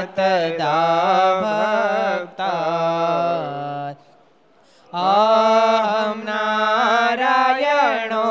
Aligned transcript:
તદા 0.09 1.41
ભક્તા 1.43 2.89
અહમ 4.93 6.25
નારાયણો 6.25 8.25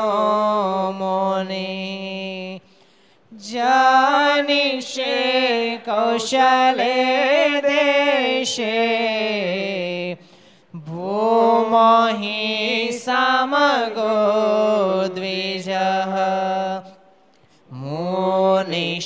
મોને 0.92 2.60
જાનિષે 3.32 5.14
કૌશલે 5.84 7.60
દેશે 7.62 8.76
ભૂમહિ 10.74 12.88
સમગો 12.98 14.10
દ્વિજ 15.14 15.68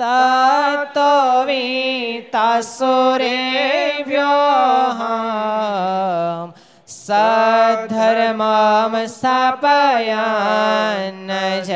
ततो 0.00 1.12
वीतासुरेभ्योः 1.48 2.50
सधर्मां 6.96 9.06
स्थापयान्न 9.16 11.30
ज 11.70 11.72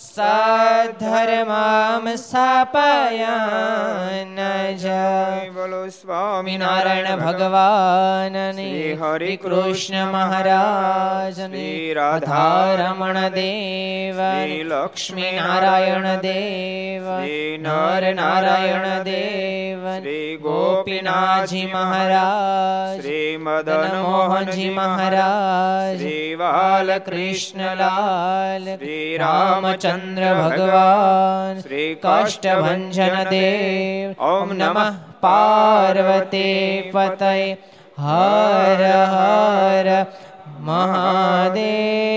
સધર્મમ 0.00 2.16
સ્થાપયાન 2.16 4.36
જય 4.76 5.50
બોલો 5.50 5.88
સ્વામિનારાયણ 5.88 7.20
ભગવાન 7.20 8.36
હરે 9.00 9.36
કૃષ્ણ 9.36 10.08
મહારાજ 10.08 11.38
શ્રી 11.38 11.92
રાધા 11.92 12.76
રમણ 12.76 13.34
દેવ 13.34 14.16
લક્ષ્મી 14.70 15.34
નારાયણ 15.34 16.22
દેવ 16.22 17.02
શ્રી 17.10 17.58
નર 17.58 18.14
નારાયણ 18.14 19.04
દેવ 19.04 19.90
શ્રી 19.90 20.38
ગોપીનાથજી 20.38 21.68
મહારાજ 21.68 22.96
શ્રી 22.96 23.38
મદન 23.42 24.00
મોહનજી 24.00 24.72
મહારાજ 24.72 25.98
શ્રી 25.98 26.36
બાલકૃષ્ણલાલ 26.38 28.72
શ્રી 28.72 29.18
રામચંદ્ર 29.18 29.89
ભગવાન 29.92 31.60
શ્રી 31.60 31.90
કાષ્ટભંજન 31.96 33.16
દેવ 33.30 34.08
ઓમ 34.26 34.48
નમઃ 34.54 34.98
પાર્વતી 35.20 36.90
પતય 36.90 37.56
હર 37.98 38.82
હર 39.12 39.88
મહાદેવ 40.60 42.10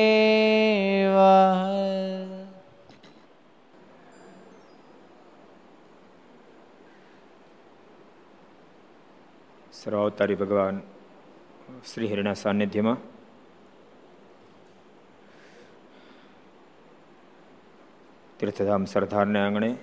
સર્વાવતારી 9.73 10.37
ભગવાન 10.37 10.77
શ્રી 11.83 12.09
હરિના 12.09 12.35
સાનિધ્યમાં 12.35 13.12
તીર્થધામ 18.43 18.85
સરદારને 18.85 19.39
આંગણે. 19.45 19.75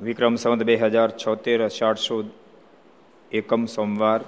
વિક્રમ 0.00 0.34
સંવત 0.34 0.62
બે 0.62 0.76
હજાર 0.76 1.10
છોતેર 1.10 1.64
અષાઢસો 1.64 2.24
એકમ 3.32 3.66
સોમવાર, 3.66 4.24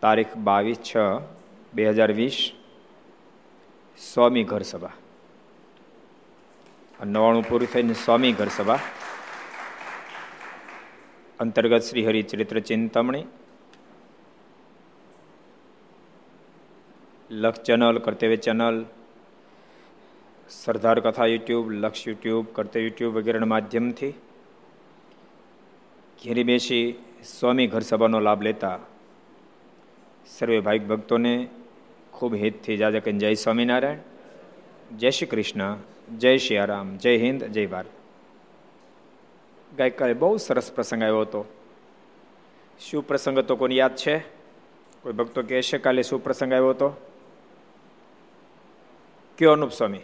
તારીખ 0.00 0.36
બાવીસ 0.36 0.76
છ, 0.76 0.96
બે 1.74 1.88
હજાર 1.88 2.12
વીસ, 2.12 2.52
સ્વામી 4.14 4.44
ઘર 4.44 4.62
સભા. 4.62 4.90
નવાણું 7.04 7.48
પૂરું 7.48 7.72
થઈને 7.72 7.94
સ્વામી 7.94 8.32
ઘર 8.32 8.48
સભા. 8.48 8.78
અંતર્ગત 11.40 11.80
શ્રી 11.80 12.06
હરિચરિત્ર 12.06 12.60
ચિંતામણી. 12.60 13.24
લક્ષ 17.30 17.62
ચેનલ, 17.62 17.98
કર્તવ્ય 17.98 18.36
ચેનલ 18.36 18.86
સરદાર 20.52 21.00
કથા 21.00 21.26
યુટ્યુબ, 21.26 21.70
લક્ષ 21.70 22.08
યુટ્યુબ, 22.08 22.46
કરતે 22.52 22.80
યુટ્યુબ 22.80 23.14
વગેરેના 23.14 23.46
માધ્યમથી 23.46 24.10
ઘેરી 26.24 26.44
બેસી 26.44 27.04
સ્વામી 27.24 27.66
ઘર 27.66 27.80
સભાનો 27.80 28.20
લાભ 28.20 28.42
લેતા 28.42 28.78
સર્વે 30.26 30.60
ભાઈ 30.60 30.78
ભક્તોને 30.78 31.48
ખૂબ 32.12 32.34
હિતથી 32.34 32.76
જાજે 32.76 33.00
કહીને 33.00 33.18
જય 33.18 33.34
સ્વામિનારાયણ, 33.34 33.98
જય 34.96 35.10
શ્રી 35.10 35.26
કૃષ્ણ, 35.26 35.76
જય 36.18 36.36
શ્રી 36.36 36.56
આરામ 36.56 36.96
જય 36.96 37.18
હિન્દ, 37.18 37.44
જય 37.44 37.66
ભારત. 37.66 37.86
ગઈકાલે 39.78 40.14
બહુ 40.14 40.36
સરસ 40.36 40.72
પ્રસંગ 40.72 41.02
આવ્યો 41.02 41.20
હતો. 41.20 41.44
શું 42.80 43.06
પ્રસંગ 43.08 43.38
હતો 43.38 43.56
કોને 43.56 43.74
યાદ 43.74 43.96
છે? 43.96 44.18
કોઈ 45.02 45.12
ભક્તો 45.12 45.42
કહેશે 45.42 45.78
કાલે 45.78 46.02
શું 46.02 46.24
પ્રસંગ 46.24 46.52
આવ્યો 46.52 46.70
હતો? 46.70 46.88
કયો 49.38 49.52
અનુપ 49.52 49.70
સ્વામી? 49.70 50.00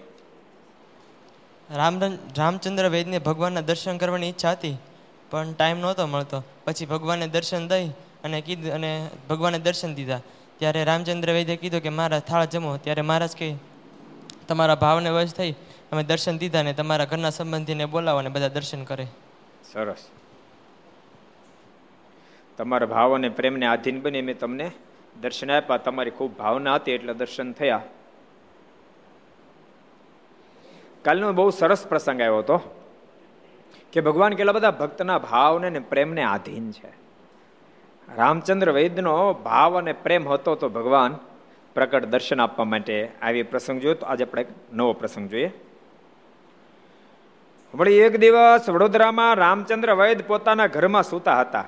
રામ 1.76 2.00
રામચંદ્ર 2.36 2.88
વૈદને 2.88 3.18
ભગવાનના 3.18 3.60
દર્શન 3.60 3.96
કરવાની 3.96 4.28
ઈચ્છા 4.28 4.50
હતી, 4.50 4.76
પણ 5.30 5.52
ટાઈમ 5.52 5.80
નહોતો 5.80 6.06
મળતો. 6.06 6.44
પછી 6.64 6.86
ભગવાનને 6.86 7.26
દર્શન 7.26 7.68
દઈ 7.68 7.88
અને 8.24 8.40
કીધું, 8.40 8.72
અને 8.72 9.10
ભગવાને 9.28 9.58
દર્શન 9.58 9.94
દીધા. 9.94 10.20
ત્યારે 10.58 10.84
રામચંદ્ર 10.84 11.32
વૈદ્ય 11.32 11.56
કીધું 11.56 11.80
કે 11.80 11.88
મારા 11.88 12.18
થાળ 12.18 12.44
જમો. 12.44 12.76
ત્યારે 12.76 13.02
મહારાજ 13.02 13.36
કહે 13.36 13.56
તમારા 14.48 14.74
ભાવને 14.74 15.10
વશ 15.10 15.32
થઈ, 15.32 15.52
અમે 15.92 16.02
દર્શન 16.02 16.38
દીધા 16.38 16.62
ને 16.62 16.72
તમારા 16.72 17.04
ઘરના 17.04 17.30
સંબંધીને 17.30 17.84
બોલાવો 17.84 18.18
અને 18.18 18.28
બધા 18.28 18.48
દર્શન 18.48 18.84
કરે. 18.84 19.06
સરસ. 19.72 20.08
તમારા 22.58 22.86
ભાવ 22.86 23.14
અને 23.14 23.28
પ્રેમને 23.28 23.66
આધીન 23.66 24.00
બની 24.00 24.22
મેં 24.22 24.38
તમને 24.38 24.70
દર્શન 25.20 25.50
આપ્યા. 25.50 25.76
તમારી 25.76 26.10
ખૂબ 26.10 26.36
ભાવના 26.36 26.74
હતી 26.74 26.92
એટલે 26.92 27.14
દર્શન 27.14 27.52
થયા. 27.52 27.82
કાલનો 31.08 31.32
બહુ 31.32 31.50
સરસ 31.50 31.86
પ્રસંગ 31.86 32.20
આવ્યો 32.20 32.38
હતો 32.38 32.84
કે 33.92 34.00
ભગવાન 34.00 34.32
કેટલા 34.32 34.52
બધા 34.52 34.70
ભક્તના 34.70 35.18
ભાવને 35.18 35.70
ને 35.70 35.78
પ્રેમને 35.78 36.22
આધીન 36.22 36.70
છે. 36.70 36.88
રામચંદ્ર 38.16 38.72
વૈદ્યનો 38.72 39.32
ભાવ 39.32 39.78
અને 39.78 39.92
પ્રેમ 39.92 40.28
હતો 40.28 40.54
તો 40.54 40.68
ભગવાન 40.68 41.16
પ્રકટ 41.74 42.04
દર્શન 42.04 42.40
આપવા 42.40 42.64
માટે 42.64 43.10
આવી 43.22 43.42
પ્રસંગ 43.42 43.80
જોયો. 43.80 43.94
તો 43.94 44.06
આજે 44.06 44.24
આપણે 44.24 44.42
એક 44.42 44.48
નવો 44.72 44.92
પ્રસંગ 44.92 45.28
જોઈએ. 45.28 45.52
વળી 47.74 47.92
એક 47.92 48.16
દિવસ 48.16 48.68
વડોદરામાં 48.68 49.34
રામચંદ્ર 49.34 49.94
વૈદ 49.94 50.22
પોતાના 50.26 50.66
ઘરમાં 50.66 51.02
સૂતા 51.02 51.40
હતા. 51.40 51.64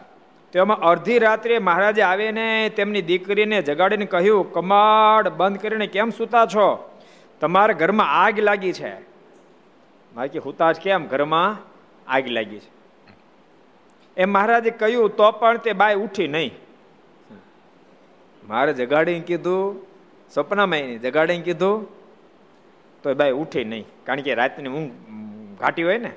તેમાં 0.53 0.79
અડધી 0.81 1.19
રાત્રે 1.19 1.59
મહારાજે 1.59 2.03
આવીને 2.03 2.69
તેમની 2.69 3.03
દીકરીને 3.03 3.63
જગાડીને 3.63 4.05
કહ્યું, 4.05 4.53
કમાડ, 4.53 5.29
બંધ 5.29 5.61
કરીને 5.61 5.87
કેમ 5.87 6.11
સૂતા 6.11 6.47
છો? 6.47 6.99
તમારા 7.41 7.75
ઘરમાં 7.75 8.25
આગ 8.25 8.39
લાગી 8.39 8.73
છે. 8.73 9.10
બાકી 10.15 10.39
હુતાશ 10.39 10.79
કેમ 10.79 11.07
ઘરમાં 11.07 11.57
આગ 12.11 12.29
લાગી 12.29 12.59
છે? 12.59 12.81
એમ 14.17 14.33
મહારાજે 14.33 14.71
કહ્યું, 14.71 15.17
તો 15.17 15.33
પણ 15.33 15.57
તે 15.57 15.73
બાય 15.73 15.95
ઉઠી 15.95 16.29
નહીં. 16.29 16.53
મારે 18.49 18.73
જગાડીને 18.73 19.21
કીધું, 19.21 19.87
સપનામાં 20.31 20.99
જગાડીને 20.99 21.43
કીધું, 21.43 21.87
તો 23.03 23.15
બાય 23.15 23.31
ઉઠી 23.31 23.65
નહીં. 23.65 23.87
કારણ 24.05 24.21
કે 24.21 24.35
રાતની 24.35 24.69
ઊંઘ 24.69 24.91
ઘાટી 25.61 25.83
હોય 25.83 25.99
ને. 25.99 26.13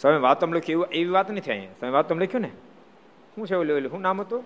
સ્વામી 0.00 0.18
વાતમ 0.18 0.52
લખ્યું, 0.52 0.86
એવી 0.86 1.10
વાત 1.10 1.30
નથી 1.30 1.50
અહીંયા. 1.50 1.72
સ્વામી 1.72 1.92
વાતમ 1.92 2.18
લખ્યું 2.18 2.42
ને? 2.42 2.50
શું 3.34 3.46
છે 3.46 3.54
ઓલું 3.54 3.76
ઓલું? 3.76 3.90
શું 3.90 4.00
નામ 4.00 4.20
હતું? 4.20 4.44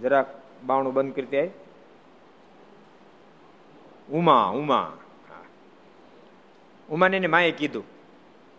જરાક 0.00 0.26
બાવણું 0.66 0.94
બંધ 0.94 1.14
કરી 1.14 1.26
ત્યાં 1.26 1.46
ઉમા 4.08 4.44
ઉમા. 4.44 4.92
ઉમાને 6.90 7.26
માએ 7.26 7.50
કીધું, 7.50 7.84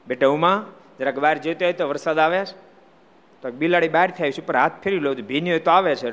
બેટા 0.08 0.28
ઉમા, 0.28 0.66
જરાક 1.00 1.20
બહાર 1.20 1.38
જોઈતો 1.38 1.66
હોય 1.66 1.74
તો 1.74 1.88
વરસાદ 1.88 2.20
આવે 2.20 2.46
તો 3.42 3.52
બિલાડી 3.52 3.88
બહાર 3.88 4.12
થાય 4.12 4.32
છે, 4.32 4.42
ઉપર 4.42 4.56
હાથ 4.56 4.72
ફેરી 4.84 5.00
લો 5.00 5.14
ભીની 5.14 5.50
હોય 5.50 5.60
તો 5.60 5.72
આવે 5.72 5.96
છે 5.96 6.12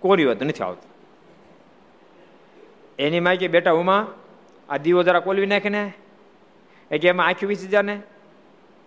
કોરી 0.00 0.24
હોય 0.24 0.34
તો 0.34 0.44
નથી 0.44 0.64
આવતું. 0.64 0.90
એની 2.98 3.20
માય 3.20 3.36
કે, 3.36 3.48
બેટા 3.48 3.72
ઉમા, 3.72 4.06
આ 4.68 4.76
દીવો 4.76 5.02
જરા 5.02 5.20
કોલવી 5.20 5.46
નાખે 5.46 5.68
ને? 5.68 5.92
એ 6.90 6.98
કે, 6.98 7.08
એમાં 7.08 7.26
આંખી 7.26 7.46
વીસી 7.46 7.66
જાને. 7.66 7.98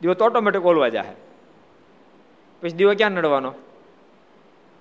દીવો 0.01 0.13
તો 0.13 0.25
ઓટોમેટિક 0.25 0.65
ઓલવા 0.65 0.89
જાય 0.89 1.15
પછી 2.61 2.69
દીવો 2.69 2.93
ક્યાં 2.93 3.11
નડવાનો? 3.11 3.53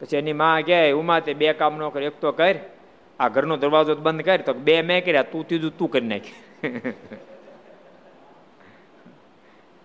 પછી 0.00 0.16
એની 0.16 0.32
માં 0.32 0.62
કહે 0.62 0.92
ઉમા, 0.92 1.20
તે 1.20 1.34
બે 1.34 1.52
કામ 1.52 1.78
ન 1.78 1.88
કર, 1.88 2.02
એક 2.02 2.20
તો 2.20 2.32
કર, 2.32 2.54
આ 3.20 3.28
ઘરનો 3.28 3.56
દરવાજો 3.56 3.94
બંધ 3.94 4.24
કર, 4.24 4.40
તો 4.40 4.52
બે 4.52 4.82
મેં 4.82 5.04
કર્યા, 5.04 5.22
તું 5.22 5.48
તીધું 5.48 5.78
તું 5.78 5.90
કરી 5.90 6.06
નાખી. 6.06 6.32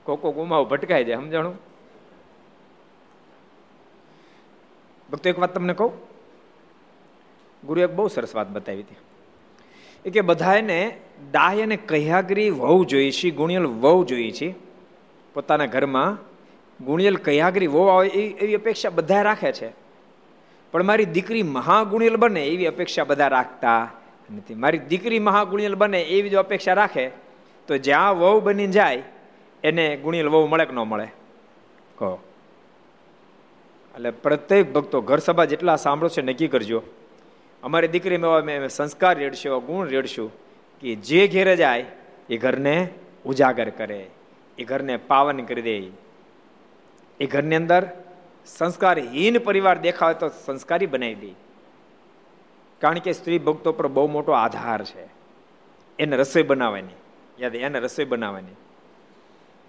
કોકો 0.03 0.31
ગુમાવ 0.31 0.63
ભટકાઈ 0.63 1.03
જાય, 1.03 1.15
સમજાણું? 1.15 1.55
ભક્તો 5.11 5.29
એક 5.29 5.39
વાત 5.39 5.55
તમને 5.55 5.73
કહું. 5.73 5.91
ગુરુએ 7.63 7.85
બહુ 7.85 8.07
સરસ 8.07 8.35
વાત 8.35 8.49
બતાવી 8.49 8.79
હતી. 8.79 8.95
એ 10.05 10.09
કે 10.09 10.21
બધાને 10.21 10.99
દાય 11.31 11.61
અને 11.61 11.77
કહ્યાગરી 11.77 12.49
વહુ 12.49 12.83
જોઈએ 12.83 13.11
છે 13.11 13.29
ગુણિયલ 13.29 13.65
વહુ 13.65 14.03
જોઈએ 14.03 14.31
છે 14.31 14.55
પોતાના 15.33 15.65
ઘરમાં 15.65 16.17
ગુણિયલ 16.85 17.15
કહ્યાગરી 17.15 17.67
વહુ 17.67 17.87
આવે 17.87 18.07
એવી 18.07 18.55
અપેક્ષા 18.55 18.89
બધા 18.89 19.21
રાખે 19.21 19.51
છે. 19.51 19.71
પણ 20.71 20.83
મારી 20.83 21.05
દીકરી 21.05 21.43
મહાગુણિયલ 21.43 22.15
બને 22.15 22.45
એવી 22.45 22.65
અપેક્ષા 22.65 23.03
બધા 23.03 23.27
રાખતા 23.27 23.91
નથી. 24.35 24.55
મારી 24.55 24.77
દીકરી 24.77 25.19
મહાગુણિયલ 25.19 25.75
બને 25.75 26.01
એવી 26.01 26.29
જો 26.29 26.39
અપેક્ષા 26.39 26.73
રાખે, 26.73 27.09
તો 27.67 27.77
જ્યાં 27.77 28.19
વહુ 28.19 28.39
બની 28.39 28.67
જાય 28.67 29.03
એને 29.63 29.95
ગુણી 29.95 30.23
વહુ 30.23 30.47
મળે 30.47 30.65
કે 30.65 30.71
ન 30.71 30.79
મળે? 30.79 31.07
કહો. 31.95 32.19
એટલે 33.95 34.11
પ્રત્યેક 34.11 34.73
ભક્તો 34.73 35.01
ઘર 35.01 35.17
સભા 35.17 35.45
જેટલા 35.45 35.75
સાંભળો 35.75 36.09
છે, 36.09 36.21
નક્કી 36.21 36.47
કરજો. 36.47 36.83
અમારી 37.63 37.87
દીકરીમાં 37.87 38.41
મેં 38.41 38.69
સંસ્કાર 38.69 39.17
રેડશો 39.17 39.59
ગુણ 39.59 39.87
રેડશું 39.87 40.31
કે 40.79 40.95
જે 40.95 41.27
ઘેરે 41.27 41.55
જાય, 41.55 41.85
એ 42.29 42.37
ઘરને 42.37 42.89
ઉજાગર 43.25 43.69
કરે. 43.69 44.07
એ 44.57 44.63
ઘરને 44.63 44.97
પાવન 44.97 45.39
કરી 45.43 45.61
દે. 45.61 45.77
એ 47.19 47.25
ઘરની 47.25 47.55
અંદર 47.55 47.87
સંસ્કારહીન 48.45 49.39
પરિવાર 49.39 49.77
દેખાવે 49.77 50.13
તો 50.13 50.29
સંસ્કારી 50.29 50.85
બનાવી 50.85 51.15
દે. 51.15 51.29
કારણ 52.79 52.99
કે 52.99 53.11
સ્ત્રી 53.11 53.39
ભક્તો 53.39 53.71
પર 53.71 53.87
બહુ 53.87 54.07
મોટો 54.07 54.31
આધાર 54.31 54.83
છે. 54.83 55.07
એને 55.99 56.17
રસોઈ 56.17 56.43
બનાવવાની. 56.43 56.95
યાદ, 57.39 57.55
એને 57.55 57.79
રસોઈ 57.79 58.05
બનાવવાની. 58.05 58.55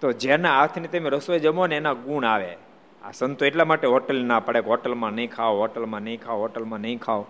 તો 0.01 0.11
જેના 0.11 0.59
હાથની 0.59 0.87
તમે 0.87 1.09
રસોઈ 1.09 1.39
જમો 1.39 1.67
ને 1.67 1.77
એના 1.77 1.93
ગુણ 1.93 2.25
આવે. 2.25 2.57
આ 3.03 3.11
સંતો 3.11 3.45
એટલા 3.45 3.65
માટે 3.65 3.87
હોટલ 3.87 4.23
ના 4.23 4.39
પડે 4.39 4.59
હોટલમાં 4.59 5.13
નહીં 5.13 5.31
ખાઓ, 5.31 5.59
હોટલમાં 5.59 6.01
નહીં 6.01 6.21
ખાઓ, 6.21 6.39
હોટલમાં 6.39 6.79
નહીં 6.79 6.99
ખાઓ. 6.99 7.25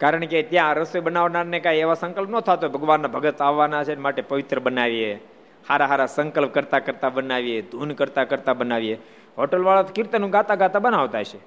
કારણ 0.00 0.20
કે 0.20 0.42
ત્યાં 0.42 0.74
રસોઈ 0.74 1.00
બનાવનારને 1.00 1.60
કાંઈ 1.60 1.76
એવા 1.76 1.94
સંકલ્પ 1.94 2.30
ન 2.30 2.40
થતો, 2.40 2.68
ભગવાનના 2.68 3.08
ભગત 3.08 3.40
આવવાના 3.40 3.84
છે 3.84 3.96
માટે 3.96 4.22
પવિત્ર 4.22 4.58
બનાવીએ. 4.58 5.20
હારા 5.68 5.86
હારા 5.86 6.06
સંકલ્પ 6.06 6.52
કરતા 6.52 6.78
કરતા 6.78 7.08
બનાવીએ, 7.08 7.62
ધૂન 7.62 7.92
કરતા 7.92 8.24
કરતા 8.24 8.54
બનાવીએ. 8.54 8.98
હોટલવાળા 9.38 9.82
કીર્તન 9.82 10.26
ગાતા 10.30 10.54
ગાતા 10.54 10.78
બનાવતા 10.78 11.22
છે 11.22 11.38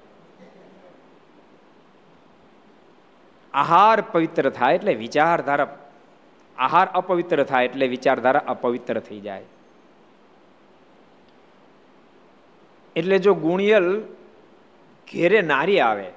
આહાર 3.54 4.00
પવિત્ર 4.00 4.50
થાય 4.50 4.74
એટલે 4.74 4.94
વિચારધારા, 4.94 5.68
આહાર 6.58 6.88
અપવિત્ર 6.88 7.44
થાય 7.44 7.64
એટલે 7.64 7.86
વિચારધારા 7.86 8.44
અપવિત્ર 8.46 9.00
થઈ 9.00 9.20
જાય. 9.20 9.42
એટલે 12.96 13.18
જો 13.18 13.34
ગુણિયલ 13.34 14.02
ઘેરે 15.08 15.42
નારી 15.42 15.80
આવે, 15.80 16.08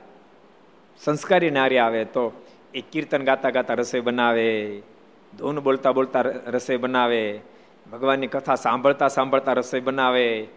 સંસ્કારી 1.00 1.50
નારી 1.50 1.78
આવે, 1.78 2.06
તો 2.06 2.34
એ 2.74 2.81
કીર્તન 2.81 3.24
ગાતા 3.24 3.50
ગાતા 3.50 3.74
રસોઈ 3.74 4.00
બનાવે, 4.00 4.81
ધૂન 5.38 5.60
બોલતા 5.60 5.92
બોલતા 5.92 6.22
રસોઈ 6.22 6.78
બનાવે, 6.78 7.42
ભગવાનની 7.92 8.28
કથા 8.28 8.56
સાંભળતા 8.56 9.08
સાંભળતા 9.08 9.54
રસોઈ 9.54 9.80
બનાવે, 9.80 10.48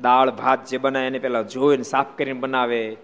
દાળ, 0.00 0.30
ભાત 0.30 0.64
જે 0.64 0.78
બનાવે 0.78 1.06
એને 1.06 1.18
પહેલાં 1.18 1.48
જોઈને 1.48 1.82
સાફ 1.82 2.16
કરીને 2.16 2.40
બનાવે, 2.40 2.96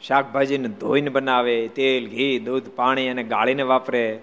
શાકભાજીને 0.00 0.68
ધોઈને 0.68 1.08
બનાવે, 1.08 1.68
તેલ, 1.68 2.08
ઘી, 2.08 2.38
દૂધ, 2.38 2.68
પાણી 2.76 3.08
અને 3.08 3.22
ગાળીને 3.22 3.62
વાપરે. 3.62 4.20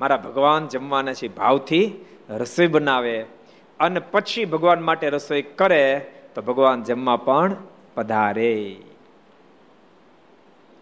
મારા 0.00 0.16
ભગવાન 0.16 0.68
જમવાના 0.68 1.12
છે, 1.12 1.28
ભાવથી 1.28 2.04
રસોઈ 2.30 2.66
બનાવે. 2.66 3.35
અને 3.80 4.00
પછી 4.00 4.44
ભગવાન 4.44 4.80
માટે 4.80 5.08
રસોઈ 5.08 5.42
કરે, 5.42 6.12
તો 6.34 6.42
ભગવાન 6.42 6.82
જમવા 6.82 7.16
પણ 7.16 7.56
પધારે. 7.94 8.76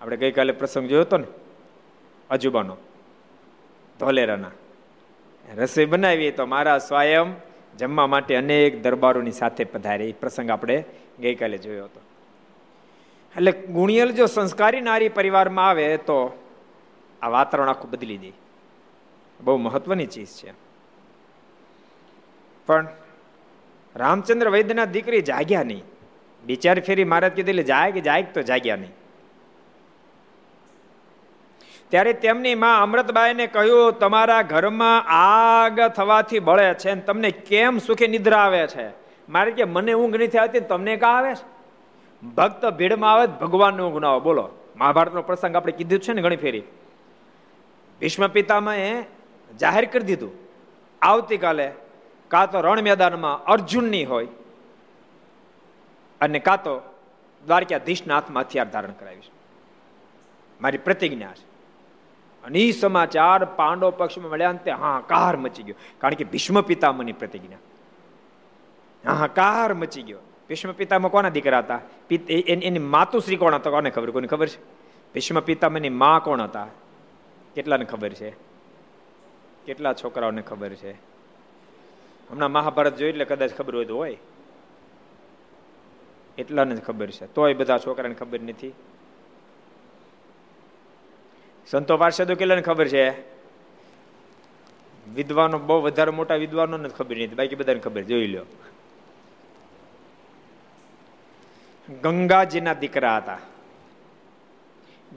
આપણે 0.00 0.16
ગઈકાલે 0.16 0.52
પ્રસંગ 0.52 0.88
જોયો 0.88 1.00
હતો 1.00 1.18
ને 1.18 1.26
અજુબાનો 2.30 2.76
ધોલેરાના. 4.00 4.50
રસોઈ 5.56 5.84
બનાવી 5.84 6.30
તો 6.30 6.46
મારા 6.46 6.78
સ્વયં 6.78 7.34
જમવા 7.78 8.06
માટે 8.06 8.36
અનેક 8.36 8.82
દરબારોની 8.82 9.30
સાથે 9.30 9.64
પધારે. 9.64 10.08
એ 10.08 10.12
પ્રસંગ 10.12 10.50
આપણે 10.50 10.84
ગઈકાલે 11.20 11.58
જોયો 11.58 11.84
હતો. 11.84 12.00
એટલે 13.36 13.52
ગુણિયલ 13.52 14.12
જો 14.12 14.26
સંસ્કારી 14.26 14.80
નારી 14.80 15.08
પરિવારમાં 15.08 15.68
આવે 15.68 15.96
તો 15.96 16.44
આ 17.22 17.28
વાતાવરણ 17.28 17.68
આખું 17.68 17.90
બદલી 17.90 18.18
દે. 18.18 18.32
બહુ 19.40 19.56
મહત્વની 19.56 20.06
ચીજ 20.06 20.26
છે. 20.26 20.52
પણ 22.68 22.86
રામચંદ્ર 23.96 24.48
વૈદ્યના 24.48 24.90
દીકરી 24.94 25.22
જાગ્યા 25.22 25.62
નહીં. 25.62 25.84
બિચાર 26.42 26.76
ફેરી 26.80 27.04
મહારાજ 27.04 27.32
કીધું 27.32 27.54
એટલે 27.54 27.62
જાય 27.62 27.92
કે 27.92 28.00
જાય 28.00 28.22
તો 28.34 28.42
જાગ્યા 28.42 28.76
નહીં. 28.76 28.94
ત્યારે 31.90 32.12
તેમની 32.24 32.54
માં 32.54 32.82
અમૃતબાઈને 32.82 33.46
કહ્યું, 33.46 33.98
તમારા 33.98 34.42
ઘરમાં 34.42 35.10
આગ 35.16 35.80
થવાથી 35.96 36.40
બળે 36.40 36.68
છે 36.74 36.90
અને 36.90 37.02
તમને 37.02 37.30
કેમ 37.48 37.78
સુખી 37.78 38.08
નિદ્રા 38.08 38.42
આવે 38.46 38.62
છે? 38.66 38.86
મારે 39.28 39.50
કે 39.52 39.64
મને 39.66 39.92
ઊંઘ 39.92 40.16
નથી 40.16 40.38
આવતી 40.38 40.64
તમને 40.72 40.96
કા 40.96 41.12
આવે 41.18 41.32
છે? 41.34 41.44
ભક્ત 42.22 42.62
ભીડમાં 42.78 43.12
આવે 43.12 43.26
ભગવાનને 43.42 43.82
ઊંઘ 43.82 44.00
ના 44.00 44.18
બોલો, 44.18 44.44
મહાભારતનો 44.76 45.22
પ્રસંગ 45.22 45.56
આપણે 45.56 45.72
કીધું 45.72 46.00
છે 46.00 46.12
ને 46.12 46.22
ઘણી 46.22 46.42
ફેરી. 46.44 46.64
ભીષ્મ 48.00 48.26
પિતામાં 48.26 49.06
જાહેર 49.60 49.84
કરી 49.92 50.08
દીધું, 50.10 50.32
આવતીકાલે 51.02 51.66
કાં 52.34 52.50
તો 52.50 52.60
રણ 52.60 52.82
મેદાનમાં 52.82 53.44
અર્જુનની 53.44 54.04
હોય 54.04 54.28
અને 56.20 56.38
કાં 56.38 56.62
તો 56.62 56.74
દ્વારકાધીશના 57.46 58.14
હાથમાં 58.14 58.42
હથિયાર 58.42 58.68
ધારણ 58.70 58.92
કરાવીશ 58.92 59.30
મારી 60.60 60.78
પ્રતિજ્ઞા 60.78 61.32
છે. 61.34 61.46
અને 62.44 62.58
એ 62.58 62.70
સમાચાર 62.72 63.44
પાંડવ 63.44 63.90
પક્ષમાં 63.90 64.30
મળ્યા 64.30 64.50
અંતે 64.50 64.70
હાહાકાર 64.70 65.36
મચી 65.36 65.62
ગયો. 65.62 65.74
કારણ 65.98 66.14
કે 66.14 66.24
ભીષ્મ 66.24 66.60
પિતામની 66.60 67.12
પ્રતિજ્ઞા. 67.12 67.56
હાહાકાર 69.06 69.74
મચી 69.74 70.02
ગયો. 70.02 70.18
ભીષ્મ 70.48 70.72
પિતામાં 70.72 71.10
કોના 71.10 71.28
દીકરા 71.28 71.58
હતા? 71.58 71.80
એની 72.10 72.78
માતુશ્રી 72.78 73.36
કોણ 73.36 73.54
હતા? 73.54 73.70
કોને 73.70 73.90
ખબર? 73.90 74.10
કોને 74.10 74.26
ખબર 74.26 74.48
છે? 74.48 74.58
ભીષ્મ 75.14 75.40
પિતામની 75.40 75.88
મા 75.88 76.18
કોણ 76.18 76.42
હતા? 76.42 76.66
કેટલાને 77.54 77.84
ખબર 77.84 78.12
છે? 78.12 78.30
કેટલા 79.66 79.92
છોકરાઓને 79.92 80.42
ખબર 80.42 80.74
છે? 80.82 81.13
હમણાં 82.30 82.52
મહાભારત 82.52 82.96
જોઈ 82.96 83.08
એટલે 83.08 83.24
કદાચ 83.24 83.52
ખબર 83.52 83.76
હોય 83.76 83.84
તો 83.84 83.96
હોય. 83.96 84.16
એટલાને 86.38 86.76
જ 86.76 86.82
ખબર 86.82 87.10
છે. 87.10 87.34
તોય 87.34 87.54
બધા 87.54 87.78
છોકરાને 87.78 88.14
ખબર 88.14 88.40
નથી. 88.40 88.72
સંતો 91.66 91.96
પાર્ષદો 91.96 92.34
કેટલાને 92.34 92.62
ખબર 92.62 92.88
છે? 92.88 93.10
વિદ્વાનો, 95.14 95.58
બહુ 95.58 95.82
વધારે 95.82 96.10
મોટા 96.10 96.34
વિદ્વાનો 96.34 96.76
ને 96.76 96.88
ખબર 96.88 97.16
નથી. 97.16 97.34
બાકી 97.34 97.54
બધાને 97.54 97.80
ખબર. 97.80 98.02
જોઈ 98.02 98.26
લો. 98.26 98.44
ગંગાજીના 102.02 102.74
દીકરા 102.74 103.16
હતા. 103.16 103.38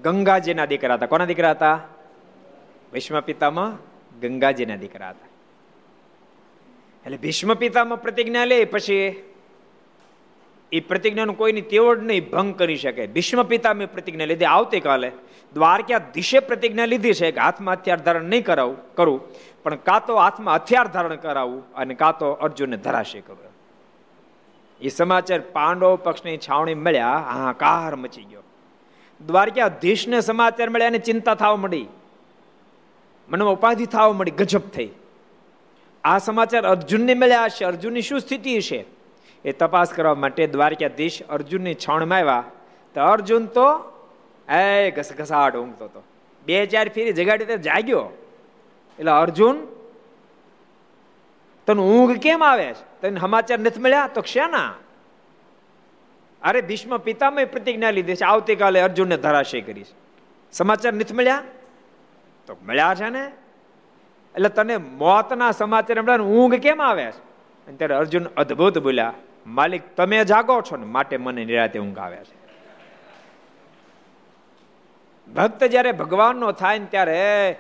ગંગાજીના 0.02 0.66
દીકરા 0.66 0.94
હતા. 0.94 1.06
કોના 1.06 1.26
દીકરા 1.26 1.52
હતા? 1.52 1.80
વૈષ્ણવ 2.94 3.22
પિતામાં 3.22 3.78
ગંગાજીના 4.20 4.76
દીકરા 4.76 5.10
હતા. 5.10 5.27
એટલે 7.08 7.18
ભીષ્મ 7.18 7.54
પિતામાં 7.54 8.02
પ્રતિજ્ઞા 8.02 8.46
લે, 8.46 8.66
પછી 8.66 9.24
એ 10.72 10.80
પ્રતિજ્ઞાનું 10.80 11.38
કોઈની 11.38 11.62
તેવડ 11.62 12.04
નહીં, 12.04 12.30
ભંગ 12.32 12.52
કરી 12.60 12.76
શકે. 12.76 13.04
ભીષ્મ 13.08 13.42
પિતામે 13.44 13.86
પ્રતિજ્ઞા 13.86 14.28
લીધી. 14.32 14.50
આવતીકાલે 14.56 15.10
દ્વારકાધીશે 15.56 16.40
પ્રતિજ્ઞા 16.40 16.86
લીધી 16.86 17.14
છે 17.14 17.32
કે 17.32 17.40
હાથમાં 17.40 17.78
હથિયાર 17.78 18.02
ધારણ 18.08 18.28
નહીં 18.34 18.44
કરાવું, 18.44 18.78
કરું, 18.98 19.20
પણ 19.64 19.80
કાં 19.88 20.06
તો 20.06 20.14
હાથમાં 20.16 20.60
હથિયાર 20.60 20.88
ધારણ 20.88 21.16
કરાવું 21.16 21.62
અને 21.76 21.94
કાં 21.94 22.20
તો 22.20 22.34
અર્જુનને 22.46 22.78
ધરાશે 22.78 23.22
કરવું 23.22 23.54
એ 24.82 24.90
સમાચાર 24.90 25.42
પાંડવ 25.56 25.96
પક્ષની 26.04 26.38
છાવણી 26.38 26.78
મળ્યા 26.86 27.18
હાહાકાર 27.30 27.96
મચી 27.96 28.28
ગયો. 28.32 28.44
દ્વારકાધીશને 29.22 30.20
સમાચાર 30.22 30.70
મળ્યા 30.70 30.88
અને 30.88 31.00
ચિંતા 31.00 31.36
થવા 31.36 31.56
મળી. 31.56 31.88
મનમાં 33.30 33.54
ઉપાધિ 33.54 33.86
થવા 33.86 34.14
મળી, 34.14 34.32
ગજબ 34.32 34.66
થઈ. 34.76 34.90
આ 36.08 36.18
સમાચાર 36.18 36.68
અર્જુનને 36.68 37.14
મળ્યા 37.14 37.44
હશે 37.44 37.66
અર્જુનની 37.66 38.02
શું 38.02 38.20
સ્થિતિ 38.20 38.62
છે? 38.62 38.86
એ 39.46 39.52
તપાસ 39.52 39.94
કરવા 39.94 40.16
માટે 40.16 40.48
દ્વારકાધીશ 40.48 41.24
અર્જુનની 41.24 41.74
છાણમાં 41.74 42.18
આવ્યા. 42.18 42.44
તો 42.96 43.02
અર્જુન 43.02 43.46
તો 43.46 43.92
એ 44.54 44.92
ઘસઘસાટ 44.92 45.56
ઊંઘતો 45.56 45.86
હતો. 45.86 46.04
બે 46.46 46.66
ચાર 46.66 46.90
ફેરી 46.90 47.14
જગાડી 47.14 47.46
તો 47.46 47.58
જાગ્યો. 47.58 48.10
એટલે 49.00 49.12
અર્જુન, 49.12 49.66
તને 51.66 51.82
ઊંઘ 51.82 52.18
કેમ 52.18 52.44
આવે 52.44 52.74
છે? 52.74 53.02
તને 53.02 53.20
સમાચાર 53.20 53.60
નથી 53.60 53.82
મળ્યા? 53.82 54.08
તો 54.08 54.22
શેના? 54.22 54.74
અરે, 56.42 56.62
ભીષ્મ 56.62 56.98
પિતામય 56.98 57.46
પ્રતિજ્ઞા 57.46 57.92
લીધી 57.92 58.16
છે. 58.16 58.26
આવતીકાલે 58.26 58.80
અર્જુનને 58.80 59.18
ધરાશય 59.18 59.62
કરીશ. 59.62 59.88
સમાચાર 60.54 60.94
નથી 60.94 61.14
મળ્યા? 61.14 61.44
તો 62.48 62.58
મળ્યા 62.66 62.96
છે 62.96 63.10
ને. 63.10 63.32
એટલે 64.38 64.50
તને 64.50 64.78
મોતના 64.78 65.52
સમાચાર 65.52 66.02
મળ્યા 66.02 66.18
ઊંઘ 66.18 66.54
કેમ 66.54 66.82
આવે 66.82 67.12
છે? 67.12 67.72
ત્યારે 67.78 67.96
અર્જુન 67.96 68.24
અદ્ભુત 68.24 68.78
બોલ્યા, 68.78 69.14
માલિક, 69.48 69.96
તમે 69.96 70.26
જાગો 70.26 70.62
છો 70.62 70.78
ને, 70.78 70.86
માટે 70.86 71.18
મને 71.18 71.46
નિરાતે 71.46 71.80
ઊંઘ 71.80 72.00
આવે 72.00 72.18
છે. 72.18 72.48
ભક્ત 75.34 75.64
જ્યારે 75.64 75.92
ભગવાનનો 75.92 76.52
થાય 76.52 76.80
ને 76.80 76.86
ત્યારે 76.86 77.56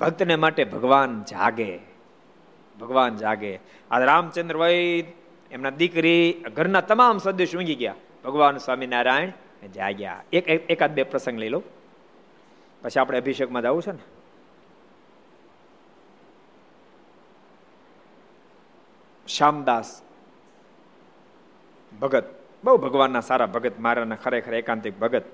ભક્તને 0.00 0.36
માટે 0.36 0.64
ભગવાન 0.64 1.24
જાગે 1.24 1.78
ભગવાન 2.80 3.16
જાગે. 3.16 3.60
આ 3.90 3.98
રામચંદ્ર 3.98 4.56
વૈદ, 4.56 5.04
એમના 5.50 5.70
દીકરી, 5.70 6.44
ઘરના 6.54 6.80
તમામ 6.80 7.18
સદસ્ય 7.18 7.58
ઊંઘી 7.58 7.74
ગયા. 7.74 7.94
ભગવાન 8.24 8.56
સ્વામિનારાયણ 8.56 9.30
જાગ્યા. 9.70 10.22
એક 10.32 10.48
એકાદ 10.48 10.90
બે 10.90 11.02
પ્રસંગ 11.02 11.38
લઈ 11.38 11.48
લો. 11.48 11.62
પછી 12.82 13.00
આપણે 13.00 13.18
અભિષેકમાં 13.18 13.62
જવું 13.62 13.82
છે 13.82 13.92
ને? 13.92 14.17
શ્યામદાસ. 19.28 20.02
ભગત. 21.92 22.24
બહુ 22.64 22.76
ભગવાનના 22.76 23.20
સારા 23.20 23.46
ભગત 23.46 23.78
મારાના 23.78 24.16
ખરેખર 24.16 24.54
એકાંતિક 24.54 24.98
ભગત. 24.98 25.24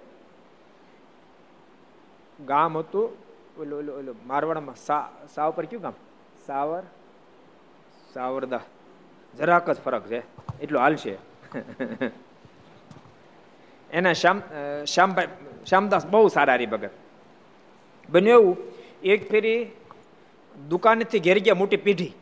ગામ 2.41 2.79
હતું 2.79 3.05
ઓલું 3.61 3.79
ઓલું 3.79 3.95
ઓલું 3.99 4.17
મારવાડમાં 4.27 4.77
સા 5.35 5.51
પર 5.51 5.65
કયું 5.65 5.83
ગામ? 5.83 5.97
સાવર. 6.47 6.83
સાવરદા. 8.15 8.61
જરાક 9.35 9.71
જ 9.71 9.79
ફરક 9.85 10.05
છે 10.07 10.21
એટલું 10.61 10.83
હાલશે. 10.83 11.15
એના 13.91 14.13
શ્યામ 14.13 14.39
શ્યામભાઈ 14.85 15.29
શ્યામદાસ 15.67 16.05
બહુ 16.07 16.29
સારા 16.29 16.55
હરિભગત 16.55 16.91
બન્યું 18.09 18.41
એવું 18.41 18.57
એક 19.03 19.31
ફેરી 19.31 19.59
દુકાનેથી 20.69 21.21
ઘેર 21.21 21.39
ગયા 21.39 21.55
મોટી 21.55 21.77
પીઢી. 21.87 22.13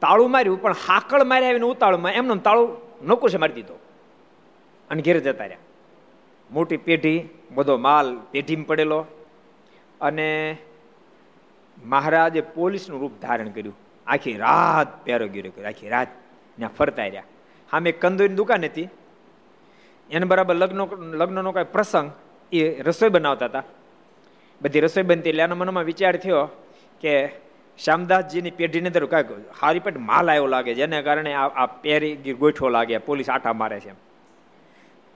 તાળું 0.00 0.30
માર્યું, 0.30 0.62
પણ 0.62 0.72
હાકળ 0.72 1.24
માર્યા 1.24 1.48
આવીને 1.48 1.64
ઉતાળુમાં 1.64 2.12
એમનો 2.12 2.34
તાળું 2.34 2.76
નોકુશે 3.06 3.38
મારી 3.38 3.52
દીધો. 3.52 3.74
અને 4.90 5.02
ઘેર 5.02 5.18
જતા 5.18 5.44
રહ્યા. 5.44 5.58
મોટી 6.50 6.76
પેઢી, 6.76 7.28
બધો 7.54 7.76
માલ 7.76 8.16
પેઢીમાં 8.30 8.66
પડેલો. 8.66 9.06
અને 10.00 10.56
મહારાજે 11.86 12.40
પોલીસનું 12.40 13.00
રૂપ 13.00 13.12
ધારણ 13.22 13.48
કર્યું. 13.48 13.76
આખી 14.06 14.36
રાત 14.36 15.04
પહેરો 15.04 15.28
ગીરો 15.28 15.50
કર્યો 15.50 15.68
આખી 15.68 15.88
રાત 15.88 16.08
ત્યાં 16.56 16.70
ફરતા 16.76 17.02
રહ્યા. 17.02 17.22
હા, 17.72 17.80
મેં 17.80 18.00
કંદોરીની 18.00 18.36
દુકાન 18.36 18.64
હતી. 18.64 18.88
એને 20.10 20.26
બરાબર 20.26 20.54
લગ્ન, 20.54 20.80
લગ્નનો 21.14 21.52
કાંઈ 21.52 21.66
પ્રસંગ 21.72 22.12
એ 22.52 22.82
રસોઈ 22.82 23.08
બનાવતા 23.08 23.44
હતા. 23.44 23.62
બધી 24.62 24.80
રસોઈ 24.80 25.02
બનતી 25.02 25.28
એટલે 25.28 25.42
એના 25.42 25.54
મનમાં 25.54 25.84
વિચાર 25.84 26.16
થયો 26.16 26.48
કે 27.00 27.28
શ્યામદાસજીની 27.84 28.50
પેઢીની 28.50 28.88
અંદર 28.88 29.06
કાંઈક 29.06 29.30
હારી 29.62 29.78
પેટ 29.78 29.96
માલ 29.96 30.30
આવ્યો 30.30 30.46
લાગે 30.46 30.74
જેને 30.74 31.02
કારણે 31.02 31.32
આ 31.34 31.66
પહેરી 31.66 32.34
ગોઠવો 32.34 32.68
લાગે. 32.68 32.98
પોલીસ 32.98 33.30
આટા 33.30 33.52
મારે 33.52 33.80
છે 33.80 33.92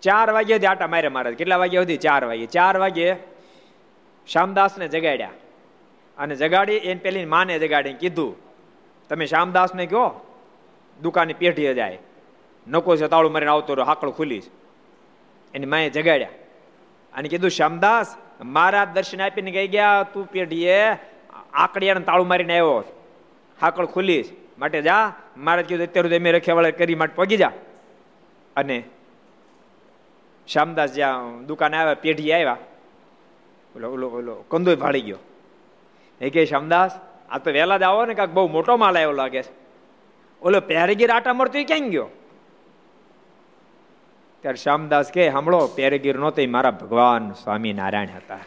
ચાર 0.03 0.31
વાગ્યા 0.31 0.57
સુધી 0.57 0.67
આટા 0.67 0.87
મારે 0.87 1.09
મારે 1.09 1.35
કેટલા 1.35 1.57
વાગ્યા 1.57 1.83
સુધી? 1.83 1.97
ચાર 1.97 2.25
વાગે 2.25 2.47
ચાર 2.47 2.77
વાગે 2.79 3.07
શ્યામદાસને 4.29 4.89
જગાડ્યા. 4.89 5.31
અને 6.19 6.35
જગાડી, 6.37 6.73
એને 6.73 7.01
પેલી 7.01 7.25
માને 7.25 7.59
જગાડીને 7.59 7.99
કીધું, 7.99 8.33
તમે 9.09 9.27
શ્યામદાસને 9.27 9.87
કહો, 9.87 10.05
દુકાનની 11.03 11.35
પેઢીએ 11.35 11.75
જાય 11.75 11.99
નકો 12.67 12.97
છે 12.97 13.07
તાળું 13.09 13.33
મારીને 13.33 13.51
આવતો 13.51 13.75
રહ્યો 13.75 13.85
હાકળ 13.85 14.11
ખુલીશ 14.11 14.49
એની 15.55 15.67
માએ 15.67 15.91
જગાડ્યા. 15.91 16.29
અને 17.13 17.29
કીધું, 17.29 17.51
શ્યામદાસ, 17.51 18.17
મારા 18.45 18.85
દર્શન 18.85 19.21
આપીને 19.23 19.51
ગઈ 19.51 19.69
ગયા 19.69 20.07
તું 20.15 20.27
પેઢીએ? 20.27 20.81
આકડિયાને 21.55 22.01
તાળું 22.01 22.29
મારીને 22.29 22.59
આવ્યો 22.59 22.85
હાકળ 23.61 23.87
ખુલીશ 23.87 24.31
માટે 24.59 24.83
જા, 24.83 25.13
મારે 25.37 25.63
કીધું 25.63 25.87
અત્યારે 25.87 26.17
એમ 26.17 26.23
અમે 26.23 26.33
રખેવાળા 26.33 26.71
કરી 26.71 26.95
માટે 26.95 27.15
પગી 27.15 27.37
જા. 27.37 27.53
અને 28.57 28.85
શ્યામદાસ 30.49 30.93
જ્યાં 30.93 31.47
દુકાને 31.47 31.77
આવ્યા, 31.77 31.95
પેઢી 31.95 32.33
આવ્યા, 32.33 32.57
ઓલો 33.77 33.91
ઓલો 33.91 34.09
ઓલો, 34.09 34.45
કંદોય 34.51 34.77
ભાળી 34.77 35.01
ગયો. 35.01 35.19
એ 36.21 36.31
કે 36.31 36.47
શ્યામદાસ, 36.47 36.99
આ 37.31 37.39
તો 37.39 37.51
વહેલા 37.51 37.79
જ 37.79 37.83
આવો 37.83 38.05
ને, 38.05 38.15
કાંક 38.15 38.31
બહુ 38.31 38.49
મોટો 38.49 38.77
માલ 38.77 38.97
આવ્યો 38.97 39.13
લાગે 39.13 39.43
છે. 39.43 39.53
ઓલો 40.43 40.61
પેરેગીર 40.61 41.11
આટા 41.11 41.33
મળતો 41.33 41.59
એ 41.59 41.65
ક્યાં 41.65 41.89
ગયો? 41.89 42.09
ત્યારે 44.41 44.57
શ્યામદાસ 44.57 45.13
કે 45.13 45.31
સાંભળો 45.31 45.67
પેરેગીર 45.67 46.19
નહોતો 46.19 46.43
મારા 46.49 46.71
ભગવાન 46.71 47.33
સ્વામિનારાયણ 47.33 48.09
હતા. 48.17 48.39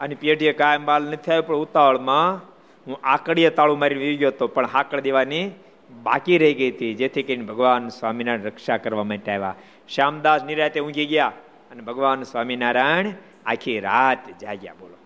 અને 0.00 0.14
પેઢીએ 0.14 0.52
કાયમ 0.52 0.84
માલ 0.84 1.02
નથી 1.02 1.30
આવ્યો, 1.30 1.42
પણ 1.42 1.54
ઉતાવળમાં 1.56 2.40
હું 2.86 2.96
આકડીએ 3.04 3.50
તાળું 3.50 3.78
મારી 3.78 3.94
વી 3.94 4.16
ગયો 4.16 4.28
હતો, 4.28 4.46
પણ 4.46 4.66
હાકડ 4.66 5.00
દેવાની 5.00 5.50
બાકી 6.02 6.38
રહી 6.38 6.54
ગઈ 6.54 6.70
હતી. 6.70 6.94
જેથી 6.94 7.22
કરીને 7.22 7.44
ભગવાન 7.44 7.88
સ્વામિનારાયણ 7.88 8.42
રક્ષા 8.42 8.76
કરવા 8.76 9.04
માટે 9.04 9.32
આવ્યા. 9.32 9.54
શ્યામદાસ 9.88 10.44
નિરાતે 10.44 10.80
ઊંઘી 10.80 11.06
ગયા 11.06 11.32
અને 11.70 11.80
ભગવાન 11.80 12.22
સ્વામિનારાયણ 12.22 13.12
આખી 13.46 13.80
રાત 13.80 14.38
જાગ્યા. 14.40 14.74
બોલો. 14.80 14.96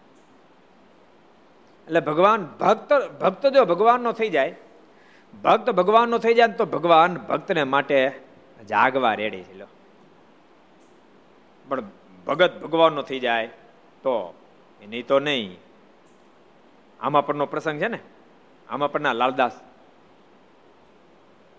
એટલે 1.86 2.00
ભગવાન 2.00 2.44
ભક્ત 2.60 2.90
ભક્ત 3.20 3.46
જો 3.46 3.64
ભગવાનનો 3.64 4.12
થઈ 4.12 4.28
જાય, 4.28 4.54
ભક્ત 5.44 5.70
ભગવાનનો 5.70 6.18
થઈ 6.18 6.34
જાય 6.34 6.48
તો 6.48 6.66
ભગવાન 6.66 7.14
ભક્તને 7.14 7.64
માટે 7.64 7.98
જાગવા 8.68 9.14
રેડી 9.14 9.42
છે. 9.42 9.64
પણ 11.68 11.82
ભગત 12.26 12.60
ભગવાનનો 12.62 13.02
થઈ 13.02 13.20
જાય 13.20 13.46
તો 14.02 14.14
નહીં 14.86 15.06
તો 15.06 15.18
નહીં. 15.18 15.58
આમાં 17.00 17.26
પરનો 17.26 17.46
પ્રસંગ 17.46 17.80
છે 17.80 17.88
ને? 17.88 17.98
આમાં 18.68 18.92
પરના 18.92 19.12
લાલદાસ. 19.12 19.52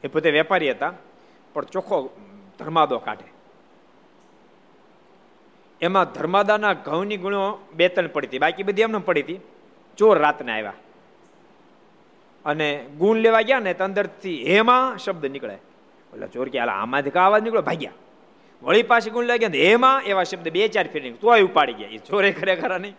એ 0.04 0.08
પોતે 0.08 0.32
વેપારી 0.32 0.72
હતા, 0.72 0.94
પણ 1.54 1.66
ચોખ્ખો 1.66 2.10
ધર્માદો 2.60 3.00
કાઢે. 3.00 3.34
એમાં 5.82 6.12
ધર્માદાના 6.12 6.74
ઘઉંની 6.74 7.18
ગુણો 7.18 7.58
બે 7.74 7.88
ત્રણ 7.88 8.08
પડી 8.08 8.28
હતી, 8.28 8.40
બાકી 8.40 8.64
બધી 8.64 8.82
એમને 8.82 8.98
પડી 8.98 9.22
હતી. 9.22 9.40
ચોર 9.98 10.20
રાતને 10.20 10.52
આવ્યા. 10.52 10.74
અને 12.46 12.86
ગુણ 12.98 13.18
લેવા 13.18 13.42
ગયા 13.42 13.60
ને 13.60 13.74
તો 13.74 13.84
અંદરથી 13.84 14.44
હેમાં 14.44 14.98
શબ્દ 14.98 15.26
નીકળે. 15.26 15.54
એટલે 15.54 16.28
ચોર 16.28 16.50
કે 16.50 16.60
આમાંથી 16.60 17.10
કા 17.10 17.26
અવાજ 17.26 17.44
નીકળ્યો? 17.44 17.62
ભાગ્યા. 17.62 17.92
વળી 18.64 18.84
પાછી 18.84 19.10
ગુણ 19.10 19.26
લાગ્યા 19.26 19.50
ગયા 19.50 19.72
એમાં 19.72 20.02
એવા 20.04 20.24
શબ્દ 20.24 20.48
બે 20.50 20.68
ચાર 20.68 20.88
ફેર 20.94 21.04
તોય 21.22 21.42
ઉપાડી 21.42 21.74
ગયા. 21.74 21.90
એ 21.90 21.98
ચોરે 21.98 22.32
ખરેખર 22.32 22.80
નહીં. 22.80 22.96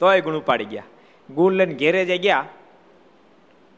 તોય 0.00 0.20
ગુણ 0.20 0.36
ઉપાડી 0.36 0.64
ગયા. 0.64 0.86
ગુણ 1.28 1.52
લઈને 1.52 1.74
ઘેરે 1.74 2.04
જઈ 2.04 2.18
ગયા 2.18 2.44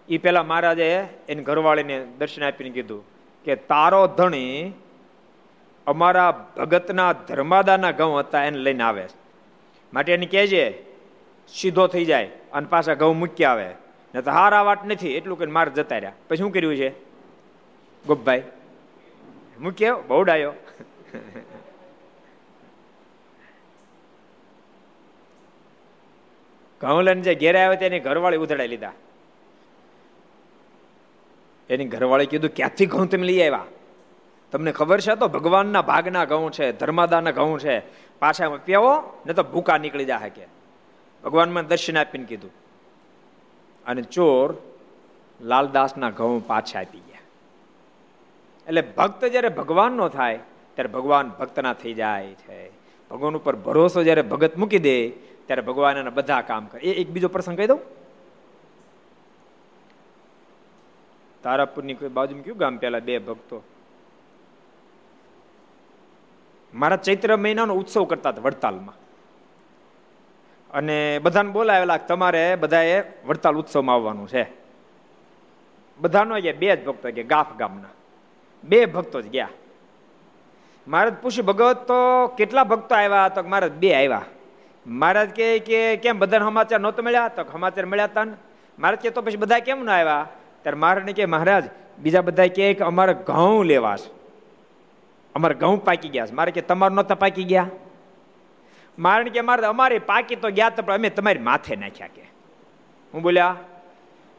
એ 0.09 0.19
પેલા 0.19 0.43
મહારાજે 0.43 0.89
એને 1.29 1.43
ઘરવાળીને 1.43 1.97
દર્શન 2.19 2.45
આપીને 2.45 2.71
કીધું 2.71 3.03
કે, 3.45 3.57
તારો 3.57 4.03
ધણી 4.07 4.73
અમારા 5.87 6.31
ભગતના 6.57 7.13
ધર્માદાના 7.29 7.91
ઘઉં 7.91 8.19
હતા, 8.19 8.45
એને 8.45 8.59
લઈને 8.59 8.85
આવે. 8.85 9.05
માટે 9.93 10.15
એને 10.15 10.27
કહેજે, 10.27 10.65
સીધો 11.49 11.87
થઈ 11.87 12.05
જાય 12.05 12.31
અને 12.53 12.67
પાછા 12.67 12.95
ઘઉં 12.95 13.19
મૂકી 13.19 13.45
આવે. 13.45 13.69
ને 14.15 14.23
તો 14.23 14.31
હારા 14.31 14.63
વાટ 14.63 14.87
નથી, 14.87 15.15
એટલું 15.15 15.39
કે 15.39 15.47
મારે 15.47 15.71
જતા 15.71 15.97
રહ્યા. 15.97 16.13
પછી 16.29 16.37
શું 16.37 16.53
કર્યું 16.53 16.77
છે? 16.77 16.91
ગોપભાઈ, 18.05 18.43
મૂક્યો 19.61 19.97
બહુ 20.09 20.23
ડાયો 20.23 20.53
ઘઉં 26.81 27.23
જે 27.23 27.35
ઘેરે 27.35 27.63
આવ્યો 27.63 27.81
તેની 27.81 28.01
ઘરવાળી 28.01 28.37
ઉધડાઈ 28.37 28.69
લીધા. 28.69 28.93
એની 31.71 31.85
ઘરવાળી 31.85 32.27
કીધું, 32.27 32.51
ક્યાંથી 32.57 32.87
ઘઉં 32.87 33.07
તમે 33.07 33.27
લઈ 33.27 33.41
આવ્યા? 33.41 33.65
તમને 34.53 34.73
ખબર 34.73 35.01
છે 35.01 35.15
તો 35.15 35.29
ભગવાનના 35.29 35.83
ભાગના 35.83 36.25
ઘઉં 36.25 36.53
છે, 36.53 36.73
ધર્માદાના 36.73 37.31
ઘઉં 37.31 37.59
છે. 37.59 37.81
પાછા 38.19 38.49
પીવો, 38.49 39.23
ને 39.27 39.33
તો 39.33 39.43
ભૂકા 39.43 39.79
નીકળી 39.79 40.05
જાય 40.05 40.31
કે 40.31 40.47
ભગવાનમાં 41.25 41.67
દર્શન 41.67 41.99
આપીને 41.99 42.25
કીધું. 42.25 42.51
અને 43.87 44.03
ચોર 44.03 44.55
લાલદાસના 45.41 46.11
ઘઉં 46.11 46.47
પાછા 46.47 46.81
આપી 46.81 46.99
ગયા. 46.99 47.19
એટલે 48.67 48.81
ભક્ત 48.81 49.25
જ્યારે 49.25 49.49
ભગવાનનો 49.49 50.09
થાય 50.09 50.39
ત્યારે 50.79 50.93
ભગવાન 50.93 51.29
ભક્તના 51.29 51.73
થઈ 51.73 51.95
જાય 51.95 52.27
છે. 52.27 52.71
ભગવાન 53.11 53.37
ઉપર 53.37 53.57
ભરોસો 53.57 54.03
જ્યારે 54.03 54.23
ભગત 54.23 54.57
મૂકી 54.57 54.79
દે, 54.79 55.09
ત્યારે 55.47 55.63
ભગવાન 55.63 55.97
એના 55.97 56.11
બધા 56.11 56.41
કામ 56.41 56.67
કરે. 56.67 56.81
એ 56.81 57.01
એક 57.01 57.11
બીજો 57.11 57.29
પ્રસંગ 57.29 57.57
કહી 57.57 57.67
દઉં. 57.67 57.81
તારાપુરની 61.43 61.95
કોઈ 61.95 62.09
બાજુમાં 62.09 62.45
કયું 62.45 62.57
ગામ 62.57 62.77
પેલા 62.77 62.99
બે 62.99 63.19
ભક્તો? 63.19 63.63
મારા 66.75 66.97
ચૈત્ર 66.97 67.37
મહિનાનો 67.37 67.75
ઉત્સવ 67.75 68.05
કરતા 68.05 68.29
હતા 68.29 68.43
વડતાલમાં. 68.43 68.95
અને 70.71 71.19
બધાને 71.19 71.51
બોલાવેલા 71.51 71.97
તમારે 71.97 72.57
બધાએ 72.57 73.03
વડતાલ 73.27 73.57
ઉત્સવમાં 73.57 73.97
આવવાનું 73.97 74.29
છે. 74.29 74.47
બધાનો 76.01 76.41
ગયા 76.41 76.53
બે 76.59 76.77
જ 76.77 76.85
ભક્તો 76.85 77.11
ગયા, 77.11 77.25
ગાફ 77.25 77.57
ગામના. 77.57 77.89
બે 78.65 78.87
ભક્તો 78.87 79.23
જ 79.23 79.29
ગયા. 79.29 79.49
મહારાજ 80.89 81.15
પૂછ્યું, 81.23 81.47
ભગવત, 81.47 81.79
તો 81.87 82.27
કેટલા 82.39 82.65
ભક્તો 82.65 82.95
આવ્યા? 82.95 83.29
તો 83.29 83.43
મહારાજ 83.43 83.73
બે 83.73 83.95
આવ્યા. 83.95 84.25
મહારાજ 84.87 85.31
કે 85.31 85.59
કે, 85.59 85.97
કેમ 85.97 86.19
બધાને 86.19 86.45
સમાચાર 86.45 86.81
નહોતા 86.81 87.03
મળ્યા? 87.03 87.29
તો 87.29 87.45
સમાચાર 87.53 87.87
મળ્યા 87.87 88.05
હતા 88.05 88.25
મહારાજ 88.79 88.99
કે 88.99 89.11
તો 89.11 89.23
પછી 89.23 89.37
બધા 89.37 89.59
કેમ 89.59 89.85
ન 89.85 89.91
આવ્યા? 89.91 90.29
ત્યારે 90.63 90.79
મહારાજને 90.79 91.13
કે 91.13 91.27
મહારાજ, 91.27 91.65
બીજા 91.99 92.21
બધા 92.21 92.47
કે 92.47 92.75
અમારે 92.75 93.15
ઘઉં 93.15 93.65
લેવા 93.65 93.97
છે. 93.97 94.09
અમારે 95.35 95.55
ઘઉં 95.55 95.85
પાકી 95.85 96.09
ગયા 96.09 96.27
છે. 96.27 96.35
મારે 96.35 96.51
કે 96.51 96.61
તમારે 96.61 96.95
નહોતા 96.95 97.15
પાકી 97.15 97.45
ગયા? 97.45 97.69
મારે 98.99 99.31
કે 99.31 99.41
મારે 99.41 99.67
અમારે 99.67 99.99
પાકી 99.99 100.37
તો 100.37 100.51
ગયા 100.51 100.71
તો 100.71 100.83
પણ 100.83 100.95
અમે 100.95 101.11
તમારી 101.11 101.39
માથે 101.39 101.77
નાખ્યા 101.77 102.09
કે. 102.15 102.25
હું 103.15 103.23
બોલ્યા, 103.23 103.57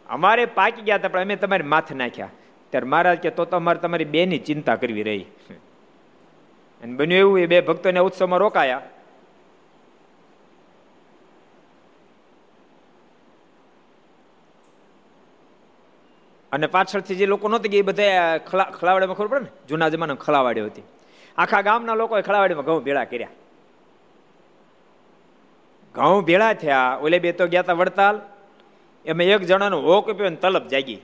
અમારે 0.09 0.45
પાકી 0.45 0.81
ગયા 0.81 0.95
હતા, 0.95 1.07
પણ 1.07 1.21
અમે 1.21 1.35
તમારી 1.35 1.63
માથે 1.63 1.95
નાખ્યા. 1.95 2.29
ત્યારે 2.69 2.87
મહારાજ 2.87 3.17
કે 3.17 3.29
તો 3.29 3.45
તમારે 3.45 3.79
તમારી 3.79 4.05
બેની 4.05 4.39
ચિંતા 4.39 4.75
કરવી 4.75 5.03
રહી. 5.03 5.25
અને 6.81 6.95
બન્યું 6.95 7.19
એવું, 7.19 7.39
એ 7.39 7.45
બે 7.45 7.61
ભક્તોને 7.61 7.99
ઉત્સવમાં 7.99 8.39
રોકાયા. 8.39 8.81
અને 16.51 16.67
પાછળથી 16.67 17.15
જે 17.15 17.25
લોકો 17.25 17.47
નહોતી 17.47 17.69
ગયા 17.69 17.79
એ 17.79 17.81
બધા 17.81 18.37
ખલાવાડીમાં 18.71 19.15
ખબર 19.15 19.27
પડે 19.27 19.39
ને? 19.39 19.67
જૂના 19.67 19.89
જમાના 19.89 20.15
ખલાવાડી 20.15 20.61
હતી. 20.61 20.81
આખા 21.37 21.61
ગામના 21.61 21.93
લોકોએ 21.93 22.21
ખલાવાડીમાં 22.21 22.65
ઘઉં 22.65 22.83
ભેળા 22.83 23.03
કર્યા. 23.03 23.27
ઘઉં 25.95 26.23
ભેળા 26.23 26.53
થયા. 26.53 26.99
ઓલે 27.01 27.19
બે 27.19 27.31
તો 27.31 27.47
ગયા 27.47 27.61
હતા 27.61 27.73
વડતાલ. 27.73 28.21
એમાં 29.05 29.23
એક 29.23 29.41
જણાનો 29.41 29.81
હોક 29.81 30.21
ને 30.21 30.35
તલબ 30.35 30.67
જાગી. 30.67 30.99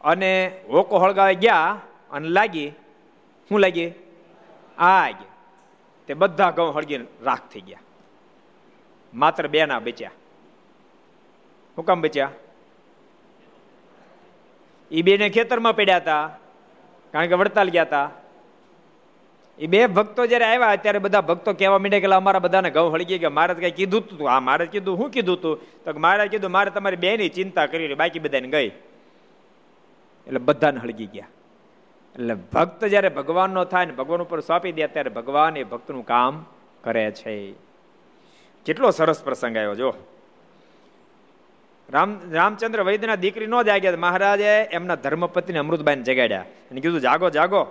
અને 0.00 0.60
હોકો 0.70 0.98
હળગાવે 0.98 1.34
ગયા 1.34 1.80
અને 2.10 2.28
લાગી. 2.28 2.72
શું 3.48 3.60
લાગી 3.60 3.92
આગ 4.78 5.14
તે 6.06 6.14
બધા 6.14 6.50
ઘઉં 6.50 6.74
હળગી 6.74 6.96
રાખ 6.96 7.48
થઈ 7.52 7.60
ગયા. 7.60 7.78
માત્ર 9.14 9.46
બે 9.48 9.66
ના 9.66 9.78
બચ્યા. 9.78 10.10
શું 11.76 11.84
કામ 11.84 12.00
બચ્યા? 12.00 12.30
એ 14.90 15.02
બેને 15.02 15.28
ખેતરમાં 15.28 15.76
પડ્યા 15.76 15.96
હતા, 15.96 16.38
કારણ 17.12 17.26
કે 17.26 17.34
વડતાલ 17.34 17.68
ગયા 17.68 17.82
હતા. 17.82 18.10
એ 19.58 19.66
બે 19.66 19.86
ભક્તો 19.86 20.26
જયારે 20.26 20.44
આવ્યા, 20.44 20.76
ત્યારે 20.76 20.98
બધા 20.98 21.20
ભક્તો 21.20 21.52
કહેવા 21.52 21.78
માંડ્યા 21.78 22.00
કે 22.00 22.06
અમારા 22.06 22.38
બધાને 22.38 22.70
ઘઉં 22.70 22.92
હળગી 22.92 23.18
ગયા. 23.18 23.30
મારે 23.30 23.54
કઈ 23.54 23.70
કીધું 23.70 24.08
તું 24.08 24.28
હા 24.28 24.40
મારે 24.40 24.66
કીધું 24.66 24.96
શું 24.96 25.10
કીધું 25.10 25.40
તું? 25.42 25.84
તો 25.84 25.98
મારે 25.98 26.28
કીધું, 26.28 26.50
મારે 26.50 26.70
તમારી 26.70 26.96
બેની 26.96 27.28
ચિંતા 27.28 27.66
કરી 27.66 27.94
બાકી 27.94 28.18
બધાને 28.18 28.48
ગઈ. 28.48 28.68
એટલે 30.26 30.38
બધાને 30.38 30.80
હળગી 30.80 31.06
ગયા. 31.06 31.26
એટલે 32.16 32.34
ભક્ત 32.34 32.84
જ્યારે 32.84 33.08
ભગવાનનો 33.08 33.64
થાય 33.64 33.86
ને 33.86 33.92
ભગવાન 33.92 34.22
ઉપર 34.22 34.40
સોંપી 34.40 34.72
દે 34.72 34.86
ત્યારે 34.86 35.10
ભગવાન 35.10 35.56
એ 35.56 35.64
ભક્તનું 35.64 36.06
કામ 36.06 36.44
કરે 36.84 37.10
છે. 37.10 37.52
કેટલો 38.64 38.90
સરસ 38.90 39.24
પ્રસંગ 39.24 39.56
આવ્યો, 39.56 39.74
જો. 39.74 39.94
રામ, 41.90 42.20
રામચંદ્ર 42.30 42.82
વૈદ્યના 42.82 43.14
દીકરી 43.14 43.46
નો 43.46 43.62
જાગ્યા 43.62 43.92
મહારાજે 43.96 44.58
એમના 44.62 44.94
ધર્મપતિને 44.94 45.58
અમૃતબાઈને 45.58 46.02
જગાડ્યા. 46.02 46.40
અને 46.40 46.80
કીધું, 46.80 47.00
જાગો 47.00 47.30
જાગો. 47.30 47.66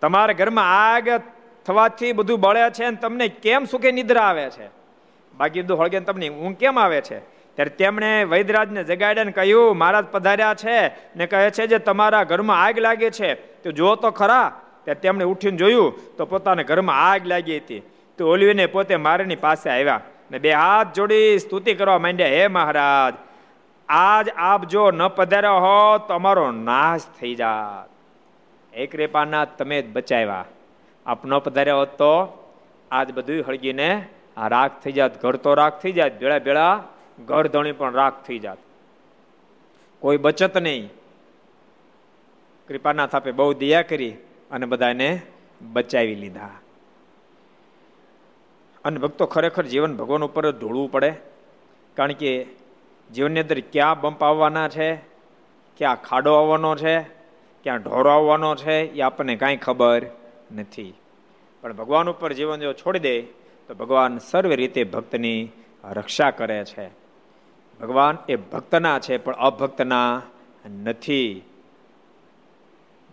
તમારા 0.00 0.32
ઘરમાં 0.32 0.92
આગ 0.92 1.08
થવાથી 1.66 2.12
બધું 2.12 2.40
બળે 2.40 2.70
છે 2.70 2.84
અને 2.84 2.96
તમને 2.96 3.28
કેમ 3.28 3.64
સુખે 3.64 3.92
નિદ્રા 3.92 4.22
આવે 4.22 4.50
છે? 4.50 4.68
બાકી 5.36 5.62
બધું 5.62 5.80
હળગે 5.80 6.00
તમને, 6.00 6.28
ઊંઘ 6.28 6.56
કેમ 6.56 6.78
આવે 6.78 7.00
છે? 7.00 7.18
ત્યારે 7.56 7.70
તેમણે 7.70 8.24
વૈદરાજને 8.24 8.84
જગાડ્યા 8.84 9.24
ને 9.24 9.32
કહ્યું, 9.32 9.76
મહારાજ 9.76 10.04
પધાર્યા 10.04 10.54
છે. 10.54 10.86
ને 11.16 11.26
કહે 11.26 11.50
છે 11.50 11.66
જે, 11.66 11.78
તમારા 11.78 12.24
ઘરમાં 12.24 12.64
આગ 12.64 12.78
લાગે 12.78 13.10
છે. 13.10 13.34
તો 13.34 13.72
જો 13.72 13.94
તો 13.94 14.10
ખરા, 14.10 14.60
ત્યારે 14.84 15.00
તેમણે 15.00 15.24
ઉઠીને 15.24 15.56
જોયું 15.56 16.16
તો 16.16 16.26
પોતાના 16.26 16.62
ઘરમાં 16.62 17.10
આગ 17.10 17.26
લાગી 17.26 17.56
હતી. 17.56 17.82
તો 18.18 18.30
ઓલવીને 18.30 18.66
પોતે 18.66 18.96
મારીની 18.96 19.36
પાસે 19.36 19.70
આવ્યા 19.70 20.00
ને 20.30 20.38
બે 20.38 20.52
હાથ 20.52 20.94
જોડી 20.94 21.38
સ્તુતિ 21.38 21.74
કરવા 21.74 21.98
માંડ્યા, 21.98 22.26
હે 22.26 22.46
મહારાજ, 22.46 23.14
આજ 23.88 24.28
આપ 24.36 24.64
જો 24.64 24.90
ન 24.90 25.08
પધાર્યા 25.08 25.50
હો 25.50 25.98
તો 25.98 26.14
અમારો 26.14 26.50
નાશ 26.50 27.00
થઈ 27.20 27.34
જાત. 27.34 27.90
એક 28.74 28.96
રેપાના 28.96 29.44
તમે 29.44 29.82
જ 29.82 29.88
બચાવ્યા. 29.92 30.44
આપ 31.06 31.26
ન 31.26 31.38
પધાર્યા 31.38 31.74
હોત 31.74 31.98
તો 31.98 32.14
આજ 32.90 33.12
બધું 33.12 33.44
હળગીને 33.48 34.06
આ 34.36 34.48
રાખ 34.48 34.80
થઈ 34.82 34.92
જાત 34.92 35.22
ઘર 35.22 35.36
તો 35.36 35.54
રાખ 35.54 35.82
થઈ 35.82 35.92
જાત 35.92 36.20
ભેળા 36.20 36.38
ભેળા 36.38 36.82
ઘર 37.18 37.46
ધણી 37.46 37.72
પણ 37.72 37.92
રાખ 37.92 38.24
થઈ 38.24 38.38
જાત. 38.38 38.58
કોઈ 40.00 40.16
બચત 40.16 40.58
નહીં. 40.58 40.88
કૃપાના 42.68 43.06
થાપે 43.06 43.32
બહુ 43.32 43.52
દયા 43.52 43.82
કરી 43.82 44.16
અને 44.50 44.66
બધાને 44.66 45.20
બચાવી 45.60 46.14
લીધા. 46.14 46.50
અને 48.84 48.98
ભક્તો 48.98 49.26
ખરેખર 49.26 49.64
જીવન 49.64 49.96
ભગવાન 49.96 50.24
ઉપર 50.24 50.50
જ 50.50 50.60
ઢોળવું 50.60 50.92
પડે. 50.92 51.12
કારણ 51.94 52.12
કે 52.12 52.46
જીવનની 53.14 53.40
અંદર 53.40 53.60
ક્યાં 53.60 54.00
બમ્પ 54.00 54.24
આવવાના 54.24 54.68
છે, 54.68 54.96
ક્યાં 55.76 56.02
ખાડો 56.02 56.34
આવવાનો 56.34 56.76
છે, 56.76 57.00
ક્યાં 57.62 57.76
ઢોરો 57.76 58.10
આવવાનો 58.10 58.56
છે, 58.56 58.92
એ 58.92 59.00
આપણને 59.00 59.36
કાંઈ 59.36 59.56
ખબર 59.56 60.06
નથી. 60.52 60.94
પણ 61.60 61.72
ભગવાન 61.72 62.08
ઉપર 62.08 62.32
જીવન 62.32 62.60
જો 62.60 62.72
છોડી 62.72 62.98
દે, 62.98 63.22
તો 63.68 63.74
ભગવાન 63.74 64.18
સર્વે 64.18 64.56
રીતે 64.56 64.84
ભક્તની 64.84 65.48
રક્ષા 65.84 66.30
કરે 66.30 66.64
છે. 66.64 67.03
ભગવાન 67.80 68.18
એ 68.28 68.36
ભક્તના 68.36 68.98
છે, 68.98 69.16
પણ 69.16 69.32
અભક્તના 69.32 70.22
નથી. 70.84 71.42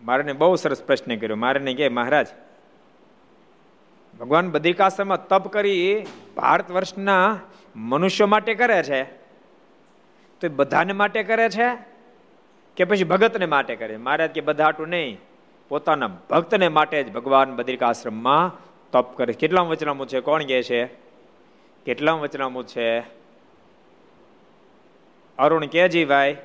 મારે 0.03 0.33
બહુ 0.33 0.55
સરસ 0.55 0.83
પ્રશ્ન 0.83 1.15
કર્યો. 1.15 1.35
મારે 1.35 1.73
કે 1.73 1.89
મહારાજ, 1.89 2.27
ભગવાન 4.19 4.51
બદ્રિકાશ્રમમાં 4.51 5.27
તપ 5.27 5.47
કરી 5.47 6.05
ભારત 6.35 6.71
વર્ષના 6.71 7.39
મનુષ્યો 7.75 8.27
માટે 8.27 8.55
કરે 8.55 8.83
છે? 8.83 9.03
તો 10.39 10.49
બધાને 10.49 10.93
માટે 10.93 11.23
કરે 11.23 11.49
છે? 11.49 11.77
કે 12.75 12.83
પછી 12.83 13.03
ભગતને 13.03 13.45
માટે 13.45 13.75
કરે 13.75 13.97
મહારાજ 13.97 14.29
કે, 14.29 14.41
બધા 14.41 14.63
હાટું 14.63 14.87
નહીં. 14.87 15.17
પોતાના 15.69 16.07
ભક્તને 16.07 16.67
માટે 16.67 17.03
જ 17.03 17.11
ભગવાન 17.11 17.55
બદ્રિકાશ્રમમાં 17.55 18.71
તપ 18.91 19.17
કરે 19.17 19.33
કેટલામ 19.33 19.67
વચનામું 19.67 20.07
છે? 20.07 20.19
કોણ 20.19 20.43
કહે 20.43 20.63
છે? 20.63 20.85
કેટલા 21.85 22.11
વચનામું 22.11 22.67
છે? 22.67 23.20
અરુણ 25.41 25.65
કેજી 25.65 26.05
ભાઈ 26.05 26.37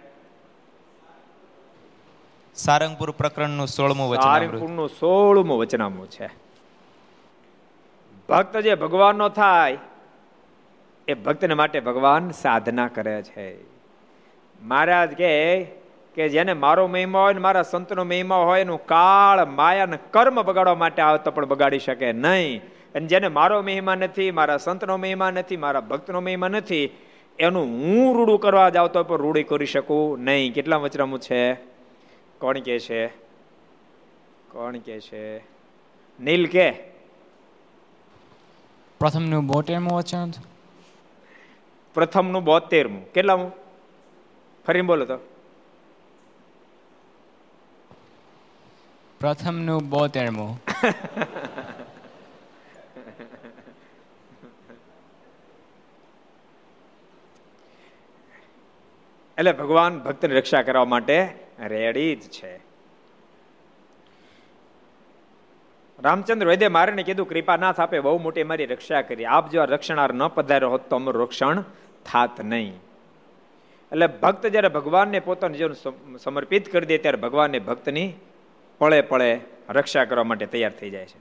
સારંગપુર 2.55 3.11
પ્રકરણનું 3.11 3.69
સોળમું 3.69 4.11
વચન 4.11 4.23
સારંગપુરનું 4.23 4.89
સોળમું 4.89 5.59
વચનામું 5.59 6.11
છે. 6.11 6.29
ભક્ત 8.29 8.57
જે 8.57 8.75
ભગવાનનો 8.75 9.29
થાય 9.29 9.79
એ 11.09 11.15
ભક્તને 11.15 11.55
માટે 11.55 11.81
ભગવાન 11.81 12.31
સાધના 12.31 12.89
કરે 12.89 13.23
છે. 13.23 13.49
મહારાજ 14.63 15.11
કે 15.13 15.33
કે 16.15 16.29
જેને 16.29 16.53
મારો 16.53 16.87
મહિમા 16.87 17.21
હોય 17.21 17.35
ને 17.35 17.41
મારા 17.41 17.63
સંતનો 17.63 18.05
મહિમા 18.05 18.37
હોય 18.37 18.61
એનું 18.61 18.87
કાળ 18.87 19.45
માયા 19.47 19.87
ને 19.87 19.99
કર્મ 20.11 20.43
બગાડવા 20.43 20.75
માટે 20.75 21.03
આવતો 21.03 21.31
પણ 21.31 21.47
બગાડી 21.47 21.79
શકે 21.79 22.13
નહીં. 22.13 22.63
અને 22.95 23.07
જેને 23.07 23.29
મારો 23.29 23.63
મહિમા 23.63 23.95
નથી 23.95 24.31
મારા 24.31 24.57
સંતનો 24.57 24.97
મહિમા 24.97 25.31
નથી 25.31 25.57
મારા 25.57 25.81
ભક્તનો 25.81 26.21
મહિમા 26.21 26.49
નથી 26.49 26.85
એનું 27.39 27.67
હું 27.67 28.17
રૂડું 28.17 28.41
કરવા 28.41 28.71
જાવ 28.71 28.87
તો 28.87 29.03
પણ 29.03 29.17
રૂડી 29.17 29.43
કરી 29.43 29.67
શકું 29.67 30.21
નહીં. 30.21 30.55
કેટલા 30.55 30.77
વચરામું 30.77 31.21
છે? 31.21 31.55
કોણ 32.39 32.59
કે 32.59 32.79
છે? 32.79 33.07
કોણ 34.51 34.77
કે 34.77 35.01
છે? 35.01 35.39
નીલ 36.21 36.47
કે? 36.47 36.71
પ્રથમનું 39.01 39.47
બોતેરમું 39.47 39.97
વચન? 39.97 40.31
પ્રથમનું 41.95 42.45
બોતેરમું. 42.45 43.13
કેટલામું? 43.13 43.53
ફરી 44.67 44.81
બોલો 44.81 45.05
તો. 45.05 45.17
પ્રથમનું 49.21 49.89
બોતેરમું. 49.89 50.61
એટલે 59.39 59.53
ભગવાન 59.53 59.99
ભક્તની 59.99 60.35
રક્ષા 60.35 60.63
કરવા 60.63 60.85
માટે 60.85 61.29
રેડી 61.67 62.17
જ 62.17 62.21
છે. 62.21 62.57
રામચંદ્ર 66.03 66.47
વૈદ્ય 66.47 66.69
મારે 66.69 67.03
કીધું, 67.03 67.29
કૃપાનાથ, 67.29 67.81
આપે 67.81 68.01
બહુ 68.01 68.19
મોટી 68.19 68.45
મારી 68.45 68.67
રક્ષા 68.67 69.03
કરી. 69.03 69.25
આપ 69.25 69.51
જો 69.51 69.65
રક્ષણાર 69.65 70.15
ન 70.15 70.29
પધાર્યો 70.29 70.71
હોત 70.71 70.91
તો 70.91 70.97
અમારું 70.97 71.23
રક્ષણ 71.23 71.63
થાત 72.05 72.41
નહીં. 72.41 72.77
એટલે 73.93 74.07
ભક્ત 74.07 74.47
જ્યારે 74.47 74.69
ભગવાનને 74.69 75.21
પોતાનું 75.21 75.57
જીવન 75.57 76.17
સમર્પિત 76.17 76.73
કરી 76.73 76.87
દે 76.87 76.99
ત્યારે 76.99 77.17
ભગવાનને 77.17 77.59
ભક્તની 77.59 78.13
પળે 78.79 79.01
પળે 79.01 79.41
રક્ષા 79.71 80.05
કરવા 80.05 80.25
માટે 80.25 80.47
તૈયાર 80.47 80.73
થઈ 80.73 80.91
જાય 80.91 81.07
છે. 81.07 81.21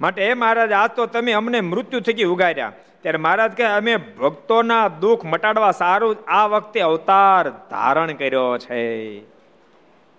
માટે 0.00 0.24
એ 0.24 0.34
મહારાજ, 0.34 0.72
આજ 0.72 0.90
તો 0.90 1.06
તમે 1.06 1.32
અમને 1.32 1.60
મૃત્યુ 1.60 2.00
થકી 2.00 2.24
ઉગાડ્યા 2.24 2.72
ત્યારે 3.02 3.18
મહારાજ 3.18 3.52
કહે, 3.52 3.64
અમે 3.64 3.96
ભક્તોના 3.96 4.88
દુઃખ 4.88 5.24
મટાડવા 5.24 5.72
સારું 5.72 6.16
આ 6.26 6.46
વખતે 6.46 6.80
અવતાર 6.80 7.48
ધારણ 7.50 8.12
કર્યો 8.12 8.58
છે. 8.58 9.20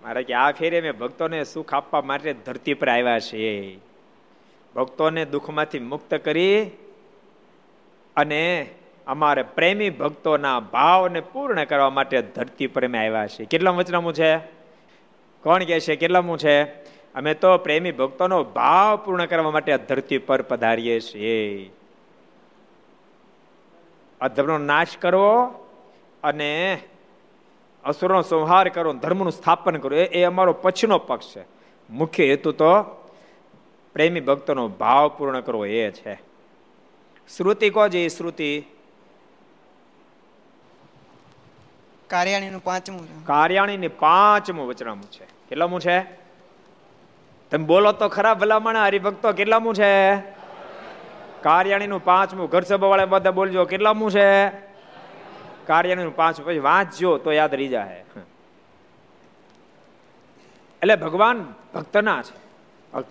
મારે 0.02 0.22
કે 0.22 0.34
આ 0.34 0.50
ફેરે 0.52 0.80
મેં 0.80 0.92
ભક્તોને 0.92 1.44
સુખ 1.44 1.74
આપવા 1.74 2.02
માટે 2.02 2.32
ધરતી 2.32 2.74
પર 2.74 2.88
આવ્યા 2.88 3.20
છે 3.20 3.76
ભક્તોને 4.76 5.24
દુઃખમાંથી 5.24 5.78
મુક્ત 5.78 6.14
કરી 6.14 6.70
અને 8.16 8.70
અમારે 9.06 9.42
પ્રેમી 9.42 9.90
ભક્તોના 9.90 10.60
ભાવને 10.60 11.20
પૂર્ણ 11.20 11.64
કરવા 11.64 11.90
માટે 11.90 12.22
ધરતી 12.22 12.66
પર 12.66 12.84
અમે 12.86 12.98
આવ્યા 12.98 13.26
છીએ. 13.26 13.46
કેટલા 13.46 13.70
વચનામું 13.70 14.14
છે? 14.14 14.36
કોણ 15.42 15.64
કહે 15.64 15.80
છે? 15.80 15.96
કેટલામું 15.96 16.38
છે? 16.38 16.64
અમે 17.14 17.34
તો 17.34 17.58
પ્રેમી 17.58 17.92
ભક્તોનો 17.92 18.44
ભાવ 18.44 18.96
પૂર્ણ 18.96 19.26
કરવા 19.26 19.50
માટે 19.50 19.78
ધરતી 19.78 20.18
પર 20.18 20.42
પધારીએ 20.42 21.00
છીએ. 21.00 21.70
અધર્મનો 24.24 24.58
નાશ 24.58 24.96
કરવો 24.96 25.44
અને 26.22 26.78
અસુરનો 27.84 28.22
સંહાર 28.22 28.68
કરવો 28.68 28.92
ધર્મનું 28.92 29.32
સ્થાપન 29.32 29.76
કરવું 29.76 30.00
એ 30.00 30.22
અમારો 30.24 30.52
પછીનો 30.52 30.98
પક્ષ 30.98 31.36
છે. 31.36 31.44
મુખ્ય 31.90 32.26
હેતુ 32.26 32.52
તો 32.52 32.82
પ્રેમી 33.92 34.20
ભક્તોનો 34.20 34.68
ભાવ 34.68 35.08
પૂર્ણ 35.08 35.40
કરવો 35.40 35.66
એ 35.66 35.90
છે. 35.90 36.14
શ્રુતિ 37.36 37.70
કહો 37.70 37.88
જે 37.88 38.08
શ્રુતિ. 38.08 38.62
કાર્યાણીનું 42.08 42.64
પાંચમું 42.64 43.24
કાર્યાણીની 43.24 43.88
પાંચમું 43.88 44.68
વચનામું 44.68 45.10
છે. 45.10 45.24
કેટલામું 45.24 45.80
છે? 45.80 46.02
તમે 47.50 47.64
બોલો 47.64 47.92
તો 47.92 48.08
ખરા 48.08 48.34
ભલામણ 48.34 48.76
હરિભક્તો 48.76 49.32
કેટલામું 49.32 49.74
છે? 49.74 50.18
કાર્યાણીનું 51.44 52.04
પાંચમું, 52.04 52.46
ઘર 52.48 52.62
સભાવાળા 52.62 53.06
બધા 53.06 53.30
બોલજો 53.30 53.64
કેટલામું 53.64 54.10
છે? 54.10 54.30
કાર્યાણીનું 55.66 56.16
પાંચમું, 56.16 56.46
પછી 56.48 56.58
વાંચજો 56.58 57.10
તો 57.18 57.32
યાદ 57.32 57.54
રહી 57.54 57.68
જાય 57.68 58.00
એટલે 60.82 60.96
ભગવાન 60.96 61.38
ભક્તના 61.74 62.22
છે. 62.22 62.36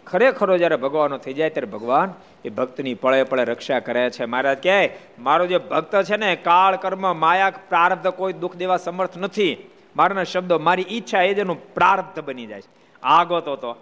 ખરેખરો 0.08 0.58
જ્યારે 0.58 0.76
ભગવાનનો 0.76 1.18
થઈ 1.18 1.34
જાય 1.34 1.50
ત્યારે 1.50 1.68
ભગવાન 1.68 2.14
એ 2.46 2.50
ભક્તની 2.50 2.94
પળે 2.94 3.24
પળે 3.24 3.44
રક્ષા 3.44 3.80
કરે 3.80 4.10
છે. 4.10 4.26
મહારાજ 4.26 4.60
કહે, 4.64 4.80
મારો 5.20 5.46
જે 5.46 5.58
ભક્ત 5.58 6.04
છે 6.04 6.18
ને, 6.18 6.36
કાળ 6.36 6.76
કર્મ 6.76 7.04
માયા 7.20 7.50
પ્રારબ્ધ 7.70 8.08
કોઈ 8.08 8.34
દુઃખ 8.34 8.56
દેવા 8.56 8.78
સમર્થ 8.78 9.18
નથી. 9.18 9.58
મારાના 9.96 10.24
શબ્દો, 10.24 10.60
મારી 10.60 10.86
ઈચ્છા 10.90 11.22
એ 11.22 11.34
જ 11.34 11.40
એનું 11.40 11.60
પ્રારબ્ધ 11.74 12.20
બની 12.20 12.46
જાય 12.46 12.62
છે. 12.62 12.72
આગો 13.04 13.40
તો 13.40 13.76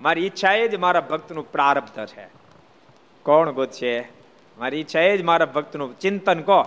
મારી 0.00 0.26
ઈચ્છા 0.26 0.52
એ 0.52 0.68
જ 0.68 0.74
મારા 0.74 1.00
ભક્તનું 1.00 1.52
પ્રારબ્ધ 1.52 2.06
છે. 2.06 2.41
કોણ 3.22 3.50
ગોતશે? 3.50 4.00
મારી 4.58 4.80
ઈચ્છા 4.80 5.00
એ 5.00 5.16
જ 5.16 5.22
મારા 5.22 5.46
ભક્તનું. 5.46 5.98
ચિંતન 5.98 6.40
કહો. 6.40 6.62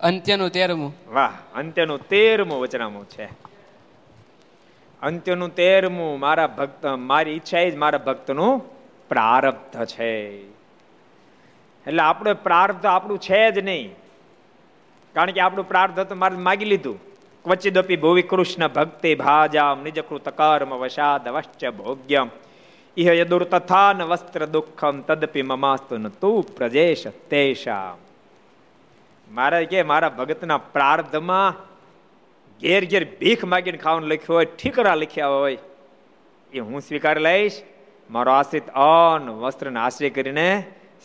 અંત્યનું 0.00 0.50
તેરમું. 0.50 0.94
વાહ 1.08 1.32
અંત્યનું 1.54 2.08
તેરમું 2.08 2.60
વચનામું 2.60 3.08
છે. 3.08 3.24
અંત્યનું 5.02 5.54
તેરમું 5.54 6.20
મારા 6.20 6.46
ભક્ત 6.46 6.86
મારી 6.86 7.30
ઈચ્છા 7.30 7.68
જ 7.68 7.76
મારા 7.76 7.98
ભક્તનું 7.98 8.62
પ્રારબ્ધ 9.08 9.84
છે. 9.84 10.28
એટલે 11.86 12.02
આપણે 12.02 12.32
પ્રારબ્ધ 12.32 12.86
આપણું 12.86 13.18
છે 13.18 13.50
જ 13.50 13.58
નહીં. 13.58 13.94
કારણ 15.14 15.30
કે 15.30 15.40
આપણું 15.40 15.68
પ્રાર્થ 15.68 16.00
તો 16.00 16.14
મારે 16.14 16.36
માગી 16.36 16.64
લીધું. 16.64 17.00
ક્વચિદપી 17.44 17.96
ભૂવિ 17.96 18.22
કૃષ્ણ 18.22 18.68
ભક્તિ 18.68 19.14
ભાજામ 19.14 19.82
નિજકૃત 19.82 20.28
કર્મ 20.28 20.78
વશાદ 20.78 21.28
વશ્ચ 21.28 21.66
ભોગ્યમ. 21.66 22.30
ઇહ 22.96 23.08
યદુર 23.10 23.42
તથા 23.46 23.94
ન 23.94 24.04
વસ્ત્ર 24.04 24.46
દુઃખમ 24.46 24.96
તદપી 25.02 25.44
મમાસ્તુ 25.44 25.96
ન 25.96 26.08
તું 26.20 26.40
પ્રજેશ 26.50 27.04
તેશા 27.30 27.96
મારા 29.28 29.64
કે 29.64 29.80
મારા 29.82 30.10
ભગતના 30.10 30.58
પ્રાર્થમાં 30.72 31.56
ઘેર 32.62 32.82
ઘેર 32.84 33.04
ભીખ 33.14 33.44
માગીને 33.44 33.78
ખાવાનું 33.78 34.08
લખ્યું 34.08 34.34
હોય 34.34 34.50
ઠીકરા 34.54 34.96
લખ્યા 34.96 35.32
હોય 35.36 35.60
એ 36.52 36.58
હું 36.60 36.80
સ્વીકાર 36.80 37.16
લઈશ 37.18 37.56
મારો 38.10 38.30
આશ્રિત 38.32 38.68
અન 38.82 39.30
વસ્ત્રને 39.40 39.80
આશ્રય 39.80 40.10
કરીને 40.10 40.48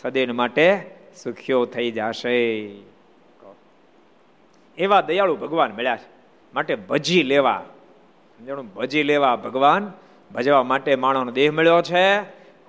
સદૈન 0.03 0.33
માટે 0.35 0.67
સુખ્યો 1.15 1.61
થઈ 1.67 1.89
જશે 1.91 2.35
એવા 4.77 5.01
દયાળુ 5.01 5.37
ભગવાન 5.37 5.71
મળ્યા 5.71 5.97
છે 5.97 6.09
માટે 6.53 6.73
ભજી 6.89 7.23
લેવા 7.23 7.61
ભજી 8.75 9.03
લેવા 9.03 9.35
ભગવાન 9.37 9.87
ભજવા 10.31 10.63
માટે 10.63 10.95
માણસનો 10.95 11.31
દેહ 11.31 11.51
મળ્યો 11.51 11.81
છે 11.81 12.19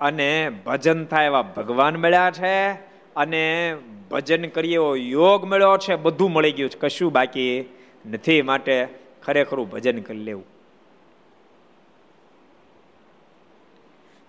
અને 0.01 0.49
ભજન 0.49 1.05
થાય 1.05 1.25
એવા 1.25 1.41
ભગવાન 1.41 1.95
મળ્યા 1.95 2.31
છે 2.31 2.71
અને 3.15 3.75
ભજન 4.11 4.45
કરીએ 4.45 4.73
એવો 4.73 4.95
યોગ 4.95 5.45
મળ્યો 5.45 5.77
છે, 5.77 5.95
બધું 5.95 6.31
મળી 6.31 6.51
ગયું 6.51 6.69
છે. 6.69 6.79
કશું 6.79 7.11
બાકી 7.11 7.73
નથી 8.05 8.41
માટે 8.41 8.87
ખરેખરું 9.23 9.69
ભજન 9.69 10.01
કરી 10.01 10.17
લેવું. 10.17 10.45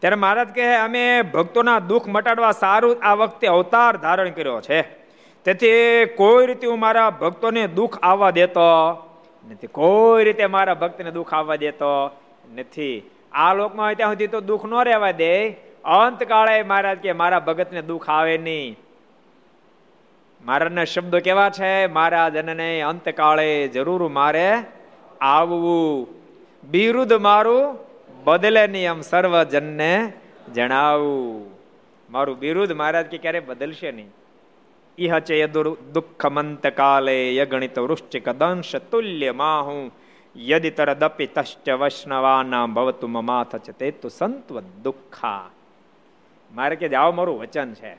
ત્યારે 0.01 0.17
મહારાજ 0.17 0.49
કહે, 0.55 0.77
અમે 0.77 1.23
ભક્તોના 1.23 1.79
દુઃખ 1.79 2.09
મટાડવા 2.09 2.53
સારું 2.53 2.97
આ 3.03 3.15
વખતે 3.15 3.47
અવતાર 3.47 3.97
ધારણ 3.97 4.31
કર્યો 4.31 4.61
છે. 4.61 4.83
તેથી 5.45 6.05
કોઈ 6.17 6.47
રીતે 6.47 6.67
હું 6.67 6.81
મારા 6.81 7.11
ભક્તોને 7.11 7.67
દુઃખ 7.67 7.99
આવવા 8.03 8.31
દેતો 8.31 8.93
નથી. 9.51 9.67
કોઈ 9.67 10.25
રીતે 10.25 10.47
મારા 10.47 10.75
ભક્તને 10.75 11.11
દુઃખ 11.11 11.35
આવવા 11.35 11.57
દેતો 11.57 12.11
નથી. 12.55 13.11
આ 13.33 13.55
લોકમાં 13.55 13.87
હોય 13.87 13.95
ત્યાં 13.95 14.11
સુધી 14.11 14.27
તો 14.27 14.41
દુઃખ 14.41 14.65
ન 14.65 14.85
રહેવા 14.85 15.11
દે. 15.11 15.51
અંતકાળે 15.85 16.63
મહારાજ 16.63 16.99
કે 16.99 17.13
મારા 17.13 17.41
ભગતને 17.41 17.83
દુઃખ 17.83 18.09
આવે 18.09 18.39
નહીં. 18.39 18.77
મહારાજના 20.45 20.85
શબ્દો 20.85 21.19
કેવા 21.19 21.51
છે? 21.51 21.87
મારા 21.87 22.25
અંત 22.25 22.51
અંતકાળે 22.89 23.69
જરૂર 23.69 24.09
મારે 24.09 24.53
આવવું. 25.21 26.09
બિરુદ 26.71 27.13
મારું 27.13 27.79
બદલે 28.25 28.67
નહીં 28.67 28.85
એમ 28.85 29.01
સર્વજનને 29.01 30.13
જણાવું. 30.55 31.51
મારું 32.11 32.39
બિરુદ 32.39 32.73
મહારાજ 32.73 33.07
કે 33.07 33.19
ક્યારે 33.19 33.41
બદલશે 33.41 33.93
નહીં. 33.93 34.11
ઇહ 34.99 35.19
ચે 35.19 35.47
દુઃખમંત 35.47 36.67
કાલે 36.67 37.37
યગણિત 37.37 37.79
વૃશ્ચિક 37.79 38.29
દંશ 38.29 38.77
તુલ્ય 38.77 39.31
માહું 39.31 39.91
યદિ 40.35 40.71
તરદપિ 40.73 41.27
તશ્ચ 41.29 41.67
વૈષ્ણવાના 41.77 42.67
ભવતુ 42.69 43.07
મમાથ 43.09 43.55
છે 43.59 43.73
તે 43.73 43.91
તું 43.93 44.11
સંતવ 44.11 44.63
દુઃખા 44.85 45.51
મારે 46.51 46.77
કે 46.77 46.89
જાઓ 46.89 47.11
મારું 47.13 47.41
વચન 47.41 47.73
છે 47.75 47.93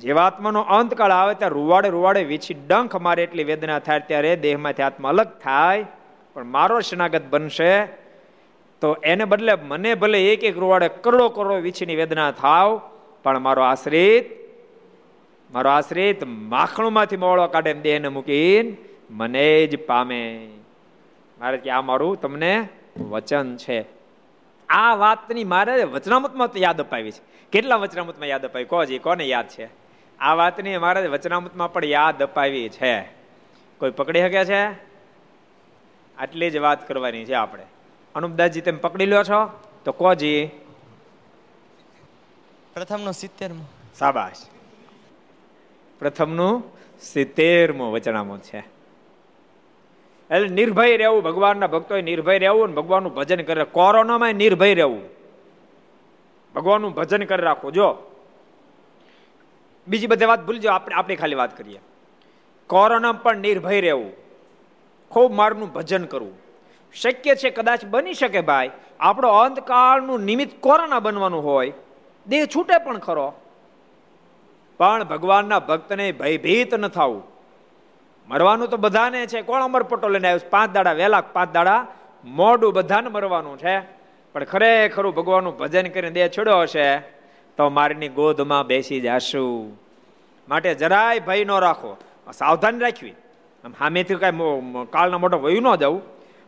જીવાત્માનો 0.00 0.62
અંતકાળ 0.70 1.12
આવે 1.12 1.34
ત્યારે 1.34 1.54
રૂવાડે 1.54 1.88
રૂવાડે 1.88 2.22
વીછી 2.24 2.58
ડંખ 2.60 2.96
મારે 2.98 3.22
એટલી 3.22 3.46
વેદના 3.46 3.80
થાય 3.80 4.02
ત્યારે 4.02 4.32
દેહમાંથી 4.38 4.82
આત્મા 4.82 5.10
અલગ 5.10 5.32
થાય 5.38 5.88
પણ 6.36 6.48
મારો 6.48 6.82
શનાગત 6.82 7.30
બનશે 7.30 7.72
તો 8.82 8.88
એને 9.04 9.24
બદલે 9.26 9.54
મને 9.62 9.94
ભલે 9.94 10.20
એક 10.26 10.42
એક 10.44 10.56
રૂવાડે 10.56 10.88
કરોડો 10.98 11.26
કરોડો 11.30 11.62
વીછીની 11.62 12.00
વેદના 12.02 12.30
થાવ 12.34 12.68
પણ 13.24 13.42
મારો 13.42 13.62
આશ્રિત 13.62 14.36
મારો 15.50 15.70
આશ્રિત 15.70 16.30
માખણમાંથી 16.50 17.20
મોળો 17.20 17.48
કાઢે 17.48 17.82
દેહને 17.82 18.08
મૂકીને 18.10 18.89
મને 19.10 19.66
જ 19.66 19.86
પામે. 19.86 20.48
મારે 21.38 21.56
કે 21.56 21.70
આ 21.70 21.80
મારું 21.80 22.20
તમને 22.20 22.68
વચન 22.96 23.56
છે. 23.56 23.84
આ 24.68 24.94
વાતની 24.94 25.44
મારે 25.44 25.84
વચનામૃતમાં 25.84 26.48
યાદ 26.56 26.80
અપાવી 26.80 27.10
છે. 27.10 27.20
કેટલા 27.52 27.76
વચનામૃતમાં 27.76 28.28
યાદ 28.28 28.44
અપાવી? 28.44 28.64
કોજી 28.64 28.98
કોને 28.98 29.24
યાદ 29.24 29.48
છે? 29.48 29.68
આ 30.18 30.34
વાતની 30.34 30.78
મારે 30.78 31.06
વચનામૃતમાં 31.06 31.72
પણ 31.72 31.84
યાદ 31.84 32.22
અપાવી 32.22 32.68
છે. 32.68 33.02
કોઈ 33.78 33.90
પકડી 33.90 34.20
શકે 34.20 34.44
છે? 34.44 34.70
આટલી 36.16 36.50
જ 36.50 36.56
વાત 36.56 36.88
કરવાની 36.88 37.24
છે 37.24 37.34
આપણે. 37.34 37.62
અનુપદાસજી 38.14 38.60
તમે 38.60 38.78
પકડી 38.78 39.06
લ્યો 39.06 39.22
છો? 39.24 39.60
તો 39.84 39.92
કોજી 39.92 40.46
પ્રથમનો 42.74 43.12
સિત્તેરમો. 43.12 43.64
સાબાશ 43.94 44.36
પ્રથમનું 45.98 46.62
સિત્તેરમો 47.00 47.90
વચનામું 47.90 48.42
છે. 48.42 48.79
એટલે 50.30 50.48
નિર્ભય 50.48 50.96
રહેવું, 50.96 51.22
ભગવાનના 51.22 51.66
ભક્તોએ 51.66 52.02
નિર્ભય 52.02 52.38
રહેવું 52.38 52.68
ને 52.68 52.74
ભગવાનનું 52.74 53.14
ભજન 53.14 53.42
કરે. 53.42 53.64
કોરોનામાં 53.64 54.34
નિર્ભય 54.34 54.74
રહેવું. 54.74 55.00
ભગવાનનું 56.54 56.94
ભજન 56.94 57.24
કરી 57.24 57.42
રાખો. 57.42 57.70
જો, 57.70 57.96
બીજી 59.88 60.06
બધી 60.06 60.24
વાત 60.24 60.46
ભૂલજો, 60.46 60.70
આપણે 60.70 60.94
આપણે 60.94 61.16
ખાલી 61.16 61.34
વાત 61.34 61.58
કરીએ. 61.58 61.80
કોરોના 62.66 63.12
પણ 63.12 63.36
નિર્ભય 63.36 63.80
રહેવું. 63.80 64.12
ખૂબ 65.10 65.32
મારનું 65.32 65.72
ભજન 65.72 66.04
કરવું. 66.04 66.32
શક્ય 66.94 67.34
છે 67.34 67.50
કદાચ 67.50 67.84
બની 67.84 68.14
શકે 68.14 68.40
ભાઈ, 68.40 68.70
આપણો 69.00 69.28
અંતકાળનું 69.28 70.20
નિમિત્ત 70.20 70.60
કોરોના 70.60 71.00
બનવાનું 71.00 71.44
હોય, 71.44 71.72
દેહ 72.26 72.46
છૂટે 72.56 72.78
પણ 72.78 72.98
ખરો. 72.98 73.32
પણ 74.78 75.04
ભગવાનના 75.04 75.58
ભક્તને 75.58 76.12
ભયભીત 76.12 76.74
ન 76.74 76.88
થવું. 76.88 77.29
મરવાનું 78.30 78.68
તો 78.68 78.76
બધાને 78.76 79.26
છે. 79.26 79.42
કોણ 79.42 79.62
અમર 79.62 79.82
પટોલ 79.82 80.12
લઈને 80.12 80.28
આવ્યું 80.28 80.50
પાંચ 80.50 80.70
દાડા 80.70 80.92
વહેલા 80.92 81.20
પાંચ 81.20 81.52
દાડા 81.52 81.86
મોડું 82.24 82.72
બધાને 82.72 83.08
મરવાનું 83.08 83.58
છે. 83.58 83.80
પણ 84.32 84.44
ખરેખરું 84.44 85.14
ભગવાનનું 85.14 85.56
ભજન 85.56 85.86
કરીને 85.86 86.10
દેહ 86.10 86.28
છોડ્યો 86.28 86.60
હશે, 86.60 86.98
તો 87.56 87.68
મારીની 87.68 88.08
ગોદમાં 88.08 88.66
બેસી 88.66 89.00
જાશું. 89.00 89.80
માટે 90.48 90.74
જરાય 90.74 91.20
ભય 91.20 91.44
ન 91.44 91.50
રાખો. 91.50 91.96
સાવધાની 92.32 92.78
રાખવી. 92.78 93.14
આમ 93.64 93.72
સામેથી 93.78 94.14
કાંઈ 94.14 94.86
કાળના 94.90 95.18
મોટો 95.18 95.38
વયું 95.38 95.62
ન 95.62 95.76
જવું. 95.76 96.02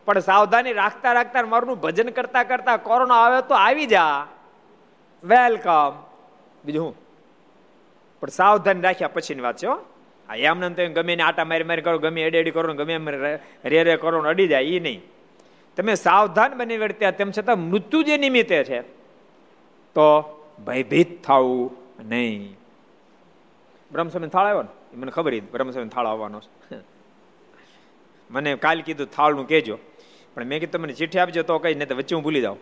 પણ 0.05 0.19
સાવધાની 0.19 0.73
રાખતા 0.73 1.11
રાખતા 1.13 1.41
મારું 1.43 1.79
ભજન 1.79 2.09
કરતા 2.09 2.43
કરતા 2.43 2.77
કોરોના 2.77 3.15
આવે 3.15 3.41
તો 3.41 3.55
આવી 3.55 3.85
જા. 3.85 4.27
વેલકમ. 5.23 5.93
બીજું 6.65 6.95
પણ 8.21 8.27
સાવધાની 8.29 8.81
રાખ્યા 8.81 9.07
પછીની 9.07 9.41
વાત 9.41 9.57
છે 9.57 9.67
હો. 9.67 9.77
આ 10.33 10.37
એમને 10.49 10.69
તો 10.69 10.83
ગમે 10.93 11.15
ને 11.15 11.23
આટા 11.23 11.45
મારી 11.45 11.63
મારી 11.63 11.81
કરો, 11.81 11.97
ગમે 11.99 12.21
એડી 12.21 12.37
એડી 12.37 12.51
કરો 12.51 12.73
ગમે 12.73 12.93
એમ 12.93 13.09
રે 13.09 13.83
રે 13.83 13.97
કરો 13.97 14.21
અડી 14.21 14.47
જાય 14.47 14.63
એ 14.63 14.79
નહીં. 14.79 15.01
તમે 15.77 15.95
સાવધાન 15.95 16.57
બની 16.57 16.77
વર્ત્યા 16.77 17.11
તેમ 17.11 17.31
છતાં 17.31 17.57
મૃત્યુ 17.59 18.01
જે 18.03 18.17
નિમિત્તે 18.17 18.59
છે, 18.63 18.81
તો 19.95 20.07
ભયભીત 20.65 21.23
થવું 21.23 21.71
નહીં. 22.09 22.57
બ્રહ્મસ્વામી 23.91 24.27
થાળ 24.27 24.47
આવ્યો 24.47 24.61
ને? 24.61 24.73
મને 24.97 25.11
ખબર 25.11 25.33
બ્રહ્મસ્વામી 25.51 25.89
થાળ 25.89 26.07
આવવાનો 26.07 26.41
મને 28.29 28.55
કાલ 28.55 28.81
કીધું 28.81 29.07
થાળનું 29.07 29.47
કહેજો. 29.47 29.77
પણ 30.35 30.43
મેં 30.43 30.59
કીધું 30.59 30.81
મને 30.81 30.93
ચીઠી 30.93 31.19
આપજો 31.19 31.43
તો 31.43 31.59
કઈ, 31.59 31.75
નહીં 31.75 31.89
તો 31.89 31.95
વચ્ચે 31.95 32.15
હું 32.15 32.23
ભૂલી 32.23 32.41
જાઉં. 32.41 32.59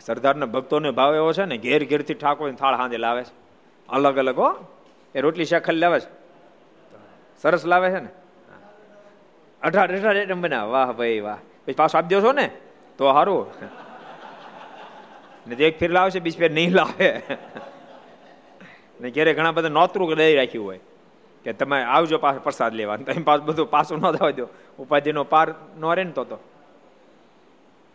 સરદારના 0.00 0.46
ભક્તોને 0.46 0.90
ભાવ 0.90 1.14
એવો 1.14 1.32
છે 1.32 1.44
ને, 1.44 1.56
ઘેર 1.58 1.84
ઘેરથી 1.84 2.14
ઠાકોર 2.14 2.52
થાળ 2.52 2.74
હાંજે 2.74 2.96
લાવે 2.96 3.22
છે. 3.24 3.34
અલગ 3.88 4.16
અલગ 4.18 4.38
હો. 4.38 4.50
એ 5.14 5.20
રોટલી 5.20 5.44
શાખલ 5.44 5.76
લાવે 5.76 6.00
છે? 6.00 6.22
સરસ 7.42 7.66
લાવે 7.66 7.90
છે 7.90 8.00
ને? 8.00 8.08
અઢાર 9.62 9.92
અઢાર 9.92 10.18
આઈટમ 10.18 10.40
બનાવે. 10.40 10.70
વાહ 10.70 10.92
ભાઈ, 10.92 11.20
વાહ. 11.20 11.38
પછી 11.66 11.72
પાછો 11.72 11.98
આપી 11.98 12.08
દો 12.08 12.20
છો 12.20 12.32
ને? 12.32 12.50
તો 12.98 13.12
સારું 13.12 13.46
ને 15.46 15.54
એક 15.54 15.78
ફેર 15.78 15.90
લાવશે 15.90 16.20
બીજ 16.20 16.38
ફેર 16.38 16.50
નહીં 16.50 16.72
લાવે. 16.72 17.22
ને 19.00 19.10
ઘેરે 19.10 19.34
ઘણા 19.34 19.52
બધા 19.52 19.68
નોતરું 19.68 20.14
દઈ 20.14 20.36
રાખ્યું 20.36 20.64
હોય. 20.64 20.80
કે 21.44 21.52
તમે 21.52 21.82
આવજો 21.82 22.18
પાછો 22.18 22.38
પ્રસાદ 22.38 22.74
લેવા. 22.74 22.96
તમે 22.96 23.22
પાછું 23.22 23.46
બધું 23.46 23.70
પાછું 23.70 23.98
ન 23.98 24.12
થવા 24.12 24.30
દો. 24.30 24.48
ઉપાધિનો 24.78 25.24
પાર 25.24 25.54
ન 25.80 25.94
રહે 25.94 26.04
ને 26.04 26.10
તો 26.10 26.24
તો. 26.24 26.38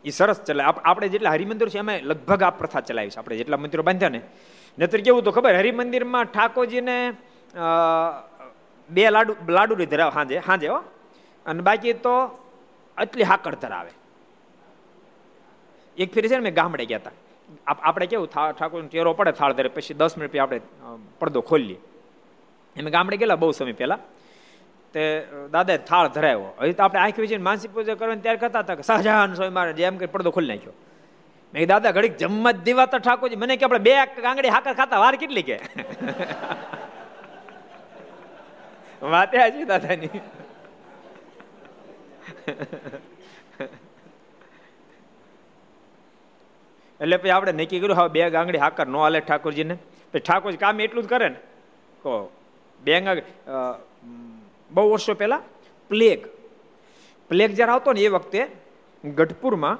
એ 0.06 0.10
સરસ 0.10 0.42
ચલાવે. 0.42 0.82
આપણે 0.84 1.08
જેટલા 1.08 1.30
હરિમંદિર 1.30 1.70
છે 1.70 1.78
અમે 1.78 2.02
લગભગ 2.02 2.44
આ 2.44 2.50
પ્રથા 2.50 2.80
ચલાવી 2.80 3.10
છે. 3.10 3.20
આપણે 3.20 3.38
જેટલા 3.38 3.58
મંદિરો 3.58 3.84
બાંધ્યા 3.84 4.10
ને 4.10 4.22
નહીતર 4.78 5.00
કેવું 5.06 5.24
તો 5.28 5.32
ખબર, 5.32 5.54
હરિમંદિરમાં 5.62 6.26
ઠાકોરજીને 6.34 6.98
બે 8.90 9.04
લાડુ 9.16 9.34
લાડુ 9.58 9.74
ધરાવે, 9.94 10.12
હાજે 10.18 10.36
હાજે 10.48 10.68
હો. 10.74 10.80
અને 11.46 11.62
બાકી 11.68 11.94
તો 12.06 12.16
આટલી 12.98 13.30
હાકડ 13.32 13.56
ધરાવે. 13.64 13.94
એક 15.98 16.10
ફેરી 16.14 16.30
છે 16.30 16.38
ને 16.38 16.44
મેં 16.48 16.56
ગામડે 16.60 16.86
ગયા 16.92 17.02
હતા 17.02 17.16
આપણે 17.88 18.06
કેવું 18.12 18.30
ઠાકોર 18.30 18.82
ચેરો 18.94 19.12
પડે 19.20 19.32
થાળ 19.40 19.54
ધરે, 19.58 19.70
પછી 19.76 19.98
દસ 20.02 20.14
મિનિટ 20.18 20.38
આપણે 20.38 20.60
પડદો 21.20 21.42
ખોલીએ. 21.50 21.80
એમ 22.76 22.90
ગામડે 22.96 23.18
ગયેલા 23.18 23.42
બહુ 23.42 23.52
સમય 23.60 23.78
પહેલા. 23.82 24.00
તે 24.94 25.04
દાદાએ 25.54 25.80
થાળ 25.90 26.08
ધરાવ્યો. 26.16 26.52
હજી 26.62 26.76
તો 26.78 26.84
આપણે 26.84 27.00
આંખી 27.04 27.24
વિશે 27.26 27.38
માનસિક 27.48 27.72
પૂજા 27.76 27.98
કરવાની 28.00 28.24
ત્યારે 28.26 28.40
કરતા 28.44 28.62
હતા 28.66 28.78
કે, 28.80 28.84
શાહજહાન 28.90 29.34
સ્વામી 29.38 29.56
મારે 29.58 29.74
જેમ 29.80 29.98
કે 30.02 30.06
પડદો 30.14 30.32
ખોલી 30.36 30.52
નાખ્યો. 30.54 30.76
મેં 31.54 31.68
દાદા, 31.68 31.92
ઘડીક 31.92 32.18
જમવા 32.18 32.52
દેવાતા 32.52 32.98
ઠાકોરજી. 32.98 33.36
મને 33.36 33.56
કે, 33.56 33.66
આપણે 33.66 33.80
બે 33.80 34.06
કાંગડી 34.06 34.48
હાકર 34.48 34.74
ખાતા, 34.74 35.00
વાર 35.00 35.16
કેટલી 35.16 35.42
કે? 35.42 35.60
વાતે 39.02 39.38
હાજી 39.38 39.64
દાદાની. 39.64 40.08
એટલે 47.02 47.18
પછી 47.18 47.30
આપણે 47.30 47.52
નક્કી 47.52 47.80
કર્યું, 47.80 48.00
હવે 48.00 48.10
બે 48.10 48.30
ગાંગડી 48.30 48.58
હાકર 48.58 48.88
નો 48.88 49.00
હાલે 49.00 49.20
ઠાકોરજીને. 49.20 49.78
પછી 50.12 50.20
ઠાકોરજી 50.20 50.58
કામ 50.58 50.82
એટલું 50.82 51.04
જ 51.04 51.08
કરે 51.08 51.30
ને. 51.30 51.36
કહો, 52.04 52.32
બે 52.84 53.24
બહુ 54.72 54.92
વર્ષો 54.92 55.14
પહેલા, 55.14 55.42
પ્લેગ. 55.90 56.28
પ્લેગ 57.30 57.54
જ્યારે 57.54 57.72
આવતો 57.72 57.94
ને 57.94 58.02
એ 58.02 58.08
વખતે 58.08 58.48
ગઢપુરમાં 59.06 59.78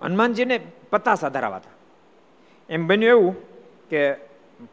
હનુમાનજીને 0.00 0.58
પતાસા 0.90 1.28
ધરાવા 1.28 1.56
હતા 1.56 1.70
એમ 2.70 2.86
બન્યું 2.86 3.10
એવું 3.10 3.36
કે 3.88 4.14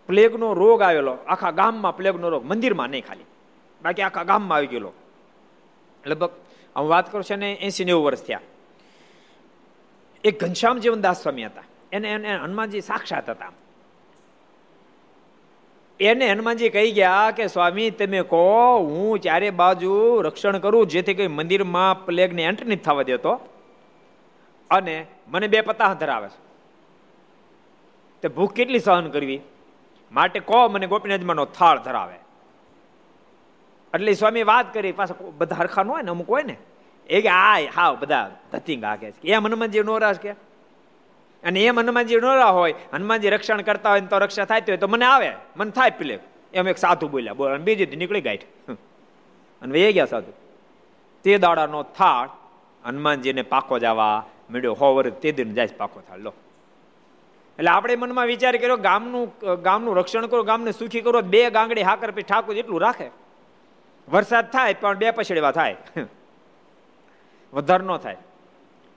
પ્લેગનો 0.07 0.53
રોગ 0.53 0.81
આવેલો, 0.81 1.17
આખા 1.27 1.51
ગામમાં 1.51 1.97
પ્લેગનો 1.97 2.29
રોગ, 2.29 2.45
મંદિરમાં 2.45 2.89
નહીં 2.89 3.05
ખાલી. 3.05 3.23
બાકી 3.83 4.01
આખા 4.01 4.23
ગામમાં 4.23 4.55
આવી 4.55 4.67
ગયેલો. 4.67 4.93
લગભગ 6.05 6.29
હું 6.77 6.89
વાત 6.89 7.11
કરું 7.11 7.23
છું 7.23 7.37
ને 7.37 7.53
એસી 7.53 7.85
નેવું 7.85 8.03
વર્ષ 8.03 8.23
થયા. 8.23 8.39
એક 10.23 10.43
ઘનશ્યામ 10.43 10.79
જીવનદાસ 10.79 11.23
સ્વામી 11.23 11.45
હતા. 11.45 11.63
એને 11.91 12.09
એને 12.09 12.35
હનુમાનજી 12.35 12.81
સાક્ષાત 12.81 13.29
હતા. 13.29 13.51
એને 15.99 16.31
હનુમાનજી 16.31 16.69
કહી 16.69 16.91
ગયા 16.91 17.31
કે, 17.31 17.47
સ્વામી, 17.47 17.89
તમે 17.89 18.21
કહો, 18.21 18.77
હું 18.77 19.19
ચારે 19.19 19.49
બાજુ 19.49 20.21
રક્ષણ 20.21 20.57
કરું, 20.57 20.87
જેથી 20.87 21.13
કઈ 21.13 21.27
મંદિરમાં 21.27 22.05
પ્લેગને 22.05 22.43
એન્ટ્રી 22.43 22.67
નથી 22.67 22.75
થવા 22.75 23.03
દેતો. 23.03 23.39
અને 24.73 25.05
મને 25.27 25.47
બે 25.47 25.61
પતા 25.61 25.93
ધરાવે 25.93 26.27
છે. 26.27 26.41
તે 28.21 28.27
ભૂખ 28.27 28.53
કેટલી 28.53 28.79
સહન 28.79 29.09
કરવી? 29.09 29.41
માટે 30.11 30.39
કહો 30.39 30.67
મને 30.67 30.87
ગોપીનાથમાંનો 30.87 31.45
થાળ 31.45 31.79
ધરાવે. 31.79 32.15
એટલે 33.93 34.13
સ્વામી 34.13 34.43
વાત 34.43 34.73
કરી, 34.73 34.91
પાછા 34.91 35.15
બધા 35.37 35.55
હરખા 35.55 35.81
હોય 35.81 36.01
ને, 36.01 36.11
અમુક 36.11 36.29
હોય 36.29 36.43
ને? 36.43 36.57
એ 37.07 37.21
કે 37.21 37.29
આ 37.29 37.59
હાવ, 37.75 37.97
બધા 37.99 38.31
ધતિંગ 38.51 38.83
આગે 38.83 39.11
છે. 39.11 39.27
એમ 39.27 39.45
હનુમાનજી 39.47 39.79
નોરા 39.79 40.13
કે. 40.13 40.31
અને 41.43 41.63
એમ 41.63 41.79
હનુમાનજી 41.79 42.15
નોરા 42.15 42.49
હોય, 42.49 42.75
હનુમાનજી 42.93 43.29
રક્ષણ 43.29 43.61
કરતા 43.61 43.89
હોય 43.89 44.01
તો 44.01 44.17
રક્ષા 44.17 44.45
થાય 44.45 44.59
હોય 44.59 44.77
તો 44.77 44.87
મને 44.87 45.05
આવે, 45.05 45.31
મને 45.57 45.71
થાય 45.71 45.89
પેલે. 45.89 46.19
એમ 46.53 46.67
એક 46.67 46.77
સાધુ 46.77 47.07
બોલ્યા, 47.07 47.33
બોલ 47.33 47.57
બીજી 47.57 47.85
નીકળી 47.85 48.21
ગાઈઠ 48.21 48.43
અને 49.61 49.79
એ 49.79 49.91
ગયા 49.91 50.05
સાધુ. 50.05 50.33
તે 51.23 51.37
દાડાનો 51.37 51.83
થાળ 51.83 52.29
હનુમાનજીને 52.85 53.41
પાકો 53.41 53.79
જવા 53.79 54.25
મળ્યો 54.53 54.73
હો 54.73 54.95
વર્ષ 54.95 55.13
તે 55.13 55.31
દિન 55.31 55.53
જાય 55.53 55.67
પાકો 55.77 55.99
થાળ. 55.99 56.19
લો. 56.19 56.33
એટલે 57.59 57.71
આપણે 57.71 57.95
મનમાં 57.95 58.25
વિચાર 58.25 58.57
કર્યો, 58.57 58.77
ગામનું 58.77 59.55
ગામનું 59.61 59.97
રક્ષણ 59.97 60.25
કરો, 60.25 60.43
ગામને 60.43 60.71
સુખી 60.71 61.01
કરો, 61.01 61.21
બે 61.21 61.49
ગાંગડી 61.49 61.81
હાકર 61.81 62.11
પછી 62.11 62.21
ઠાકોર 62.21 62.55
જેટલું 62.55 62.81
રાખે. 62.81 63.09
વરસાદ 64.09 64.51
થાય 64.51 64.73
પણ 64.73 64.97
બે 64.97 65.11
પછડવા 65.11 65.51
થાય. 65.51 65.75
વધારે 67.53 67.85
ન 67.85 67.97
થાય. 67.97 68.17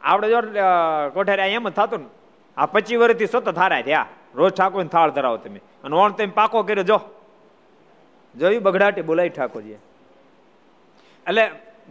આપણે 0.02 0.28
જો 0.28 0.40
કોઠારે 1.12 1.52
એમ 1.52 1.68
જ 1.68 1.72
થતું 1.72 1.98
ને. 1.98 2.06
આ 2.56 2.66
પચીસ 2.66 2.98
વર્ષથી 2.98 3.26
સતત 3.26 3.58
હારાય 3.58 3.82
થયા. 3.82 4.06
રોજ 4.34 4.52
ઠાકોર 4.52 4.84
થાળ 4.84 5.10
ધરાવો 5.10 5.36
તમે. 5.36 5.60
અને 5.84 5.96
ઓણ 5.96 6.12
તમે 6.12 6.26
પાકો 6.26 6.62
કર્યો, 6.62 6.84
જો. 6.84 7.00
જોયું 8.38 8.62
બગડાટી 8.62 9.02
બોલાય 9.02 9.28
ઠાકોરજીએ. 9.28 9.78
એટલે 11.28 11.50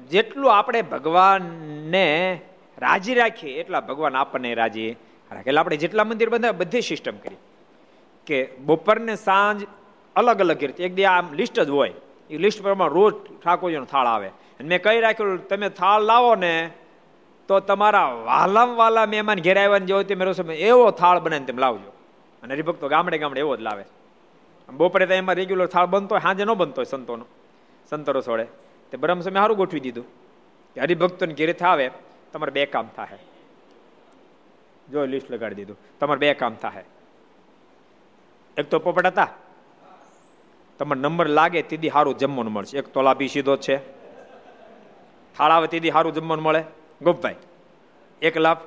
જેટલું 0.09 0.57
આપણે 0.57 0.81
ભગવાનને 0.81 2.41
રાજી 2.77 3.13
રાખીએ, 3.13 3.59
એટલા 3.59 3.79
ભગવાન 3.79 4.15
આપણને 4.15 4.53
રાજી 4.53 4.91
રાખે. 5.31 5.49
એટલે 5.49 5.59
આપણે 5.59 5.77
જેટલા 5.77 6.03
મંદિર 6.03 6.29
બંધાય 6.29 6.51
બધી 6.51 6.81
સિસ્ટમ 6.81 7.17
કરી 7.17 7.35
કે 8.25 8.49
બપોરને 8.59 9.15
સાંજ 9.15 9.65
અલગ 10.15 10.39
અલગ 10.39 10.63
રીતે. 10.63 10.83
એક 10.83 10.95
દી 10.95 11.05
આમ 11.05 11.33
લિસ્ટ 11.33 11.59
જ 11.59 11.69
હોય. 11.69 11.93
એ 12.29 12.37
લિસ્ટ 12.37 12.61
પ્રમાણે 12.61 12.93
રોજ 12.93 13.13
ઠાકોરજીનો 13.43 13.85
થાળ 13.85 14.07
આવે. 14.07 14.27
અને 14.27 14.69
મેં 14.69 14.83
કહી 14.83 14.99
રાખ્યું, 14.99 15.47
તમે 15.47 15.69
થાળ 15.69 16.01
લાવો 16.01 16.35
ને, 16.35 16.71
તો 17.47 17.59
તમારા 17.59 18.05
વાલામ 18.05 18.75
વાલા 18.75 19.05
મહેમાન 19.05 19.39
ઘેર 19.39 19.59
આવ્યા 19.59 19.77
જેવો 19.77 20.03
તમે 20.03 20.25
રસોઈ 20.25 20.55
એવો 20.55 20.91
થાળ 20.91 21.19
બનાવીને 21.19 21.45
તમે 21.45 21.61
લાવજો. 21.61 21.91
અને 22.43 22.53
હરિભક્તો 22.53 22.87
ગામડે 22.87 23.17
ગામડે 23.17 23.39
એવો 23.39 23.55
જ 23.55 23.61
લાવે. 23.61 23.83
બપોરે 24.69 25.05
તો 25.05 25.13
એમાં 25.13 25.35
રેગ્યુલર 25.35 25.65
થાળ 25.65 25.85
બનતો 25.85 26.15
હોય, 26.15 26.21
સાંજે 26.21 26.45
ન 26.45 26.53
બનતો 26.53 26.73
હોય 26.77 26.85
સંતોનો 26.85 27.25
સંતરો 27.89 28.21
છોડે 28.21 28.43
તે 28.91 28.97
બ્રહ્મ 28.97 29.19
સમય 29.19 29.33
સારું 29.33 29.57
ગોઠવી 29.57 29.79
દીધું. 29.79 30.05
કે 30.75 30.81
હરિભક્તોને 30.81 31.33
ઘેરે 31.33 31.53
આવે 31.53 31.91
તમારે 32.35 32.51
બે 32.51 32.65
કામ 32.65 32.87
થાય 32.95 33.19
જો 34.91 35.05
લિસ્ટ 35.05 35.31
લગાડી 35.31 35.55
દીધું. 35.55 35.77
તમારે 35.99 36.19
બે 36.19 36.33
કામ 36.33 36.55
થાય 36.55 36.83
એક 38.57 38.69
તો 38.69 38.79
પોપટ 38.79 39.05
હતા. 39.05 39.27
તમારે 40.79 41.01
નંબર 41.01 41.27
લાગે 41.27 41.61
તેથી 41.61 41.89
સારું 41.89 42.17
જમવાનું 42.17 42.53
મળશે. 42.53 42.77
એક 42.77 42.87
તો 42.87 43.01
લાભી 43.01 43.27
સીધો 43.27 43.57
છે. 43.57 43.77
થાળ 45.37 45.51
આવે 45.51 45.67
તેથી 45.67 45.91
સારું 45.91 46.13
જમવાનું 46.13 46.43
મળે. 46.43 46.63
ગોપભાઈ, 47.01 47.35
એક 48.21 48.37
લાભ. 48.37 48.57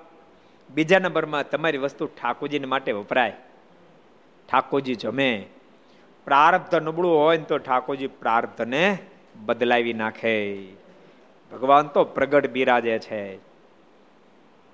બીજા 0.71 0.99
નંબરમાં 0.99 1.51
તમારી 1.51 1.79
વસ્તુ 1.79 2.07
ઠાકોરજીને 2.07 2.67
માટે 2.67 2.93
વપરાય. 2.93 3.33
ઠાકોરજી 4.49 4.95
જમે. 4.95 5.47
પ્રારબ્ધ 6.25 6.75
નબળું 6.75 7.13
હોય 7.17 7.37
ને 7.37 7.45
તો 7.45 7.59
ઠાકોરજી 7.59 8.07
પ્રારબ્ધને 8.07 8.99
બદલાવી 9.37 9.93
નાખે. 9.93 10.37
ભગવાન 11.53 11.87
તો 11.89 12.05
પ્રગટ 12.05 12.51
બિરાજે 12.51 12.99
છે. 12.99 13.48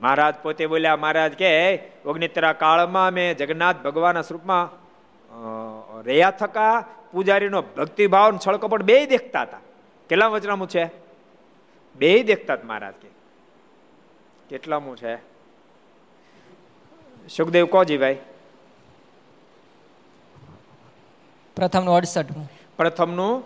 મહારાજ 0.00 0.34
પોતે 0.42 0.66
બોલ્યા 0.66 0.96
મહારાજ 0.96 1.32
કે 1.32 1.78
ઓગ્નિતરા 2.06 2.52
કાળમાં 2.52 3.12
મેં 3.12 3.36
જગન્નાથ 3.36 3.76
ભગવાનના 3.76 4.22
સ્વરૂપમાં 4.22 4.84
રહ્યા 6.02 6.30
થકા 6.30 6.84
પૂજારીનો 7.12 7.62
ભક્તિભાવ 7.62 8.38
છળકપટ 8.46 8.82
બે 8.82 9.06
દેખતા 9.06 9.42
હતા. 9.42 9.58
કેટલા 10.08 10.26
વચનામું 10.26 10.68
છે? 10.68 10.90
બે 11.94 12.22
દેખતા 12.22 12.58
મહારાજ 12.64 12.94
કે. 12.94 13.08
કેટલામું 14.48 14.96
છે? 14.96 15.16
સુખદેવ 17.28 17.66
કોજી 17.66 17.96
ભાઈ. 17.96 18.18
પ્રથમનું 21.56 21.94
અડસઠમું. 21.94 22.50
પ્રથમનું 22.76 23.42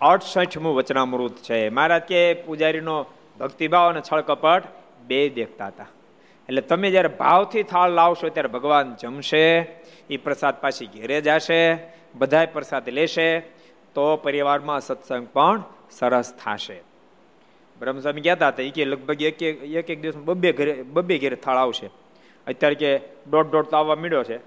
અડસઠમું 0.00 0.74
વચનામૃત 0.74 1.36
છે. 1.36 1.68
મહારાજ 1.68 2.02
કે 2.02 2.34
પૂજારીનો 2.34 3.06
ભક્તિભાવ 3.40 3.90
અને 3.90 4.00
છળકપટ 4.00 4.62
બે 5.06 5.28
દેખતા 5.28 5.66
હતા. 5.66 5.86
એટલે 6.48 6.60
તમે 6.60 6.90
જ્યારે 6.90 7.08
ભાવથી 7.08 7.62
થાળ 7.62 7.90
લાવશો 7.90 8.28
ત્યારે 8.28 8.48
ભગવાન 8.48 8.96
જમશે 8.96 9.44
એ 10.10 10.16
પ્રસાદ 10.16 10.60
પાછી 10.60 10.86
ઘેરે 10.86 11.20
જશે 11.20 11.78
બધા 12.14 12.46
પ્રસાદ 12.46 12.88
લેશે, 12.88 13.40
તો 13.94 14.16
પરિવારમાં 14.16 14.80
સત્સંગ 14.80 15.26
પણ 15.32 15.62
સરસ 15.90 16.34
થશે. 16.34 16.80
બ્રહ્મસ્વામી 17.78 18.20
કહેતા 18.20 18.48
હતા 18.48 18.62
એ 18.62 18.70
કે 18.70 18.84
લગભગ 18.84 19.22
એક 19.22 19.42
એક 19.42 19.90
એક 19.90 20.00
દિવસ 20.00 20.16
બબ્બે 20.16 20.52
ઘરે 20.52 20.82
બબ્બે 20.82 21.18
ઘેરે 21.18 21.36
થાળ 21.36 21.56
આવશે. 21.56 21.86
અત્યારે 22.46 22.74
કે 22.74 22.98
દોઢ 23.30 23.46
દોઢ 23.46 23.66
તો 23.66 23.76
આવવા 23.76 23.94
મળ્યો 23.94 24.24
છે. 24.24 24.38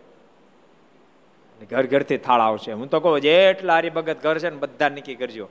ઘર 1.72 1.86
ઘરથી 1.86 2.18
થાળ 2.18 2.42
આવશે. 2.42 2.72
હું 2.72 2.90
તો 2.90 3.00
કહું, 3.00 3.22
જેટલા 3.22 3.78
હરિભગત 3.78 4.24
ઘર 4.24 4.38
છે 4.40 4.50
ને 4.50 4.56
બધા 4.56 4.90
નક્કી 4.90 5.16
કરજો. 5.16 5.50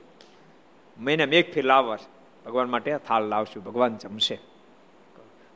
મહિને 0.97 1.23
એક 1.23 1.53
ફીર 1.53 1.65
લાવવા 1.65 1.97
ભગવાન 2.45 2.69
માટે 2.69 2.97
થાળ 3.07 3.23
લાવશું, 3.23 3.63
ભગવાન 3.63 3.97
જમશે. 3.97 4.37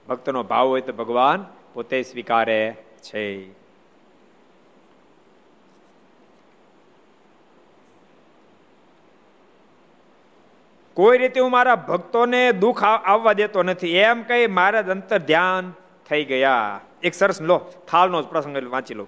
ભક્તનો 0.10 0.44
ભાવ 0.44 0.68
હોય 0.68 0.82
તો 0.82 0.94
ભગવાન 0.94 1.46
પોતે 1.74 2.02
સ્વીકારે 2.02 2.62
છે. 3.02 3.26
કોઈ 10.94 11.18
રીતે 11.18 11.40
હું 11.40 11.52
મારા 11.52 11.76
ભક્તોને 11.76 12.52
દુઃખ 12.52 12.84
આવવા 12.84 13.34
દેતો 13.34 13.64
નથી. 13.64 13.96
એમ 13.96 14.24
કહી 14.24 14.48
મારા 14.48 14.80
અંતર 14.80 15.18
ધ્યાન 15.18 15.74
થઈ 16.10 16.24
ગયા. 16.24 16.82
એક 17.04 17.14
સરસ 17.14 17.42
લો, 17.42 17.58
થાળનો 17.88 18.22
પ્રસંગ 18.22 18.58
વાંચી 18.68 18.94
લો. 18.94 19.08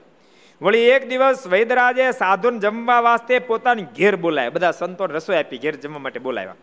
વળી 0.61 0.79
એક 0.79 1.09
દિવસ 1.09 1.47
વૈદરાજે 1.47 2.11
સાધુન 2.11 2.59
જમવા 2.59 2.99
વાસ્તે 2.99 3.39
પોતાની 3.39 3.83
ઘેર 3.83 4.15
બોલાય 4.15 4.49
બધા 4.49 4.71
સંતો 4.71 5.05
રસોઈ 5.05 5.37
આપી 5.37 5.57
ઘેર 5.57 5.75
જમવા 5.75 5.99
માટે 5.99 6.19
બોલાવ્યા. 6.19 6.55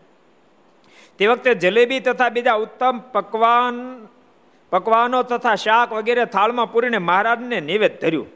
તે 1.17 1.27
વખતે 1.27 1.53
જલેબી 1.53 1.99
તથા 1.99 2.29
બીજા 2.29 2.53
ઉત્તમ 2.53 2.99
પકવાન 3.11 3.75
પકવાનો 4.69 5.23
તથા 5.23 5.55
શાક 5.55 5.93
વગેરે 5.93 6.25
થાળમાં 6.25 6.71
પૂરીને 6.71 6.97
મહારાજને 6.97 7.61
નિવેદ 7.61 7.99
ધર્યું. 8.01 8.27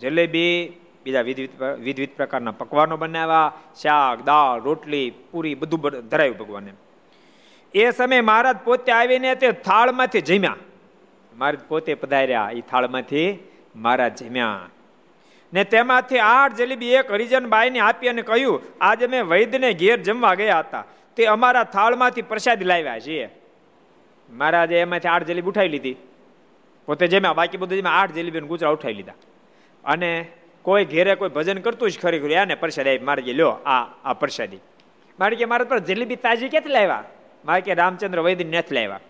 જલેબી, 0.00 0.72
બીજા 1.04 1.20
વિવિધ 1.20 1.62
વિવિધ 1.62 2.10
પ્રકારના 2.16 2.50
પકવાનો 2.50 2.96
બનાવ્યા, 2.96 3.52
શાક, 3.82 4.24
દાળ, 4.24 4.62
રોટલી, 4.62 5.12
પૂરી 5.30 5.54
બધું 5.54 6.08
ધરાયું 6.08 6.36
ભગવાને. 6.36 6.72
એ 7.74 7.90
સમયે 7.90 8.20
મહારાજ 8.20 8.56
પોતે 8.64 8.92
આવીને 8.92 9.34
તે 9.34 9.52
થાળમાંથી 9.52 10.20
જમ્યા. 10.20 10.56
મહારાજ 11.36 11.60
પોતે 11.68 11.94
પધાર્યા 11.94 12.50
એ 12.52 12.60
થાળમાંથી 12.60 13.38
મહારાજ 13.76 14.22
જમ્યા. 14.22 14.60
ને 15.52 15.64
તેમાંથી 15.64 16.18
આઠ 16.18 16.54
જલેબી 16.54 16.88
એક 16.88 17.12
હરિજન 17.12 17.46
બાઈને 17.46 17.78
આપી 17.78 18.08
અને 18.08 18.22
કહ્યું, 18.22 18.62
આજે 18.80 19.06
મેં 19.06 19.22
વૈદ્યને 19.22 19.72
ઘેર 19.72 20.02
જમવા 20.02 20.34
ગયા 20.34 20.58
હતા. 20.58 20.84
તે 21.16 21.24
અમારા 21.26 21.64
થાળમાંથી 21.64 22.22
પ્રસાદ 22.22 22.62
લાવ્યા 22.62 22.98
છીએ. 22.98 23.28
મહારાજે 24.32 24.80
એમાંથી 24.80 25.08
આઠ 25.08 25.24
જલેબી 25.24 25.48
ઉઠાવી 25.48 25.68
લીધી. 25.68 25.96
પોતે 26.86 27.06
જેમાં 27.06 27.34
બાકી 27.34 27.56
બધું 27.56 27.76
જેમાં 27.76 28.00
આઠ 28.00 28.12
જલેબી 28.12 28.40
ગુજરા 28.40 28.68
ઉઠાવી 28.68 28.94
લીધા. 28.94 29.12
અને 29.84 30.28
કોઈ 30.62 30.84
ઘેરે 30.84 31.14
કોઈ 31.14 31.28
ભજન 31.28 31.58
કરતું 31.58 31.90
જ 31.90 31.98
ખરી 31.98 32.18
ખરી, 32.18 32.34
આને 32.34 32.54
પ્રસાદ 32.54 32.88
આવી 32.88 32.98
મારે 32.98 33.22
લ્યો, 33.22 33.48
આ 33.48 33.84
આ 34.04 34.12
પ્રસાદી. 34.12 34.58
મારે 35.20 35.36
કે 35.36 35.44
મારા 35.44 35.64
પર 35.64 35.78
જલેબી 35.78 36.16
તાજી 36.16 36.48
ક્યાંથી 36.48 36.68
લાવ્યા? 36.68 37.04
મારે 37.44 37.60
કે 37.60 37.74
રામચંદ્ર 37.74 38.20
વૈદ્ય 38.20 38.44
નથી 38.44 38.74
લાવ્યા. 38.74 39.00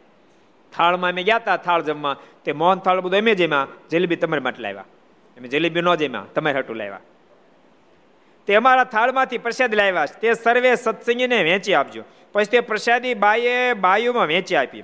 થાળમાં 0.77 1.11
અમે 1.11 1.23
ગયા 1.23 1.37
હતા 1.37 1.57
થાળ 1.57 1.83
જમવા. 1.83 2.17
તે 2.45 2.53
મોહન 2.53 2.79
થાળ 2.79 3.01
બધું 3.01 3.19
અમે 3.19 3.35
જેમાં 3.35 3.89
જલેબી 3.89 4.17
તમારે 4.17 4.43
માટે 4.43 4.63
લાવ્યા. 4.63 4.83
અમે 5.39 5.49
જલેબી 5.49 5.81
ન 5.81 5.95
જેમાં 5.95 6.33
તમારે 6.33 6.59
હટું 6.59 6.77
લાવ્યા. 6.77 7.01
તે 8.47 8.55
અમારા 8.55 8.85
થાળમાંથી 8.85 9.39
પ્રસાદ 9.39 9.75
લાવ્યા. 9.75 10.07
તે 10.07 10.35
સર્વે 10.35 10.75
સત્સંગીને 10.75 11.43
વેચી 11.43 11.75
આપજો. 11.75 12.05
પછી 12.33 12.45
તે 12.45 12.61
પ્રસાદી 12.61 13.15
બાઈએ 13.15 13.73
બાયુમાં 13.73 14.27
વેચી 14.27 14.57
આપી. 14.57 14.83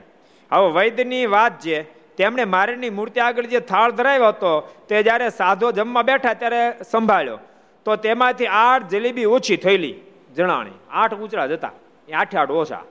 હવે 0.53 0.69
વૈદ્યની 0.73 1.27
વાત 1.27 1.55
છે 1.61 1.77
તેમણે 2.19 2.45
મારીની 2.55 2.91
મૂર્તિ 2.91 3.21
આગળ 3.21 3.47
જે 3.47 3.61
થાળ 3.71 3.91
ધરાવ્યો 3.99 4.29
હતો, 4.29 4.53
તે 4.89 5.03
જ્યારે 5.03 5.29
સાધો 5.31 5.67
જમવા 5.73 6.03
બેઠા 6.03 6.35
ત્યારે 6.35 6.63
સંભાળ્યો. 6.91 7.39
તો 7.87 7.91
તેમાંથી 7.97 8.51
આઠ 8.63 8.89
જલેબી 8.93 9.29
ઓછી 9.37 9.59
થયેલી, 9.65 9.97
જણાણી. 10.37 10.79
આઠ 10.93 11.15
ઉચરા 11.25 11.47
જતા 11.47 11.75
એ 12.09 12.13
આઠે 12.13 12.37
આઠ 12.39 12.55
ઓછા. 12.63 12.85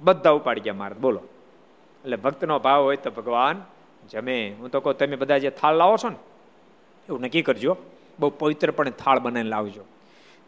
બધા 0.00 0.36
ઉપાડી 0.38 0.64
ગયા 0.66 0.80
મારે 0.82 0.96
બોલો. 1.04 1.20
એટલે 2.04 2.16
ભક્તનો 2.16 2.58
ભાવ 2.58 2.80
હોય 2.82 2.96
તો 2.96 3.10
ભગવાન 3.10 3.56
જમે. 4.10 4.36
હું 4.58 4.70
તો 4.70 4.80
કહું, 4.80 4.96
તમે 4.98 5.16
બધા 5.16 5.38
જે 5.38 5.50
થાળ 5.50 5.74
લાવો 5.76 5.96
છો 6.02 6.08
ને, 6.08 6.18
એવું 7.08 7.20
નક્કી 7.20 7.42
કરજો. 7.42 7.76
બહુ 8.18 8.28
પવિત્રપણે 8.40 8.92
થાળ 9.02 9.18
બનાવીને 9.18 9.50
લાવજો. 9.50 9.84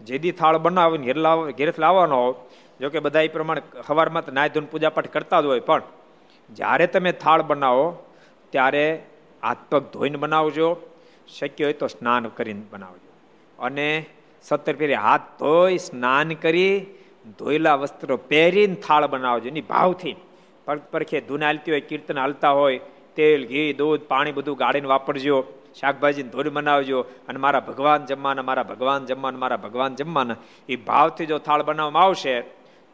જેદી 0.00 0.32
થાળ 0.32 0.58
બનાવીને 0.58 1.04
ઘેર 1.06 1.18
લાવ, 1.26 1.38
ઘેર 1.50 1.70
લાવવાનો 1.78 2.16
હોય 2.22 2.34
જોકે 2.80 2.98
બધા 2.98 3.24
એ 3.26 3.28
પ્રમાણે 3.28 3.62
સવારમાં 3.86 4.24
તો 4.26 4.30
નાય 4.32 4.50
ધોન 4.54 4.66
પૂજાપાઠ 4.72 5.10
કરતા 5.14 5.40
જ 5.40 5.46
હોય, 5.46 5.60
પણ 5.60 5.82
જ્યારે 6.54 6.86
તમે 6.86 7.12
થાળ 7.12 7.42
બનાવો, 7.42 8.04
ત્યારે 8.52 9.02
હાથ 9.42 9.56
પગ 9.70 9.82
ધોઈને 9.82 10.16
બનાવજો, 10.16 10.76
શક્ય 11.38 11.64
હોય 11.64 11.72
તો 11.72 11.86
સ્નાન 11.86 12.26
કરીને 12.28 12.62
બનાવજો. 12.70 13.12
અને 13.58 14.06
સત્તર 14.42 14.72
ફેરી 14.72 14.94
હાથ 14.94 15.20
ધોઈ 15.20 15.78
સ્નાન 15.78 16.28
કરી, 16.28 16.86
ધોયેલા 17.38 17.74
વસ્ત્રો 17.74 18.16
પહેરીને 18.16 18.74
થાળ 18.74 19.06
બનાવજો, 19.06 19.48
એની 19.48 19.60
ભાવથી. 19.60 20.16
પરખે 20.92 21.20
ધૂન 21.20 21.44
હાલતી 21.44 21.70
હોય, 21.70 21.80
કીર્તન 21.80 22.18
હાલતા 22.18 22.50
હોય, 22.50 22.80
તેલ, 23.16 23.46
ઘી, 23.46 23.72
દૂધ, 23.72 24.00
પાણી 24.00 24.32
બધું 24.32 24.56
ગાળીને 24.56 24.88
વાપરજો, 24.88 25.44
શાકભાજીની 25.80 26.28
ધોળ 26.28 26.48
બનાવજો, 26.48 27.00
અને 27.00 27.38
મારા 27.38 27.60
ભગવાન 27.60 28.06
જમવાના, 28.06 28.42
મારા 28.42 28.62
ભગવાન 28.62 29.06
જમવાના, 29.06 29.38
મારા 29.38 29.56
ભગવાન 29.56 29.94
જમવાના, 29.94 30.36
એ 30.68 30.76
ભાવથી 30.76 31.26
જો 31.26 31.38
થાળ 31.38 31.62
બનાવવામાં 31.62 32.02
આવશે, 32.02 32.40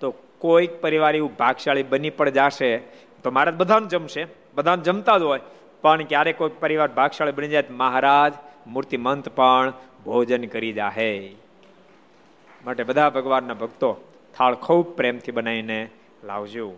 તો 0.01 0.11
કોઈક 0.39 0.81
પરિવાર 0.81 1.17
એવું 1.17 1.37
ભાગશાળી 1.37 1.83
બની 1.83 2.11
પણ 2.11 2.31
જશે 2.31 2.77
તો 3.23 3.31
મહારાજ 3.31 3.55
બધાને 3.55 3.87
જમશે. 3.87 4.27
બધાને 4.55 4.83
જમતા 4.83 5.19
જ 5.19 5.23
હોય. 5.23 5.41
પણ 5.83 6.03
ક્યારેક 6.03 6.39
કોઈ 6.39 6.51
પરિવાર 6.61 6.89
ભાગશાળી 6.89 7.33
બની 7.33 7.49
જાય 7.49 7.65
મહારાજ 7.71 8.33
મૂર્તિમંત 8.67 9.29
પણ 9.29 9.73
ભોજન 10.05 10.45
કરી 10.45 10.73
જાહે. 10.73 11.35
માટે 12.65 12.83
બધા 12.83 13.11
ભગવાનના 13.11 13.55
ભક્તો 13.55 13.97
થાળ 14.35 14.55
ખૂબ 14.55 14.97
પ્રેમથી 14.97 15.33
બનાવીને 15.33 15.89
લાવજો. 16.25 16.73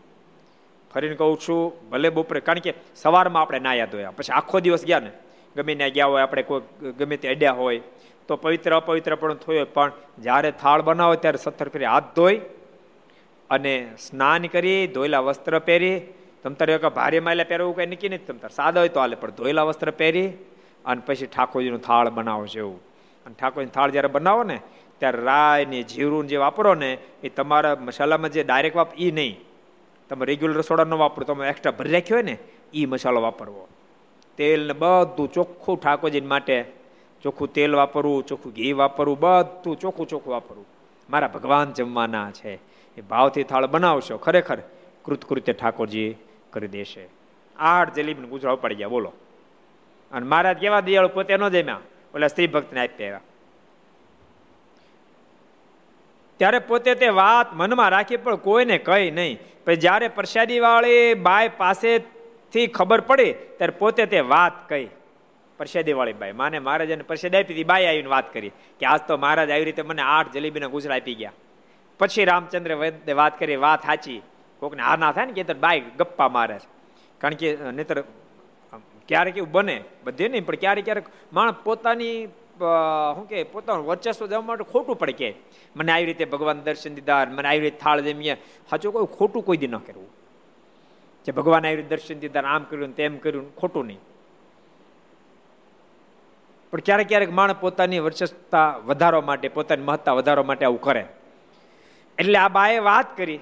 ફરીને 0.94 1.14
કહું 1.14 1.38
છું, 1.38 1.90
ભલે 1.90 2.09
બપોરે, 2.09 2.40
કારણ 2.40 2.59
કે 2.59 2.74
સવારમાં 2.96 3.42
આપણે 3.42 3.59
નાયા 3.59 3.87
ધોયા 3.87 4.11
પછી 4.11 4.33
આખો 4.33 4.61
દિવસ 4.61 4.85
ગયા 4.85 4.98
ને, 4.98 5.11
ગમે 5.57 5.74
ત્યાં 5.74 5.90
ગયા 5.90 6.07
હોય, 6.07 6.22
આપણે 6.22 6.42
કોઈ 6.42 6.92
ગમે 6.92 7.16
તે 7.16 7.28
અડ્યા 7.28 7.52
હોય, 7.52 7.80
તો 8.28 8.37
પવિત્ર, 8.37 8.76
અપવિત્ર 8.76 9.14
પણ 9.14 9.35
થયો 9.35 9.64
પણ 9.64 9.92
જ્યારે 10.18 10.50
થાળ 10.50 10.83
બનાવો 10.83 11.14
ત્યારે 11.14 11.38
સત્તર 11.38 11.68
ફેરી 11.68 11.85
હાથ 11.85 12.04
ધોઈ 12.16 12.40
અને 13.50 13.92
સ્નાન 13.98 14.42
કરી, 14.42 14.87
ધોયેલા 14.87 15.18
વસ્ત્ર 15.18 15.59
પહેરી 15.59 16.00
તમતારે 16.44 16.74
એક 16.74 16.87
ભારે 16.87 17.20
માયલા 17.20 17.44
પહેરવું 17.44 17.76
કઈ 17.76 17.87
નક્કી 17.87 18.09
નથી 18.09 18.24
તમતાર 18.24 18.50
સાદા 18.50 18.80
હોય 18.80 18.88
તો 18.88 19.00
હાલે, 19.00 19.16
પણ 19.16 19.30
ધોયેલા 19.30 19.62
વસ્ત્ર 19.62 19.90
પહેરી 19.90 20.28
અને 20.85 21.02
પછી 21.07 21.26
ઠાકોરજીનું 21.26 21.80
થાળ 21.80 22.11
બનાવો 22.11 22.46
છે 22.46 22.59
એવું 22.59 22.80
અને 23.26 23.35
ઠાકોરજી 23.40 23.70
થાળ 23.70 23.90
જ્યારે 23.90 24.09
બનાવો 24.09 24.42
ને, 24.42 24.61
ત્યારે 24.98 25.23
રાય 25.23 25.64
ને 25.64 25.83
જીરું 25.83 26.27
જે 26.27 26.37
વાપરો 26.37 26.75
ને, 26.75 26.98
એ 27.23 27.29
તમારા 27.29 27.77
મસાલામાં 27.81 28.31
જે 28.31 28.44
ડાયરેક્ટ 28.44 28.77
વાપ 28.77 28.94
એ 28.98 29.10
નહીં. 29.10 29.40
તમે 30.08 30.27
રેગ્યુલર 30.27 30.56
રસોડા 30.56 30.85
ન 30.85 30.94
વાપરો, 30.94 31.25
તમે 31.25 31.48
એક્સ્ટ્રા 31.48 31.73
ભરી 31.73 31.92
રાખ્યો 31.92 32.16
હોય 32.16 32.23
ને 32.23 32.38
એ 32.75 32.87
મસાલો 32.87 33.21
વાપરવો. 33.21 33.68
તેલ 34.37 34.66
ને 34.66 34.73
બધું 34.73 35.33
ચોખ્ખું 35.33 35.81
ઠાકોરજી 35.81 36.21
માટે, 36.21 36.64
ચોખ્ખું 37.23 37.52
તેલ 37.52 37.77
વાપરવું, 37.77 38.27
ચોખ્ખું 38.27 38.52
ઘી 38.52 38.73
વાપરવું, 38.73 39.21
બધું 39.21 39.79
ચોખ્ખું 39.79 40.08
ચોખ્ખું 40.08 40.33
વાપરવું. 40.33 40.66
મારા 41.10 41.29
ભગવાન 41.29 41.73
જમવાના 41.73 42.31
છે. 42.31 42.54
એ 42.96 43.00
ભાવથી 43.10 43.42
થાળ 43.42 43.66
બનાવશો. 43.66 44.16
ખરેખર 44.16 44.58
કૃતકૃત્ય 45.04 45.52
ઠાકોરજી. 45.52 46.16
કરી 46.55 46.69
દેશે. 46.69 47.05
આઠ 47.57 47.94
જલેબીને 47.94 48.29
ગુજરાત 48.29 48.59
ઉપાડી 48.59 48.75
ગયા, 48.75 48.88
બોલો. 48.88 49.13
અને 50.13 50.27
મહારાજ 50.27 50.59
કેવા 50.59 50.81
દિયાળો 50.81 51.09
પોતે 51.09 51.37
ન 51.37 51.48
જમ્યા? 51.48 51.81
ઓલા 52.15 52.27
સ્ત્રી 52.27 52.46
ભક્તને 52.46 52.81
આપી 52.81 53.05
આવ્યા. 53.05 53.21
ત્યારે 56.37 56.59
પોતે 56.59 56.94
તે 56.94 57.09
વાત 57.09 57.52
મનમાં 57.52 57.90
રાખી, 57.90 58.17
પણ 58.17 58.37
કોઈને 58.37 58.79
કહી 58.79 59.11
નહીં. 59.11 59.38
પછી 59.65 59.77
જ્યારે 59.77 60.09
પ્રસાદી 60.09 60.61
વાળી 60.61 61.15
બાય 61.15 61.48
પાસેથી 61.48 62.67
ખબર 62.67 63.00
પડી, 63.00 63.33
ત્યારે 63.33 63.75
પોતે 63.79 64.07
તે 64.07 64.21
વાત 64.21 64.69
કહી. 64.69 64.88
પ્રસાદી 65.59 65.92
વાળી 65.92 66.13
બાઈ, 66.13 66.33
માને 66.33 66.59
મહારાજાને 66.59 67.02
પ્રસાદ 67.02 67.35
આપી 67.35 67.55
હતી, 67.55 67.65
બાઈ 67.65 67.87
આવીને 67.87 68.09
વાત 68.09 68.33
કરી 68.35 68.52
કે 68.81 68.87
આજ 68.87 69.00
તો 69.09 69.17
મહારાજ 69.17 69.50
આવી 69.50 69.65
રીતે 69.65 69.83
મને 69.83 70.02
આઠ 70.02 70.33
જલેબીના 70.33 70.67
ગુજરા 70.67 70.96
આપી 70.96 71.15
ગયા. 71.15 71.33
પછી 71.98 72.25
રામચંદ્ર 72.25 72.73
વાત 73.15 73.38
કરી, 73.38 73.57
વાત 73.57 73.83
સાચી. 73.87 74.23
કોકને 74.65 74.83
આ 74.83 74.96
ના 74.96 75.12
થાય 75.12 75.27
ને 75.27 75.35
કે 75.38 75.56
બાઈક 75.65 75.85
ગપ્પા 75.98 76.31
મારે 76.37 76.56
કારણ 77.21 77.40
કે 77.40 77.48
નહીતર 77.73 77.98
ક્યારેક 79.08 79.37
એવું 79.37 79.52
બને, 79.52 79.77
બધે 80.04 80.29
નહીં, 80.29 80.46
પણ 80.46 80.60
ક્યારેક 80.62 80.85
ક્યારેક 80.85 81.06
માણસ 81.33 81.60
પોતાની 81.65 82.17
શું 83.17 83.27
કે, 83.29 83.38
પોતાનું 83.44 83.87
વર્ચસ્વ 83.87 84.27
જવા 84.27 84.40
માટે 84.40 84.65
ખોટું 84.73 84.96
પડે 84.98 85.15
કે, 85.21 85.31
મને 85.77 85.90
આવી 85.92 86.08
રીતે 86.10 86.25
ભગવાન 86.25 86.62
દર્શન 86.62 86.94
દીધા 86.94 87.25
મને 87.37 87.48
આવી 87.48 87.65
રીતે 87.67 87.79
થાળ 87.79 88.00
જમીએ 88.00 88.35
સાચું 88.71 88.92
કોઈ 88.92 89.08
ખોટું 89.19 89.42
કોઈ 89.44 89.60
દી 89.62 89.73
ન 89.73 89.79
કરવું. 89.79 90.10
જે 91.27 91.31
ભગવાન 91.33 91.67
આવી 91.67 91.77
રીતે 91.77 91.90
દર્શન 91.92 92.19
દીધા 92.19 92.44
આમ 92.54 92.62
કર્યું 92.71 92.94
તેમ 92.96 93.19
કર્યું 93.19 93.46
ખોટું 93.56 93.85
નહીં. 93.87 94.00
પણ 96.73 96.81
ક્યારેક 96.87 97.08
ક્યારેક 97.08 97.33
માણસ 97.33 97.60
પોતાની 97.60 98.00
વર્ચસ્વતા 98.06 98.69
વધારવા 98.88 99.27
માટે, 99.31 99.48
પોતાની 99.48 99.85
મહત્તા 99.85 100.12
વધારવા 100.12 100.48
માટે 100.50 100.65
આવું 100.65 100.81
કરે. 100.81 101.04
એટલે 102.19 102.38
આ 102.38 102.48
બાએ 102.48 102.79
વાત 102.90 103.17
કરી. 103.17 103.40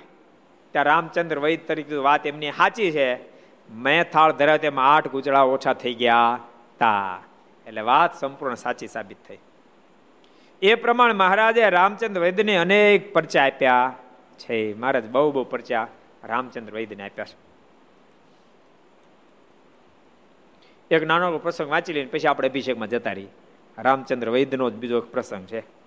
ત્યાં 0.73 0.85
રામચંદ્ર 0.85 1.39
વૈદ 1.39 1.61
તરીકે 1.67 1.95
વાત 1.95 2.27
એમની 2.27 2.53
સાચી 2.53 2.91
છે. 2.93 3.33
મેં 3.71 4.11
થાળ 4.11 4.33
ધરાવ 4.33 4.57
તેમાં 4.57 4.95
આઠ 4.95 5.09
ગુજરા 5.09 5.41
ઓછા 5.41 5.73
થઈ 5.73 5.95
ગયા 5.95 6.39
તા. 6.79 7.21
એટલે 7.67 7.81
વાત 7.81 8.19
સંપૂર્ણ 8.19 8.55
સાચી 8.55 8.87
સાબિત 8.87 9.17
થઈ. 9.29 9.39
એ 10.63 10.75
પ્રમાણે 10.75 11.13
મહારાજે 11.13 11.71
રામચંદ્ર 11.71 12.21
વૈદ્યને 12.21 12.57
અનેક 12.57 13.13
પરચા 13.13 13.47
આપ્યા 13.47 13.95
છે. 14.39 14.75
મહારાજ 14.75 15.11
બહુ 15.11 15.33
બહુ 15.33 15.45
પરચા 15.45 15.87
રામચંદ્ર 16.25 16.75
વૈદ્યને 16.75 17.05
આપ્યા 17.05 17.25
છે. 17.25 17.53
એક 20.95 21.03
નાનો 21.03 21.39
પ્રસંગ 21.39 21.71
વાંચી 21.71 21.93
લઈને 21.93 22.11
પછી 22.11 22.29
આપણે 22.29 22.49
અભિષેકમાં 22.49 22.89
જતા 22.89 23.13
રહી 23.13 23.27
રામચંદ્ર 23.79 24.29
વૈદ્યનો 24.29 24.71
જ 24.71 24.75
બીજો 24.75 25.01
પ્રસંગ 25.01 25.47
છે. 25.47 25.82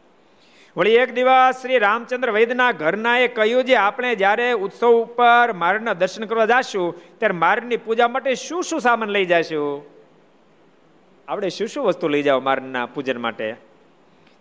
વળી 0.78 0.92
એક 0.92 1.16
દિવસ 1.16 1.62
શ્રી 1.62 1.78
રામચંદ્ર 1.78 2.32
વૈદના 2.32 2.72
ઘરનાએ 2.72 3.28
કહ્યું 3.28 3.64
છે 3.64 3.76
આપણે 3.76 4.16
જ્યારે 4.16 4.52
ઉત્સવ 4.52 4.88
ઉપર 4.88 5.54
મારના 5.54 5.94
દર્શન 5.94 6.26
કરવા 6.26 6.46
જશું, 6.46 7.20
ત્યારે 7.20 7.36
મારની 7.36 7.78
પૂજા 7.78 8.08
માટે 8.08 8.36
શું 8.36 8.64
શું 8.64 8.82
સામાન 8.82 9.10
લઈ 9.10 9.26
જશું? 9.26 9.86
આપણે 11.28 11.50
શું 11.50 11.68
શું 11.68 11.86
વસ્તુ 11.86 12.08
લઈ 12.08 12.24
જાઓ 12.24 12.40
મારના 12.40 12.86
પૂજન 12.86 13.18
માટે? 13.18 13.56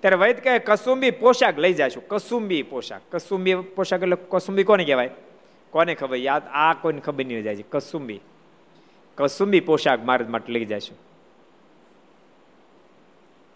ત્યારે 0.01 0.17
વૈદ 0.17 0.41
કહે, 0.41 0.59
કસુંબી 0.59 1.11
પોશાક 1.11 1.59
લઈ 1.59 1.73
જશું. 1.73 2.09
કસુંબી 2.09 2.63
પોશાક. 2.63 3.03
કસુંબી 3.11 3.55
પોશાક 3.55 4.03
એટલે 4.03 4.17
કસુંબી 4.31 4.63
કોને 4.63 4.85
કહેવાય? 4.85 5.11
કોને 5.71 5.95
ખબર? 5.95 6.17
યાદ, 6.17 6.43
આ 6.53 6.75
કોઈને 6.75 7.01
ખબર 7.01 7.25
નહીં 7.25 7.43
જાય 7.43 7.57
છે. 7.57 7.65
કસુંબી. 7.71 8.21
કસુંબી 9.19 9.61
પોશાક 9.61 10.05
મારા 10.05 10.29
માટે 10.29 10.53
લઈ 10.53 10.65
જશું. 10.65 10.99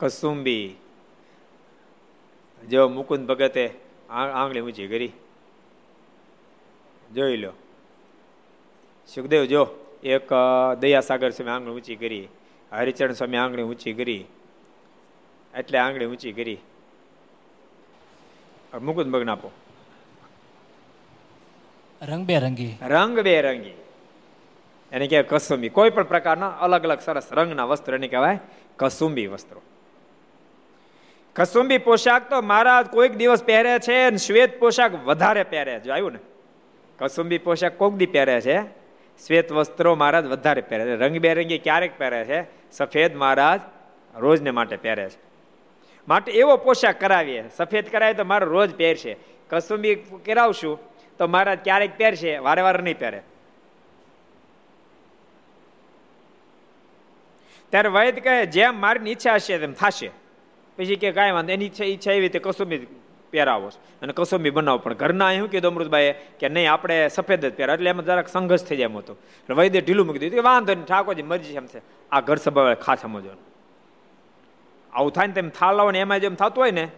કસુંબી. 0.01 0.77
જો 2.71 2.89
મુકુંદ 2.89 3.27
ભગતે 3.27 3.71
આંગળી 4.11 4.61
ઊંચી 4.61 4.87
કરી. 4.87 5.13
જોઈ 7.15 7.37
લો. 7.37 7.53
સુખદેવ 9.15 9.45
જો 9.45 9.69
એક 10.03 10.29
દયાસાગર 10.81 11.31
સ્વામી 11.31 11.51
આંગળી 11.51 11.75
ઊંચી 11.75 11.97
કરી. 11.97 12.29
હરિચરણ 12.73 13.13
સ્વામી 13.13 13.37
આંગળી 13.37 13.63
ઊંચી 13.63 13.93
કરી. 13.93 14.25
એટલે 15.55 15.79
આંગળી 15.79 16.07
ઊંચી 16.07 16.33
કરી. 16.33 16.59
મુકુંદ 18.83 19.13
ભગ 19.13 19.29
આપો. 19.29 19.51
રંગબેરંગી 22.03 22.77
રંગબેરંગી 22.83 23.75
એને 24.93 25.07
કહેવાય 25.09 25.29
કસુંબી. 25.29 25.69
કોઈ 25.69 25.91
પણ 25.91 26.03
પ્રકારના 26.03 26.49
અલગ 26.49 26.83
અલગ 26.85 27.01
સરસ 27.01 27.33
રંગના 27.33 27.65
વસ્ત્ર 27.65 27.95
એને 27.95 28.09
કહેવાય 28.09 28.39
કસુંબી 28.77 29.27
વસ્ત્રો. 29.27 29.61
કસુંબી 31.39 31.79
પોશાક 31.79 32.31
તો 32.31 32.41
મહારાજ 32.43 32.87
કોઈક 32.87 33.13
દિવસ 33.13 33.45
પહેરે 33.45 33.79
છે 33.79 34.03
અને 34.03 34.17
શ્વેત 34.17 34.61
પોશાક 34.61 34.95
વધારે 34.95 35.43
પહેરે 35.43 35.81
છે. 35.81 35.91
આવ્યું 35.91 36.13
ને? 36.13 36.19
કસુંબી 36.99 37.39
પોશાક 37.39 37.79
કોક 37.79 37.95
દી 37.95 38.07
પહેરે 38.07 38.41
છે. 38.41 38.63
શ્વેત 39.27 39.53
વસ્ત્રો 39.53 39.95
મહારાજ 39.95 40.27
વધારે 40.27 40.61
પહેરે 40.61 40.85
છે. 40.85 40.97
રંગબેરંગી 40.97 41.59
ક્યારેક 41.59 41.99
પહેરે 41.99 42.25
છે. 42.25 42.71
સફેદ 42.73 43.17
મહારાજ 43.17 43.61
રોજને 44.17 44.51
માટે 44.51 44.77
પહેરે 44.77 45.09
છે. 45.09 45.19
માટે 46.09 46.33
એવો 46.33 46.57
પોશાક 46.57 47.01
કરાવીએ. 47.01 47.45
સફેદ 47.57 47.89
કરાવીએ 47.89 48.15
તો 48.15 48.25
મારો 48.25 48.47
રોજ 48.47 48.75
પહેરશે. 48.75 49.17
કસુંબી 49.51 49.95
કરાવશું 49.95 50.79
તો 51.19 51.27
મહારાજ 51.27 51.59
ક્યારેક 51.65 51.99
પહેરશે. 51.99 52.39
વારે 52.39 52.63
વારે 52.63 52.83
નહીં 52.83 52.99
પહેરે. 52.99 53.23
ત્યારે 57.71 57.89
વૈદ 57.89 58.19
કહે, 58.19 58.47
જેમ 58.47 58.81
મારી 58.81 59.11
ઈચ્છા 59.11 59.35
હશે 59.35 59.59
તેમ 59.59 59.73
થશે. 59.73 60.28
પછી 60.79 60.97
કે 60.97 61.13
કાંઈ 61.13 61.31
વાંધો 61.31 61.53
એની 61.53 61.71
ઈચ્છા 61.85 62.13
એવી 62.13 62.21
રીતે 62.21 62.39
કસુંબી 62.39 62.87
પહેરાવો 63.31 63.71
અને 64.03 64.13
કસુંબી 64.17 64.51
બનાવો. 64.51 64.79
પણ 64.79 64.95
ઘરના 64.95 65.37
શું 65.37 65.51
કીધું 65.51 65.71
અમૃતભાઈએ? 65.71 66.13
કે 66.13 66.49
નહીં, 66.49 66.73
આપણે 66.73 67.09
સફેદ 67.09 67.47
જ 67.47 67.55
પહેરા 67.55 67.75
એટલે 67.75 67.91
એમાં 67.91 68.05
જરાક 68.05 68.29
સંઘર્ષ 68.29 68.65
થઈ 68.65 68.77
જાય 68.77 68.85
એમ 68.85 68.97
હતો. 68.97 69.13
એટલે 69.13 69.57
વૈદ્ય 69.57 69.81
ઢીલું 69.81 70.07
મૂકી 70.07 70.19
દીધું. 70.19 70.37
કે 70.37 70.45
વાંધો 70.45 70.75
નહીં, 70.75 70.85
ઠાકોરજી 70.85 71.23
મરજી 71.23 71.55
એમ 71.55 71.67
છે. 71.67 71.81
આ 72.13 72.21
ઘર 72.21 72.37
સભા 72.37 72.75
ખાસ 72.75 72.99
સમજવાનું. 73.01 73.45
આવું 74.93 75.13
થાય 75.13 75.27
ને 75.27 75.33
તેમ 75.33 75.49
થાળ 75.49 75.77
લાવો 75.77 75.91
ને 75.91 75.99
એમાં 75.99 76.21
જેમ 76.21 76.35
થતું 76.35 76.63
હોય 76.63 76.71
ને, 76.71 76.89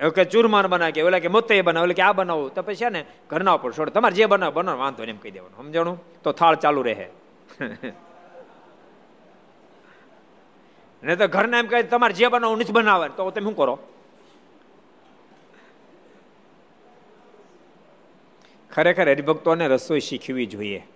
એવું 0.00 0.12
કે 0.12 0.24
ચૂરમાન 0.24 0.66
બનાવે 0.66 0.92
કે, 0.92 1.02
ઓલા 1.02 1.18
કે 1.18 1.28
મોતે 1.28 1.62
બનાવે 1.62 1.94
કે 1.94 2.02
આ 2.02 2.12
બનાવું. 2.12 2.54
તો 2.54 2.62
પછી 2.62 2.74
છે 2.74 2.88
ને, 2.88 3.04
ઘરના 3.30 3.52
ઉપર 3.52 3.72
છોડ. 3.72 3.88
તમારે 3.88 4.14
જે 4.14 4.26
બનાવો 4.26 4.52
બનાવો, 4.52 4.78
વાંધો 4.78 5.04
ને 5.04 5.10
એમ 5.10 5.16
કહી 5.16 5.30
દેવાનું. 5.30 5.56
સમજાણું? 5.56 6.04
તો 6.22 6.32
થાળ 6.32 6.54
ચાલુ 6.54 6.82
રહે. 6.82 7.08
ને 11.02 11.16
તો 11.16 11.28
ઘરના 11.28 11.58
એમ 11.58 11.66
કહે, 11.66 11.82
તમારે 11.82 12.12
જે 12.12 12.26
બનાવવું 12.26 12.58
નથી 12.58 12.72
બનાવે 12.72 13.08
તો 13.08 13.30
તમે 13.30 13.44
શું 13.44 13.56
કરો? 13.56 13.78
ખરેખર 18.70 19.08
હરિભક્તોને 19.10 19.68
રસોઈ 19.68 20.00
શીખવી 20.00 20.46
જોઈએ. 20.46 20.86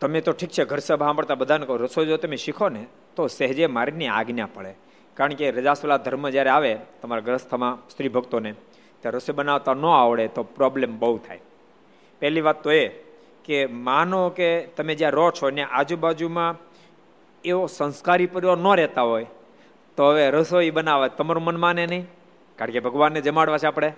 તમે 0.00 0.20
તો 0.20 0.32
ઠીક 0.32 0.50
છે, 0.50 0.64
ઘર 0.64 0.78
સભા 0.78 1.06
સાંભળતા 1.06 1.34
બધાને 1.34 1.66
કહો, 1.66 1.76
રસોઈ 1.76 2.06
જો 2.06 2.16
તમે 2.16 2.36
શીખો 2.36 2.68
ને, 2.68 2.86
તો 3.16 3.26
સહેજે 3.26 3.66
મારીની 3.66 4.06
આજ્ઞા 4.06 4.46
પડે. 4.46 4.74
કારણ 5.14 5.34
કે 5.34 5.50
રજાસુલા 5.50 5.96
ધર્મ 5.96 6.28
જ્યારે 6.28 6.50
આવે, 6.50 6.78
તમારા 7.02 7.20
ગ્રસ્થમાં 7.20 7.88
સ્ત્રી 7.88 8.08
ભક્તોને 8.08 8.52
ત્યારે 9.00 9.16
રસોઈ 9.16 9.34
બનાવતા 9.34 9.74
ન 9.74 9.84
આવડે 9.84 10.28
તો 10.28 10.42
પ્રોબ્લેમ 10.42 10.98
બહુ 10.98 11.18
થાય. 11.18 11.40
પહેલી 12.20 12.40
વાત 12.40 12.62
તો 12.62 12.70
એ 12.70 12.88
કે 13.44 13.66
માનો 13.66 14.30
કે 14.30 14.66
તમે 14.66 14.94
જ્યાં 14.94 15.12
રહો 15.12 15.30
છો 15.30 15.50
ને, 15.50 15.62
આજુબાજુમાં 15.62 16.65
એવો 17.46 17.66
સંસ્કારી 17.66 18.26
પરિવાર 18.26 18.58
ન 18.58 18.68
રહેતા 18.80 19.02
હોય, 19.02 19.26
તો 19.96 20.02
હવે 20.10 20.30
રસોઈ 20.30 20.70
બનાવે 20.70 21.08
તમારું 21.18 21.44
મન 21.44 21.58
માને 21.64 21.84
નહીં. 21.86 22.04
કારણ 22.58 22.72
કે 22.72 22.80
ભગવાનને 22.80 23.20
જમાડવા 23.20 23.58
છે 23.58 23.66
આપણે. 23.66 23.90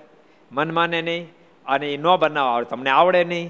મન 0.52 0.70
માને 0.74 1.00
નહીં 1.02 1.22
અને 1.66 1.86
એ 1.94 1.96
ન 1.96 2.06
બનાવવા 2.22 2.54
આવે 2.54 2.64
તમને 2.64 2.90
આવડે 2.90 3.24
નહીં. 3.24 3.46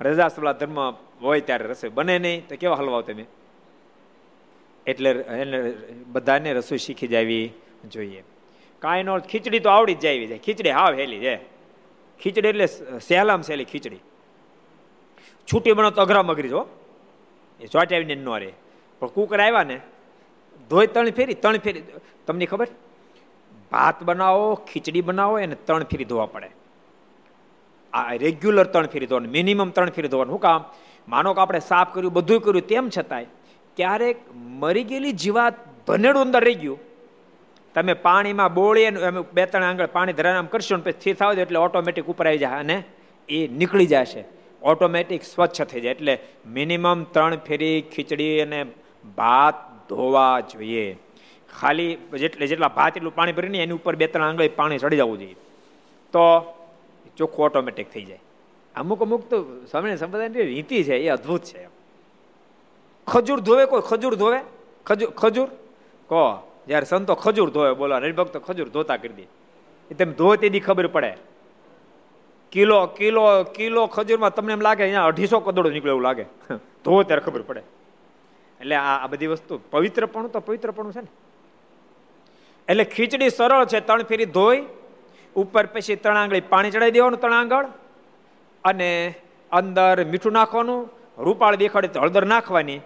રજા 0.00 0.28
સલા 0.28 0.52
ધર્મ 0.52 0.78
હોય 1.22 1.40
ત્યારે 1.40 1.64
રસોઈ 1.72 1.90
બને 1.90 2.16
નહીં. 2.18 2.46
તો 2.48 2.56
કેવા 2.56 2.78
હલવાઓ 2.80 3.02
તમે? 3.02 3.24
એટલે 4.86 5.10
એને 5.42 5.58
બધાને 6.12 6.50
રસોઈ 6.58 6.78
શીખી 6.78 7.08
જવી 7.08 7.46
જોઈએ. 7.92 8.22
કાંઈ 8.82 9.02
નો 9.02 9.18
ખીચડી 9.32 9.60
તો 9.60 9.70
આવડી 9.70 9.94
જ 9.94 10.04
જાય 10.04 10.38
ખીચડી 10.38 10.70
હાવ 10.70 10.92
હેલી 10.94 11.20
છે. 11.20 11.34
ખીચડી 12.20 12.48
એટલે 12.48 12.66
સહેલામ 13.00 13.42
સહેલી 13.42 13.64
ખીચડી. 13.64 14.02
છૂટી 15.48 15.72
બનો 15.72 15.90
તો 15.90 16.00
અઘરા 16.02 16.22
મગરી 16.22 16.48
જો 16.48 16.62
એ 17.60 17.66
ચોટાવીને 17.66 18.14
ન 18.14 18.28
રહે. 18.42 18.52
પણ 19.00 19.08
કુકર 19.08 19.40
આવ્યા 19.40 19.62
ને, 19.62 19.80
ધોઈ 20.70 20.86
ત્રણ 20.86 21.10
ફેરી 21.10 21.34
ત્રણ 21.34 21.58
ફેરી. 21.58 21.82
તમને 22.26 22.46
ખબર? 22.46 22.68
ભાત 23.72 24.02
બનાવો, 24.02 24.54
ખીચડી 24.54 25.00
બનાવો, 25.00 25.38
એને 25.38 25.56
ત્રણ 25.64 25.84
ફેરી 25.84 26.04
ધોવા 26.04 26.26
પડે. 26.26 26.50
આ 27.92 28.12
રેગ્યુલર 28.12 28.64
ત્રણ 28.64 28.86
ફેરી 28.86 29.06
ધોવાનું 29.06 29.30
મિનિમમ 29.30 29.70
ત્રણ 29.70 29.90
ફેરી 29.90 30.08
ધોવાનું. 30.08 30.32
શું 30.32 30.40
કામ? 30.40 30.64
માનો 31.08 31.34
કે 31.34 31.40
આપણે 31.40 31.60
સાફ 31.60 31.94
કર્યું 31.94 32.12
બધું 32.12 32.40
કર્યું, 32.40 32.66
તેમ 32.66 32.90
છતાંય 32.98 33.26
ક્યારેક 33.76 34.16
મરી 34.34 34.84
ગયેલી 34.84 35.12
જીવાત 35.12 35.54
ભનેડું 35.86 36.22
અંદર 36.22 36.44
રહી 36.44 36.54
ગયું. 36.54 36.78
તમે 37.74 37.94
પાણીમાં 37.94 38.54
બોળીએ 38.54 38.86
એમ 38.86 39.22
બે 39.22 39.46
ત્રણ 39.46 39.62
આંગળ 39.62 39.86
પાણી 39.86 40.12
ધરાને 40.12 40.48
કરશો 40.50 40.76
ને 40.76 40.82
પછી 40.82 40.92
સ્થિર 40.92 41.14
થાવ 41.14 41.32
એટલે 41.32 41.58
ઓટોમેટિક 41.58 42.06
ઉપર 42.06 42.26
આવી 42.26 42.38
જાય 42.38 42.58
અને 42.58 42.82
એ 43.28 43.48
નીકળી 43.48 43.86
જશે. 43.86 44.24
ઓટોમેટિક 44.62 45.22
સ્વચ્છ 45.22 45.62
થઈ 45.62 45.80
જાય. 45.80 45.90
એટલે 45.90 46.18
મિનિમમ 46.46 47.04
ત્રણ 47.04 47.36
ફેરી, 47.36 47.82
ખીચડી 47.82 48.40
અને 48.40 48.66
ભાત 49.04 49.88
ધોવા 49.88 50.40
જોઈએ. 50.40 50.96
ખાલી 51.60 51.94
જેટલે 51.94 52.46
જેટલા 52.46 52.68
ભાત 52.68 52.96
એટલું 52.96 53.14
પાણી 53.14 53.32
ભરીને 53.32 53.58
એની 53.58 53.72
ઉપર 53.72 53.96
બે 53.96 54.06
ત્રણ 54.06 54.24
આંગળી 54.24 54.48
પાણી 54.48 54.78
ચડી 54.78 54.96
જવું 54.96 55.18
જોઈએ. 55.18 55.36
તો 56.12 56.54
ચોખ્ખું 57.16 57.44
ઓટોમેટિક 57.44 57.90
થઈ 57.90 58.04
જાય. 58.04 58.20
અમુક 58.74 59.02
અમુક 59.02 59.28
તો 59.30 59.42
સ્વામી 59.42 59.96
સંપ્રદાયની 59.96 60.42
રીતિ 60.42 60.84
છે 60.84 60.96
એ 60.96 61.08
અદ્ભુત 61.08 61.42
છે. 61.42 61.68
ખજૂર 63.06 63.40
ધોવે 63.40 63.64
કોઈ 63.66 63.80
ખજૂર 63.80 64.14
ધોવે? 64.14 64.40
ખજૂર 64.86 65.10
ખજૂર? 65.10 65.48
કહો, 66.08 66.52
જ્યારે 66.66 66.86
સંતો 66.86 67.14
ખજૂર 67.14 67.50
ધોવે, 67.50 67.72
બોલો 67.72 67.96
હરિભક્તો 67.96 68.40
ખજૂર 68.40 68.68
ધોતા 68.68 68.96
કરી 68.96 69.08
દે. 69.08 69.22
એ 69.90 69.94
તમે 69.94 70.12
ધોવે 70.12 70.36
તેની 70.36 70.60
ખબર 70.60 70.86
પડે. 70.86 71.16
કિલો 72.52 72.86
કિલો 72.86 73.42
કિલો 73.42 73.86
ખજૂરમાં 73.86 74.34
તમને 74.34 74.52
એમ 74.52 74.60
લાગે, 74.60 74.82
અહીંયા 74.82 75.04
અઢીસો 75.04 75.40
કદડો 75.40 75.70
નીકળે 75.70 75.90
એવું 75.90 76.02
લાગે. 76.02 76.24
ધોવે 76.84 77.04
ત્યારે 77.04 77.22
ખબર 77.22 77.42
પડે. 77.42 77.62
એટલે 78.60 78.76
આ 78.76 79.06
બધી 79.06 79.26
વસ્તુ. 79.26 79.60
પવિત્રપણું 79.70 80.32
તો 80.32 80.40
પવિત્રપણું 80.40 80.92
છે 80.92 81.00
ને. 81.00 81.10
એટલે 82.68 82.84
ખીચડી 82.84 83.30
સરળ 83.30 83.64
છે 83.64 83.80
ત્રણ 83.80 84.02
ફેરી 84.02 84.26
ધોઈ, 84.26 84.60
ઉપર 85.36 85.66
પછી 85.66 85.96
ત્રણ 85.96 86.16
આંગળી 86.16 86.40
પાણી 86.40 86.70
ચડાવી 86.70 86.90
દેવાનું 86.90 87.20
ત્રણ 87.20 87.32
આંગળ 87.32 87.66
અને 88.64 89.14
અંદર 89.52 90.04
મીઠું 90.04 90.32
નાખવાનું, 90.32 90.80
રૂપાળ 91.18 91.56
દેખાડે 91.56 91.88
તો 91.88 92.00
હળદર 92.00 92.26
નાખવાની, 92.26 92.80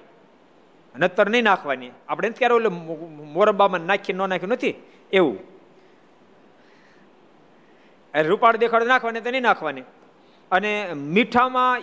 નતર 0.94 1.26
નહીં 1.30 1.44
નાખવાની. 1.44 1.90
આપણે 2.08 2.30
ક્યારે 2.30 2.54
ઓલું 2.54 2.74
મોરબામાં 3.32 3.80
નાખી 3.80 4.12
ન 4.12 4.22
નાખ્યું 4.28 4.52
નથી? 4.52 4.74
એવું. 5.12 5.38
રૂપાળ 8.14 8.56
દેખાડે 8.56 8.86
નાખવાની 8.86 9.20
તો 9.20 9.30
નહીં 9.30 9.42
નાખવાની. 9.42 9.84
અને 10.52 10.92
મીઠામાં 10.92 11.80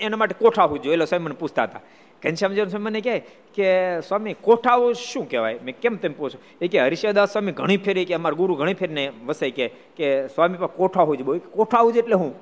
એના 0.00 0.16
માટે 0.16 0.34
કોઠાવું 0.34 0.82
જોઈએ. 0.82 0.94
એટલે 0.94 1.06
સાહેબ 1.06 1.22
મને 1.22 1.34
પૂછતા 1.34 1.62
હતા. 1.62 1.80
ઘનશ્યામજી 2.22 2.66
સ્વામીને 2.66 3.00
કહે 3.00 3.18
કે, 3.54 4.00
સ્વામી, 4.00 4.34
કોઠાઓ 4.40 4.92
શું 4.92 5.30
કહેવાય? 5.30 5.58
મેં 5.64 5.80
કેમ 5.80 5.96
તેમ 5.96 6.12
પૂછો? 6.12 6.38
એ 6.60 6.68
કે 6.68 6.80
હરિષદાસ 6.80 7.32
સ્વામી, 7.32 7.52
ઘણી 7.52 7.76
ફેરી 7.76 8.04
કે 8.04 8.14
અમારા 8.14 8.34
ગુરુ 8.34 8.54
ઘણી 8.54 8.74
ફેરને 8.74 9.12
વસાઈ 9.26 9.50
કે 9.50 9.68
કે 9.68 10.26
સ્વામી 10.26 10.58
પર 10.58 10.66
કોઠાવું 10.66 11.16
જ 11.16 11.22
બોલ 11.22 11.38
કોઠાવું 11.38 11.92
જ 11.92 11.96
એટલે 11.96 12.14
હું? 12.14 12.34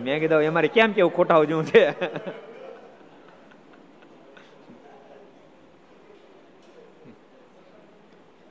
મેં 0.00 0.20
કીધું 0.20 0.48
અમારે 0.48 0.68
કેમ 0.68 0.92
કેવું 0.92 1.14
ખોટાવું 1.14 1.46
જેવું 1.46 1.64
છે 1.64 1.92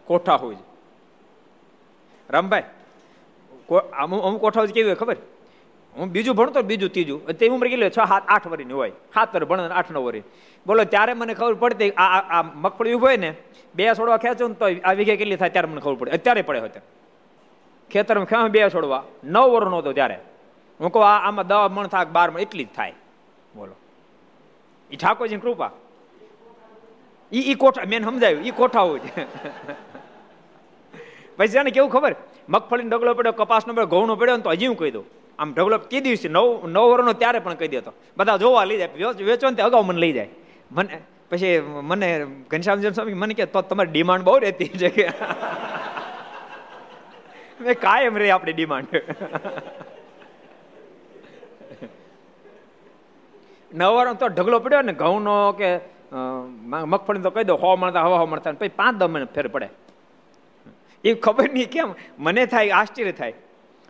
કોઠા 0.07 0.35
હોય 0.35 0.55
રામભાઈ 2.29 2.63
અમુક 3.97 4.41
કોઠા 4.41 4.65
કેવી 4.65 4.83
હોય 4.83 4.95
ખબર? 4.95 5.17
હું 5.97 6.11
બીજું 6.11 6.35
ભણતો 6.35 6.61
બીજું 6.61 6.89
ત્રીજું. 6.89 7.27
તે 7.27 7.47
ઉંમર 7.47 7.67
કેટલી 7.67 7.89
છ, 7.89 7.91
સાત, 7.91 8.23
આઠ 8.27 8.47
વર્ષની 8.47 8.73
હોય. 8.73 8.89
સાત 8.89 9.35
વર 9.35 9.45
ભણ 9.45 9.59
આઠ, 9.59 9.91
નવ 9.91 10.01
વરી. 10.01 10.23
બોલો, 10.67 10.83
ત્યારે 10.83 11.13
મને 11.13 11.33
ખબર 11.33 11.53
પડતી, 11.53 11.91
આ 11.91 12.39
આ 12.39 12.41
મગફળી 12.41 12.93
ઊભો 12.93 13.05
હોય 13.05 13.17
ને, 13.17 13.35
બે 13.75 13.87
છોડવા 13.87 14.17
ખેંચો 14.17 14.47
ને 14.47 14.53
તો 14.53 14.65
આ 14.83 14.93
વીઘે 14.93 15.15
કેટલી 15.15 15.35
થાય 15.35 15.49
ત્યારે 15.49 15.67
મને 15.67 15.81
ખબર 15.81 15.93
પડે. 15.93 16.11
અત્યારે 16.11 16.41
પડે 16.41 16.59
હોય 16.59 16.69
ખેતરમાં 17.91 18.25
ખેવા 18.25 18.47
બે 18.47 18.69
છોડવા. 18.69 19.03
નવ 19.23 19.41
વર્ષ 19.41 19.69
નહોતો 19.69 19.93
ત્યારે. 19.93 20.19
હું 20.79 20.91
કહું, 20.91 21.05
આ, 21.05 21.27
આમાં 21.27 21.47
દવા, 21.47 21.67
મણ, 21.67 21.87
થાક, 21.87 22.07
બાર 22.07 22.31
મણ 22.31 22.39
એટલી 22.39 22.63
જ 22.63 22.67
થાય. 22.75 22.93
બોલો. 23.55 23.71
એ 24.91 24.95
ઠાકોરજી 24.95 25.37
કૃપા. 25.37 25.71
ઈ 27.33 27.39
ઈ 27.39 27.53
કોઠા, 27.53 27.83
મેં 27.87 28.03
સમજાયું, 28.03 28.43
ઈ 28.43 28.51
કોઠાઓ 28.51 28.97
જ 28.97 29.01
પછી 31.37 31.47
જાણે 31.47 31.71
કેવું 31.71 31.89
ખબર? 31.89 32.15
મગફળીનો 32.49 32.97
ડગલો 32.97 33.13
પડ્યો, 33.13 33.31
કપાસનો 33.31 33.73
પડ્યો, 33.73 33.85
ઘઉંનો 33.85 34.15
પડ્યો 34.15 34.37
ને 34.37 34.43
તો 34.43 34.49
હજી 34.49 34.67
હું 34.67 34.77
કહી 34.77 34.91
દઉં. 34.91 35.22
આમ 35.39 35.53
ઢગલો 35.53 35.77
કી 35.77 35.99
દિવસે 35.99 36.29
નવ 36.29 36.67
નવ 36.67 36.81
વર્ષનો 36.81 37.13
ત્યારે 37.13 37.39
પણ 37.39 37.53
કહી 37.53 37.67
દેતો. 37.67 37.93
બધા 38.17 38.37
જોવા 38.37 38.63
લઈ 38.63 38.77
જાય, 38.77 38.89
વેચો 39.23 39.49
ને 39.49 39.61
અગાઉ 39.61 39.83
મને 39.83 39.99
લઈ 39.99 40.13
જાય. 40.13 40.29
મને 40.71 41.01
પછી 41.29 41.59
મને 41.59 42.25
ઘનશ્યામ 42.49 42.81
સ્વામી 42.81 43.13
મને 43.13 43.33
કે 43.33 43.45
તો 43.45 43.61
તમારી 43.61 43.91
ડિમાન્ડ 43.91 44.23
બહુ 44.23 44.37
રહેતી 44.37 44.67
છે 44.67 44.89
કે? 44.89 45.09
મેં 47.61 47.79
કાયમ 47.79 48.17
રહી 48.17 48.29
આપણી 48.29 48.53
ડિમાન્ડ. 48.53 48.87
નવરો 53.73 54.13
તો 54.13 54.27
ઢગલો 54.27 54.59
પડ્યો 54.59 54.81
ને, 54.81 54.93
ઘઉંનો 54.93 55.51
કે 55.51 55.79
મગફળી 56.63 57.19
તો 57.19 57.29
કહી 57.29 57.43
દો, 57.43 57.55
હવા 57.55 57.75
મળતા 57.75 58.01
હવા 58.01 58.25
મળતા 58.25 58.51
પછી 58.51 58.67
પાંચ 58.67 58.97
દમ 58.97 59.25
ફેર 59.25 59.47
પડે. 59.47 59.69
એ 61.03 61.13
ખબર 61.13 61.51
નહીં 61.53 61.69
કેમ, 61.69 61.93
મને 62.19 62.45
થાય, 62.45 62.69
આશ્ચર્ય 62.69 63.11
થાય. 63.11 63.33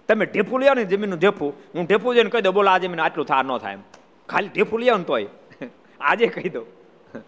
તમે 0.08 0.26
ઢેફું 0.26 0.62
લઈ 0.62 0.70
ને 0.76 0.86
જમીનનું 0.86 1.20
ઢેફું. 1.20 1.54
હું 1.76 1.86
ઢેફું 1.86 2.16
જઈને 2.16 2.30
કહી 2.30 2.41
દઉં, 2.41 2.54
બોલો, 2.54 2.70
આ 2.70 2.78
જમીન 2.78 2.99
આટલું 2.99 3.26
થા 3.26 3.43
ન 3.43 3.58
થાય 3.58 3.74
એમ. 3.74 3.82
ખાલી 4.30 4.47
ઢેફું 4.47 4.80
લઈ 4.80 4.89
આવો 4.89 4.97
ને 4.97 5.04
તોય. 5.04 5.28
આજે 6.01 6.28
કહી 6.28 6.49
દઉં. 6.49 6.66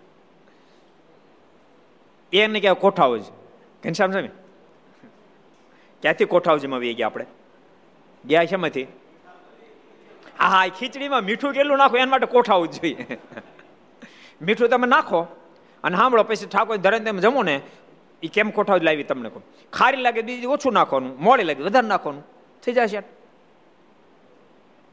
એને 2.32 2.60
કહેવાય 2.60 2.74
કોઠાઓ 2.74 3.18
જ 3.18 3.24
ઘનશ્યામ 3.84 4.12
સ્વામી 4.12 4.30
ક્યાંથી 6.02 6.26
કોઠાવજીમાં 6.26 6.80
વી 6.80 6.94
ગયા 6.94 7.08
આપણે? 7.08 7.26
ગયા 8.26 8.46
શેમાંથી? 8.46 8.88
હા 10.40 10.50
હા 10.50 10.68
ખીચડીમાં 10.68 11.24
મીઠું 11.24 11.54
કેટલું 11.54 11.78
નાખો, 11.78 11.98
એના 11.98 12.06
માટે 12.06 12.26
કોઠાવું 12.26 12.68
જોઈએ. 12.72 13.08
મીઠું 14.42 14.70
તમે 14.70 14.88
નાખો 14.88 15.28
અને 15.84 15.98
સાંભળો, 15.98 16.24
પછી 16.24 16.46
ઠાકોર 16.46 16.78
ધરણ 16.78 17.04
તમે 17.04 17.22
જમો 17.22 17.44
ને 17.44 17.62
એ 18.24 18.28
કેમ 18.28 18.50
કોઠાવ 18.50 18.78
લાવી 18.82 19.04
તમને 19.04 19.30
કહું? 19.30 19.44
ખારી 19.74 20.02
લાગે 20.02 20.22
બીજી 20.22 20.46
ઓછું 20.46 20.74
નાખવાનું, 20.74 21.24
મોડી 21.24 21.44
લાગે 21.44 21.64
વધારે 21.64 21.88
નાખવાનું. 21.88 22.35
થઈ 22.66 22.74
જશે. 22.74 23.02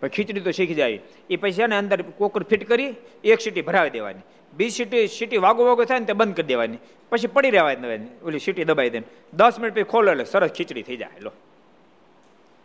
ખીચડી 0.09 0.41
તો 0.41 0.51
શીખી 0.51 0.75
જાય. 0.75 1.01
એ 1.31 1.37
પછી 1.37 1.67
ને 1.67 1.77
અંદર 1.77 2.03
કોકર 2.03 2.43
ફિટ 2.43 2.69
કરી, 2.69 2.95
એક 3.25 3.41
સીટી 3.41 3.63
ભરાવી 3.63 3.91
દેવાની. 3.91 4.21
બીજી 4.53 4.71
સીટી 4.71 5.07
સીટી 5.07 5.37
વાગો 5.37 5.65
વાગો 5.65 5.85
થાય 5.85 5.99
ને 5.99 6.05
તે 6.05 6.13
બંધ 6.13 6.37
કરી 6.37 6.47
દેવાની. 6.47 6.79
પછી 7.11 7.27
પડી 7.27 7.51
રહેવા 7.51 7.75
દેવાની 7.75 8.07
ઓલી 8.25 8.39
સીટી 8.39 8.65
દબાઈ 8.65 8.91
દે 8.91 9.03
દસ 9.35 9.59
મિનિટ 9.59 9.75
પછી 9.75 9.83
ખોલો 9.83 10.11
એટલે 10.11 10.25
સરસ 10.25 10.51
ખીચડી 10.51 10.83
થઈ 10.83 10.97
જાય. 10.97 11.21
લો. 11.21 11.31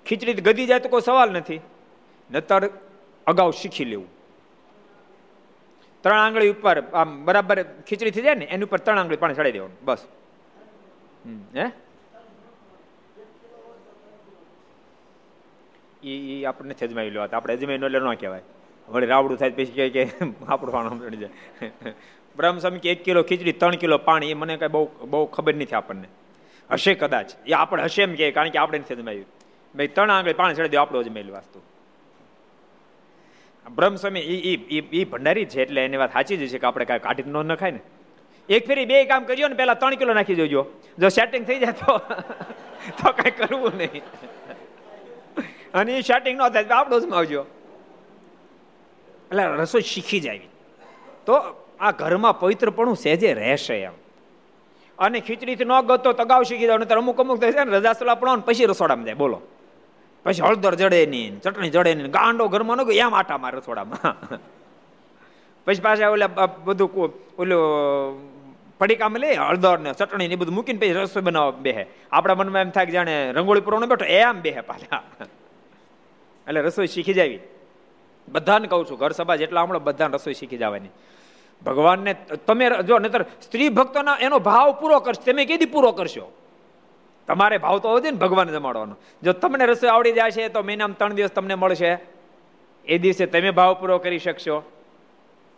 ખીચડી 0.05 0.33
ગદી 0.33 0.65
જાય 0.65 0.79
તો 0.79 0.89
કોઈ 0.89 1.01
સવાલ 1.01 1.31
નથી. 1.31 1.59
નતર 2.31 2.69
અગાઉ 3.27 3.51
શીખી 3.51 3.85
લેવું. 3.85 4.07
ત્રણ 6.03 6.19
આંગળી 6.19 6.49
ઉપર 6.49 6.83
આમ 6.93 7.25
બરાબર 7.25 7.63
ખીચડી 7.63 8.11
થઈ 8.11 8.21
જાય 8.21 8.35
ને, 8.35 8.45
એની 8.45 8.63
ઉપર 8.63 8.77
ત્રણ 8.77 8.99
આંગળી 8.99 9.15
પાણી 9.15 9.33
ચડાવી 9.33 9.51
દેવાનું. 9.51 9.77
બસ. 9.85 9.97
હે? 11.55 11.86
એ 16.33 16.43
આપણને 16.51 16.75
અજમાવી 16.87 17.13
લેવા 17.15 17.29
આપણે 17.33 17.53
અજમાવી 17.57 17.79
એટલે 17.87 17.99
ન 17.99 18.21
કહેવાય. 18.23 18.45
વળી 18.87 19.11
રાવડું 19.13 19.37
થાય 19.37 19.57
પછી 19.57 19.89
કે 19.95 20.03
આપણું 20.47 20.71
પાણી 20.75 20.99
સમજી 20.99 21.21
જાય. 21.23 21.93
બ્રહ્મ 22.37 22.57
સ્વામી 22.63 22.83
કે 22.83 22.89
એક 22.91 23.03
કિલો 23.05 23.23
ખીચડી, 23.29 23.55
ત્રણ 23.61 23.81
કિલો 23.83 23.97
પાણી, 24.09 24.31
એ 24.31 24.37
મને 24.41 24.57
કઈ 24.57 24.71
બહુ 24.75 24.83
બહુ 25.11 25.25
ખબર 25.35 25.55
નથી 25.55 25.77
આપણને. 25.79 26.07
હશે 26.69 26.93
કદાચ. 27.01 27.29
એ 27.47 27.53
આપણે 27.53 27.83
હશે 27.83 28.01
એમ 28.03 28.13
કે 28.19 28.31
કારણ 28.37 28.53
કે 28.55 28.59
આપણે 28.63 28.79
નથી 28.83 28.95
અજમાવ્યું 28.97 29.29
ભાઈ, 29.75 29.91
ત્રણ 29.95 30.11
આંગળી 30.15 30.39
પાણી 30.39 30.57
ચડી 30.59 30.73
દો, 30.75 30.79
આપણો 30.83 30.99
અજમાયેલું 31.05 31.35
વાસ્તુ 31.39 31.59
બ્રહ્મ 33.65 33.95
સ્વામી 33.95 34.23
એ 34.51 34.53
એ 34.99 35.05
ભંડારી 35.05 35.45
છે 35.45 35.61
એટલે 35.61 35.81
એની 35.85 36.01
વાત 36.01 36.13
સાચી 36.13 36.37
જ 36.37 36.49
છે 36.51 36.59
કે 36.59 36.67
આપણે 36.67 36.85
કાંઈ 36.85 37.05
કાઢી 37.07 37.27
ન 37.27 37.37
નખાય 37.51 37.73
ને. 37.77 37.81
એક 38.49 38.67
ફેરી 38.67 38.87
બે 38.91 39.05
કામ 39.05 39.25
કર્યો 39.29 39.49
ને 39.51 39.55
પેલા 39.61 39.79
ત્રણ 39.81 39.99
કિલો 40.01 40.13
નાખી 40.13 40.39
દેજો. 40.41 40.61
જો 40.97 41.07
સેટિંગ 41.09 41.45
થઈ 41.47 41.59
જાય 41.59 41.75
તો 41.81 41.93
તો 42.99 43.11
કઈ 43.17 43.31
કરવું 43.39 43.73
નહીં. 43.77 44.03
અને 45.77 45.91
એ 45.97 46.01
સેટિંગ 46.09 46.37
ન 46.37 46.49
થાય 46.49 46.67
તો 46.69 46.75
આપણો 46.79 46.99
જ 46.99 47.05
આવજો. 47.11 47.41
એટલે 49.29 49.43
રસોઈ 49.61 49.87
શીખી 49.93 50.21
જાય. 50.25 50.47
તો 51.25 51.33
આ 51.79 51.91
ઘરમાં 52.01 52.39
પવિત્રપણું 52.39 52.95
સહેજે 52.95 53.29
રહેશે 53.33 53.75
એમ. 53.81 53.95
અને 54.99 55.17
ખીચડીથી 55.19 55.67
ન 55.69 55.73
ગતો 55.89 56.13
તો 56.13 56.23
અગાઉ 56.23 56.43
શીખી 56.49 56.69
જાવ 56.69 56.79
ને 56.81 56.95
અમુક 57.01 57.19
અમુક 57.19 57.37
થાય 57.41 57.53
છે 57.53 57.63
ને 57.63 57.77
રજાસલા 57.77 58.15
પણ 58.15 58.41
પછી 58.47 58.65
રસોડામાં 58.65 59.05
જાય, 59.05 59.19
બોલો. 59.23 59.39
પછી 60.25 60.41
હળદર 60.41 60.73
જડે 60.75 61.05
નહીં, 61.05 61.33
ચટણી 61.41 61.69
જડે 61.69 61.91
નહીં, 61.95 62.11
ગાંડો 62.11 62.47
ઘરમાં 62.53 62.77
ન 62.77 62.91
એમ 62.91 63.13
આટા 63.13 63.37
મારે 63.37 63.57
રસોડામાં. 63.59 64.15
પછી 65.67 65.83
પાછા 65.85 66.09
ઓલા 66.15 66.27
બધું 66.65 66.89
ઓલું 67.37 67.61
પડીકામાં 68.79 69.21
લે 69.21 69.29
હળદર 69.35 69.77
ને 69.85 69.91
ચટણી 69.93 70.27
ને 70.27 70.35
બધું 70.35 70.55
મૂકીને 70.57 70.79
પછી 70.79 70.95
રસોઈ 70.97 71.25
બનાવવા 71.27 71.61
બેહે. 71.65 71.83
આપણા 72.11 72.35
મનમાં 72.39 72.61
એમ 72.65 72.71
થાય 72.75 72.85
કે 72.85 72.93
જાણે 72.97 73.15
રંગોળી 73.37 73.65
પૂરવાનો 73.65 73.87
બેઠો, 73.91 74.05
એમ 74.05 74.41
બેહે 74.41 74.61
પાછા. 74.61 75.03
એટલે 76.47 76.61
રસોઈ 76.61 76.87
શીખી 76.87 77.13
જાવી 77.13 77.39
બધાને 78.27 78.67
કહું 78.67 78.85
છું, 78.89 78.97
ઘર 78.97 79.11
સભા 79.11 79.35
જેટલા 79.35 79.63
હમણાં 79.63 79.83
બધાને 79.83 80.15
રસોઈ 80.15 80.33
શીખી 80.33 80.57
જવાની. 80.57 80.89
ભગવાનને, 81.65 82.13
તમે 82.47 82.69
જો 82.83 82.99
નતર 82.99 83.23
સ્ત્રી 83.41 83.69
ભક્તોના 83.69 84.17
એનો 84.21 84.39
ભાવ 84.39 84.71
પૂરો 84.79 84.99
કરશો, 84.99 85.21
તમે 85.25 85.45
કેદી 85.45 85.65
પૂરો 85.65 85.91
કરશો? 85.91 86.31
તમારે 87.27 87.57
ભાવ 87.57 87.79
તો 87.79 87.87
હોવો 87.89 87.99
ને 87.99 88.11
ભગવાન 88.11 88.51
જમાડવાનો. 88.51 88.95
જો 89.23 89.31
તમને 89.33 89.65
રસોઈ 89.65 89.89
આવડી 89.89 90.11
જાય 90.11 90.31
છે 90.31 90.49
તો 90.49 90.63
મહિનામાં 90.63 90.97
ત્રણ 90.97 91.13
દિવસ 91.13 91.31
તમને 91.31 91.55
મળશે. 91.55 91.99
એ 92.85 92.97
દિવસે 92.97 93.25
તમે 93.25 93.51
ભાવ 93.51 93.73
પૂરો 93.73 93.97
કરી 93.97 94.19
શકશો 94.19 94.57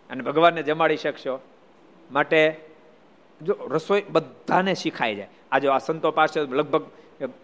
અને 0.10 0.22
ભગવાનને 0.24 0.64
જમાડી 0.64 0.98
શકશો. 0.98 1.40
માટે 2.12 2.60
જો 3.42 3.54
રસોઈ 3.54 4.04
બધાને 4.10 4.74
શીખાઈ 4.74 5.16
જાય. 5.16 5.28
આજે 5.52 5.68
આ 5.68 5.78
સંતો 5.78 6.12
પાસે 6.12 6.40
લગભગ 6.40 6.84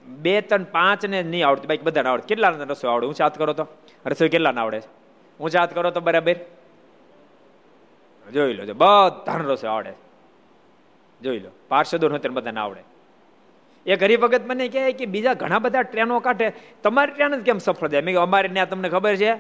બે 0.03 0.41
ત્રણ 0.41 0.63
પાંચ 0.63 1.05
ને 1.05 1.23
નહીં 1.23 1.47
આવડતી. 1.47 1.67
બાકી 1.67 1.81
બધાને 1.83 2.09
આવડે. 2.09 2.23
કેટલા 2.27 2.49
રસોઈ 2.49 2.91
આવડે? 2.91 3.05
હું 3.05 3.15
હાથ 3.21 3.37
કરો 3.37 3.53
તો? 3.53 3.67
રસોઈ 4.05 4.29
કેટલાને 4.29 4.61
આવડે 4.61 4.79
છે? 4.81 4.89
હું 5.39 5.49
હાથ 5.59 5.73
કરો 5.73 5.91
તો 5.91 6.01
બરાબર? 6.01 6.35
જોઈ 8.33 8.53
લો 8.53 8.73
બધાને 8.73 9.43
રસોઈ 9.43 9.69
આવડે 9.69 9.93
જોઈ 11.21 11.39
લો, 11.39 11.49
પાર્ષદો 11.69 12.09
નહોતે 12.09 12.29
બધાને 12.29 12.59
આવડે. 12.59 12.83
એ 13.85 13.95
ગરીબ 13.95 14.21
વખત 14.23 14.41
મને 14.45 14.67
કહે 14.67 14.91
કે 14.91 15.05
બીજા 15.05 15.33
ઘણા 15.33 15.59
બધા 15.59 15.81
ટ્રેનો 15.81 16.19
કાઢે. 16.19 16.51
તમારી 16.83 17.11
ટ્રેન 17.11 17.35
જ 17.35 17.43
કેમ 17.43 17.57
સફળ 17.57 17.87
થાય? 17.87 18.01
મેં 18.01 18.17
અમારે 18.19 18.47
ત્યાં 18.47 18.69
તમને 18.69 18.89
ખબર 18.89 19.15
છે? 19.15 19.31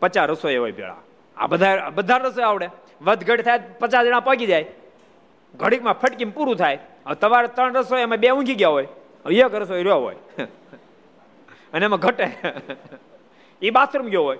પચાસ 0.00 0.30
રસોઈ 0.30 0.56
હોય 0.56 0.72
ભેળા. 0.72 0.96
આ 1.36 1.46
બધા 1.46 1.90
બધા 1.94 2.16
રસોઈ 2.16 2.44
આવડે. 2.44 2.68
વધઘટ 3.02 3.40
થાય 3.44 3.58
પચાસ 3.80 4.04
જણા 4.06 4.20
પગી 4.20 4.46
જાય. 4.46 4.64
ઘડીકમાં 5.54 5.94
ફટકીમાં 5.94 6.34
પૂરું 6.34 6.56
થાય. 6.56 6.78
તમારે 7.20 7.48
ત્રણ 7.48 7.74
રસોઈ 7.74 8.02
એમાં 8.02 8.18
બે 8.18 8.30
ઊંઘી 8.30 8.54
ગયા 8.54 8.68
હોય. 8.68 8.88
એક 9.30 9.54
રસોઈ 9.54 9.82
રહ્યો 9.82 9.98
હોય. 9.98 10.16
અને 11.72 11.84
એમાં 11.84 11.98
ઘટે. 11.98 12.36
એ 13.62 13.70
બાથરૂમ 13.70 14.06
ગયો 14.06 14.24
હોય. 14.24 14.38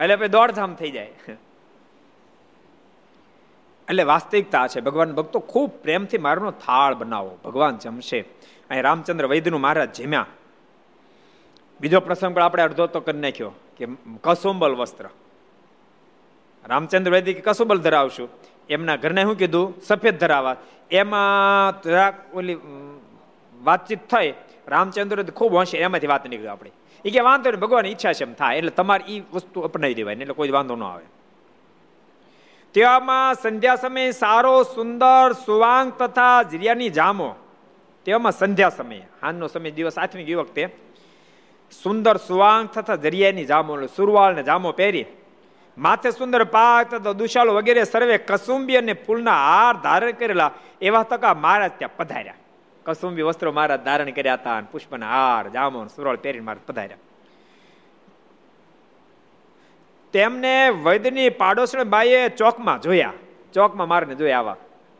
એટલે 0.00 0.16
પછી 0.16 0.28
દોડધામ 0.28 0.74
થઈ 0.74 0.90
જાય. 0.90 1.12
એટલે 3.88 4.02
વાસ્તવિકતા 4.02 4.66
છે, 4.66 4.80
ભગવાન 4.80 5.12
ભક્તો 5.12 5.38
ખૂબ 5.38 5.70
પ્રેમથી 5.70 6.18
મારનો 6.18 6.50
થાળ 6.50 6.94
બનાવો. 6.94 7.38
ભગવાન 7.44 7.78
જમશે. 7.78 8.20
અહીં 8.70 8.82
રામચંદ્ર 8.82 9.26
વૈદ્યનું 9.26 9.60
મહારાજ 9.60 10.02
જમ્યા. 10.02 10.26
બીજો 11.80 12.00
પ્રસંગ 12.00 12.34
પણ 12.34 12.42
આપણે 12.42 12.62
અડધો 12.62 12.86
તો 12.86 13.00
કરી 13.00 13.18
નાખ્યો, 13.18 13.52
કે 13.76 13.86
કસુંબલ 14.24 14.74
વસ્ત્ર. 14.74 15.08
રામચંદ્ર 16.64 17.10
વૈદિક 17.10 17.48
કસુંબલ 17.48 17.78
ધરાવશું. 17.78 18.28
એમના 18.68 18.96
ઘરને 18.96 19.22
શું 19.22 19.38
કીધું? 19.38 19.80
સફેદ 19.80 20.18
ધરાવા. 20.18 20.56
એમાં 20.90 21.82
ઓલી 22.34 22.56
વાતચીત 23.62 24.08
થઈ. 24.08 24.34
રામચંદ્ર 24.68 25.22
ખૂબ 25.22 25.56
હશે, 25.56 25.78
એમાંથી 25.78 26.06
વાત 26.06 26.26
નીકળી 26.26 26.46
આપણે. 26.46 26.70
એ 27.04 27.10
કે 27.10 27.20
વાંધો 27.20 27.50
નહીં 27.50 27.60
ભગવાન 27.60 27.86
ઈચ્છા 27.86 28.12
છે 28.12 28.24
એમ 28.24 28.32
થાય. 28.32 28.56
એટલે 28.56 28.70
તમારે 28.70 29.14
એ 29.14 29.22
વસ્તુ 29.32 29.60
અપનાવી 29.60 29.94
દેવાય 29.94 30.14
એટલે 30.14 30.34
કોઈ 30.34 30.48
વાંધો 30.48 30.76
ન 30.76 30.82
આવે. 30.82 31.04
તેવામાં 32.72 33.34
સંધ્યા 33.34 33.76
સમયે 33.76 34.10
સારો, 34.10 34.62
સુંદર, 34.62 35.32
સુવાંગ 35.32 35.92
તથા 35.92 36.42
જીરિયાની 36.42 36.88
જામો. 36.88 37.34
તેવામાં 38.04 38.32
સંધ્યા 38.32 38.68
સમયે 38.68 39.02
હાનનો 39.22 39.46
સમય 39.48 39.70
દિવસ 39.70 39.98
આઠમી 39.98 40.24
ગઈ 40.24 40.34
વખતે. 40.34 40.68
સુંદર, 41.82 42.16
સુવાંગ 42.16 42.68
તથા 42.68 42.96
જરિયાની 42.96 43.44
જામો 43.44 43.86
સુરવાળ 43.86 44.34
ને 44.34 44.42
જામો 44.42 44.72
પહેરી. 44.72 45.04
માથે 45.78 46.10
સુંદર 46.10 46.44
પાક 46.44 46.90
તથા 46.90 47.12
દુશાળો 47.12 47.54
વગેરે 47.54 47.84
સર્વે 47.84 48.18
કસુંબી 48.18 48.76
અને 48.76 48.92
ફૂલના 48.92 49.40
હાર 49.46 49.74
ધારણ 49.82 50.10
કરેલા 50.10 50.50
એવા 50.80 51.02
તકા 51.02 51.34
મહારાજ 51.34 51.72
ત્યાં 51.78 51.96
પધાર્યા. 51.96 52.34
કસુંબી 52.86 53.22
વસ્ત્રો 53.22 53.52
મહારાજ 53.52 53.82
ધારણ 53.84 54.10
કર્યા 54.10 54.38
હતા 54.40 54.62
પુષ્પના 54.72 55.08
હાર 55.08 55.44
જામો 55.48 55.84
સુરળ 55.96 56.16
પહેરીને 56.16 56.44
મહારાજ 56.44 56.66
પધાર્યા. 56.66 57.02
તેમને 60.14 60.54
વૈદ્યની 60.84 61.28
પાડોશણ 61.30 61.84
બાઈએ 61.84 62.28
ચોકમાં 62.28 62.80
જોયા. 62.80 63.12
ચોકમાં 63.54 63.88
મારને 63.88 64.14
જોયા 64.14 64.38
આવા 64.38 64.56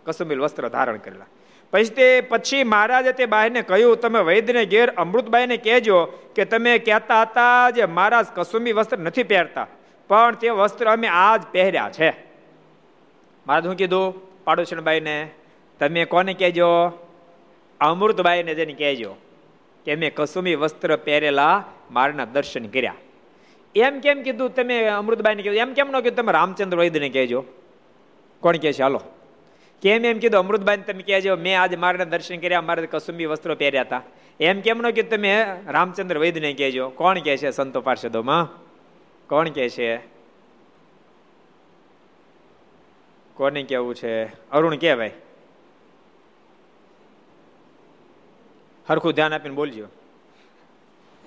કસુંબીલ 0.07 0.41
વસ્ત્ર 0.41 0.69
ધારણ 0.69 0.97
કરેલા. 0.97 1.31
પછી 1.73 1.95
તે 1.99 2.21
પછી 2.21 2.65
મહારાજે 2.65 3.13
તે 3.13 3.27
બાઈને 3.27 3.63
કહ્યું, 3.63 3.97
તમે 3.99 4.21
વૈદ્યને 4.21 4.65
ઘેર 4.67 4.89
અમૃતબાઈને 4.97 5.57
કહેજો 5.57 6.05
કે 6.37 6.45
તમે 6.45 6.79
કહેતા 6.79 7.23
હતા 7.23 7.71
જે 7.71 7.85
મહારાજ 7.87 8.27
કસુંબી 8.37 8.73
વસ્ત્ર 8.73 8.99
નથી 8.99 9.23
પહેરતા. 9.23 9.67
પણ 10.09 10.35
તે 10.35 10.49
વસ્ત્ર 10.49 10.93
અમે 10.93 11.09
આજ 11.09 11.43
પહેર્યા 11.53 11.91
છે. 11.91 12.11
મહારાજ 13.47 13.65
શું 13.65 13.77
કીધું? 13.77 14.27
પાડોશણબાઈને 14.45 15.31
તમે 15.81 16.05
કોને 16.05 16.35
કહેજો? 16.35 16.69
અમૃતબાઈને 17.81 18.55
જેને 18.55 18.73
કહેજો 18.73 19.15
કે 19.85 19.95
મેં 19.95 20.15
કસુમી 20.15 20.55
વસ્ત્ર 20.55 20.97
પહેરેલા 20.97 21.65
મારના 21.91 22.25
દર્શન 22.25 22.67
કર્યા. 22.67 22.95
એમ 23.77 24.01
કેમ 24.01 24.23
કીધું? 24.23 24.55
તમે 24.55 24.85
અમૃતબાઈને 24.85 25.43
કીધું 25.43 25.59
એમ 25.59 25.73
કેમ 25.73 25.89
ન 25.91 26.01
કીધું? 26.01 26.17
તમે 26.17 26.33
રામચંદ્ર 26.33 26.79
વૈદ્યને 26.79 27.09
કહેજો. 27.09 27.45
કોણ 28.41 28.57
કહે 28.57 28.73
છે 28.73 28.83
હાલો. 28.83 29.01
કેમ 29.83 30.05
એમ 30.05 30.19
કીધું? 30.19 30.41
અમૃતબાઈને 30.41 30.83
તમે 30.83 31.03
કહેજો, 31.03 31.37
મેં 31.37 31.61
આજે 31.61 31.77
મારા 31.77 32.05
દર્શન 32.05 32.37
કર્યા, 32.37 32.61
મારે 32.61 32.89
કસુંબી 32.91 33.27
વસ્ત્રો 33.27 33.55
પહેર્યા 33.55 33.81
હતા. 33.83 34.03
એમ 34.41 34.61
કેમ 34.61 34.79
ન 34.79 34.91
કીધું? 34.91 35.11
તમે 35.11 35.47
રામચંદ્ર 35.67 36.19
વૈદ્યને 36.19 36.53
કહેજો. 36.53 36.89
કોણ 36.89 37.19
કહે 37.19 37.37
છે 37.37 37.51
સંતો 37.51 37.81
પાર્ષદોમાં? 37.81 38.66
કોણ 39.29 39.49
કે 39.49 39.69
છે? 39.69 39.97
કોને 43.35 43.63
કેવું 43.63 43.95
છે? 43.95 44.25
અરુણ 44.51 44.77
કે 44.77 44.95
ભાઈ? 44.95 45.11
હરખું 48.89 49.13
ધ્યાન 49.13 49.33
આપીને 49.33 49.55
બોલજો. 49.55 49.87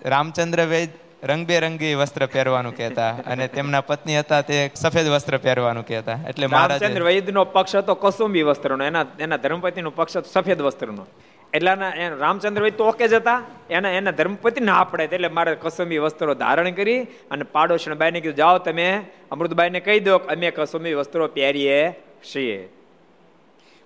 રામચંદ્ર 0.06 0.66
વૈદ 0.66 0.90
રંગબેરંગી 1.24 1.94
વસ્ત્ર 1.94 2.26
પહેરવાનું 2.26 2.78
કહેતા 2.78 3.12
અને 3.26 3.48
તેમના 3.48 3.82
પત્ની 3.82 4.20
હતા 4.20 4.42
તે 4.42 4.72
સફેદ 4.76 5.08
વસ્ત્ર 5.08 5.38
પહેરવાનું 5.38 5.88
કહેતા. 5.88 6.20
એટલે 6.28 6.48
રામચંદ્ર 6.48 7.04
વૈદનો 7.04 7.46
પક્ષ 7.46 7.76
હતો 7.76 7.96
કસુંબી 7.96 8.42
વસ્ત્રનો. 8.42 8.86
એના 8.86 9.06
એના 9.20 9.38
ધર્મપતિનો 9.38 9.90
પક્ષ 9.90 10.18
હતો 10.18 10.30
સફેદ 10.30 10.62
વસ્ત્રનો. 10.62 11.06
એટલે 11.54 11.72
રામચંદ્ર 12.24 12.64
વૈદ 12.66 12.76
તો 12.80 12.88
ઓકે 12.92 13.06
જ 13.08 13.14
હતા. 13.22 13.38
એના 13.76 13.94
એના 14.00 14.18
ધર્મપતિ 14.20 14.62
ના 14.70 14.84
પડે 14.90 15.06
એટલે 15.08 15.30
મારે 15.38 15.54
કસુંબી 15.64 16.02
વસ્ત્રો 16.06 16.34
ધારણ 16.42 16.74
કરી 16.80 17.00
અને 17.32 17.44
પાડોશણ 17.56 17.96
બાઈને 18.02 18.20
કીધું, 18.24 18.40
જાઓ 18.42 18.58
તમે 18.68 18.90
અમૃતબાઈને 19.34 19.80
કહી 19.88 20.00
દો 20.08 20.20
અમે 20.34 20.50
કસુંબી 20.58 20.98
વસ્ત્રો 21.00 21.28
પહેરીએ 21.38 21.80
છીએ. 22.32 22.60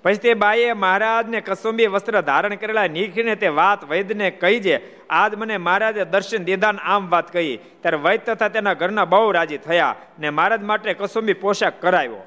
પછી 0.06 0.22
તે 0.24 0.34
બાઈએ 0.36 0.74
મહારાજને 0.76 1.40
કસુંબી 1.48 1.88
વસ્ત્ર 1.94 2.20
ધારણ 2.30 2.58
કરેલા 2.62 2.88
નીકળીને 2.98 3.36
તે 3.44 3.50
વાત 3.60 3.88
વૈદને 3.92 4.28
કહી 4.42 4.60
છે, 4.66 4.76
આજ 5.20 5.32
મને 5.40 5.56
મહારાજે 5.68 6.04
દર્શન 6.14 6.44
દીધાન 6.50 6.84
આમ 6.84 7.08
વાત 7.14 7.32
કહી. 7.32 7.56
ત્યારે 7.82 8.04
વૈદ 8.06 8.22
તથા 8.28 8.52
તેના 8.56 8.76
ઘરના 8.82 9.08
બહુ 9.14 9.32
રાજી 9.40 9.64
થયા 9.68 9.96
ને 10.20 10.36
મહારાજ 10.38 10.62
માટે 10.70 11.00
કસુંબી 11.02 11.40
પોશાક 11.46 11.80
કરાવ્યો. 11.84 12.24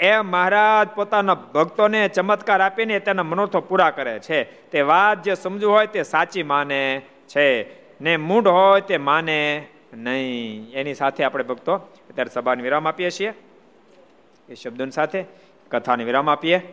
એ 0.00 0.20
મહારાજ 0.20 0.88
પોતાના 0.88 1.34
ભક્તોને 1.34 2.08
ચમત્કાર 2.08 2.60
આપીને 2.60 2.98
તેના 2.98 3.22
મનોર્થો 3.22 3.60
પૂરા 3.60 3.90
કરે 3.90 4.18
છે. 4.18 4.44
તે 4.44 4.80
વાત 4.80 5.22
જે 5.22 5.34
સમજવું 5.34 5.72
હોય 5.72 5.86
તે 5.86 6.02
સાચી 6.02 6.42
માને 6.42 7.02
છે. 7.28 7.62
ને 8.00 8.16
મૂઢ 8.16 8.46
હોય 8.46 8.80
તે 8.80 8.96
માને 8.96 9.66
નહીં. 9.92 10.70
એની 10.72 10.94
સાથે 10.94 11.24
આપણે 11.24 11.44
ભક્તો 11.44 11.74
અત્યારે 11.76 12.30
સભાને 12.30 12.62
વિરામ 12.62 12.88
આપીએ 12.88 13.10
છીએ. 13.10 13.32
એ 14.48 14.54
શબ્દોની 14.54 14.90
સાથે 14.90 15.24
કથાને 15.70 16.04
વિરામ 16.04 16.30
આપીએ. 16.30 16.72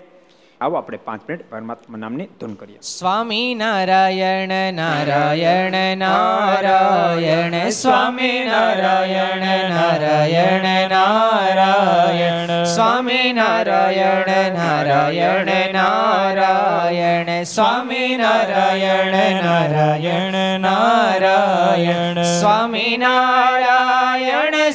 આવો 0.64 0.76
આપણે 0.76 0.98
પાંચ 0.98 1.22
મિનિટ 1.30 1.52
પરમાત્મા 1.52 1.98
નામની 1.98 2.28
ધૂન 2.40 2.54
કરીએ. 2.54 2.78
સ્વામી 2.82 3.56
નારાયણ 3.56 4.74
નારાયણ 4.74 5.98
નારાયણ, 5.98 7.70
સ્વામી 7.70 8.46
નારાયણ 8.46 9.44
નારાયણ 9.70 10.90
નારાયણ, 10.90 12.64
સ્વામી 12.76 13.34
નારાયણ 13.34 14.54
નારાયણ 14.54 15.74
નારાયણ, 15.74 17.44
સ્વામી 17.44 18.18
નારાયણ 18.18 19.44
નારાયણ 19.44 20.60
નારાયણ, 20.60 22.24
સ્વામી 22.40 22.98
નારાયણ 22.98 24.53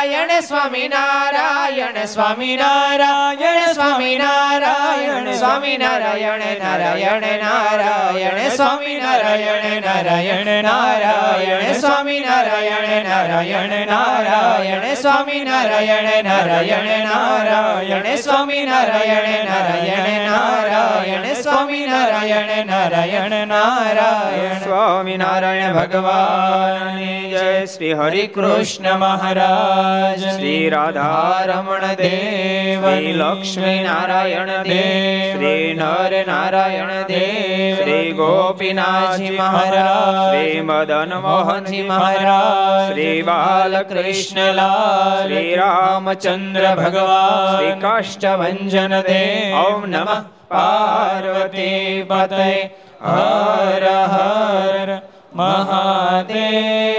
નારાયણ 0.00 0.42
સ્વામી 0.42 0.88
નારાયણ 0.88 1.96
સ્વામી 2.06 2.56
નારાયણ 2.56 3.74
સ્વામી 3.74 4.16
નારાયણ 4.16 5.26
સ્વામી 5.34 5.76
નારાયણ 5.76 6.44
નારાયણ 6.58 7.26
નારાયણ 7.42 8.38
સ્વામી 8.50 8.96
નારાયણ 8.96 9.76
નારાયણ 9.80 10.50
નારાયણ 10.62 11.74
સ્વામી 11.74 12.20
નારાયણ 12.20 12.88
નારાયણ 13.04 13.74
નારાયણ 13.90 14.96
સ્વામી 14.96 15.44
નારાયણ 15.44 16.08
નારાયણ 16.24 16.88
નારાયણ 17.04 18.08
સ્વામી 18.18 18.64
નારાયણ 18.64 19.28
નારાયણ 19.44 20.08
નારાયણ 20.26 21.28
સ્વામી 21.42 21.86
નારાયણ 21.86 22.66
નારાયણ 22.66 23.36
નારાયણ 23.48 24.58
સ્વામી 24.64 25.18
નારાયણ 25.18 25.74
ભગવાન 25.74 27.00
જય 27.30 27.46
શ્રી 27.66 27.94
હરિ 27.94 28.26
કૃષ્ણ 28.28 28.92
મહારાજ 28.96 29.89
શ્રી 30.24 30.70
રાધા 30.70 31.44
રમણ 31.44 31.96
દેવ 31.96 32.84
શ્રી 32.84 33.14
લક્ષ્મી 33.14 33.82
નારાયણ 33.82 34.64
દેવ 34.64 35.34
શ્રી 35.34 35.74
નર 35.74 36.26
નારાયણ 36.26 37.08
દેવ 37.08 37.76
શ્રી 37.80 38.14
ગોપીનાથજી 38.14 39.36
મહારાજ 39.36 40.18
શ્રી 40.18 40.62
મદન 40.62 41.20
મોહનજી 41.20 41.84
મહારાજ 41.84 42.88
શ્રી 42.88 43.22
બાલકૃષ્ણલાલ 43.22 45.22
શ્રી 45.22 45.56
રામચંદ્ર 45.56 46.74
ભગવાન 46.74 47.48
શ્રી 47.48 47.80
કાષ્ટભન 47.80 49.02
દેવ 49.08 49.54
ઓમ 49.60 49.88
નમઃ 49.88 50.24
પાર્વતી 50.50 52.04
પતય 52.04 52.70
હર 53.06 53.84
હર 54.08 55.02
મહાદેવ 55.34 56.90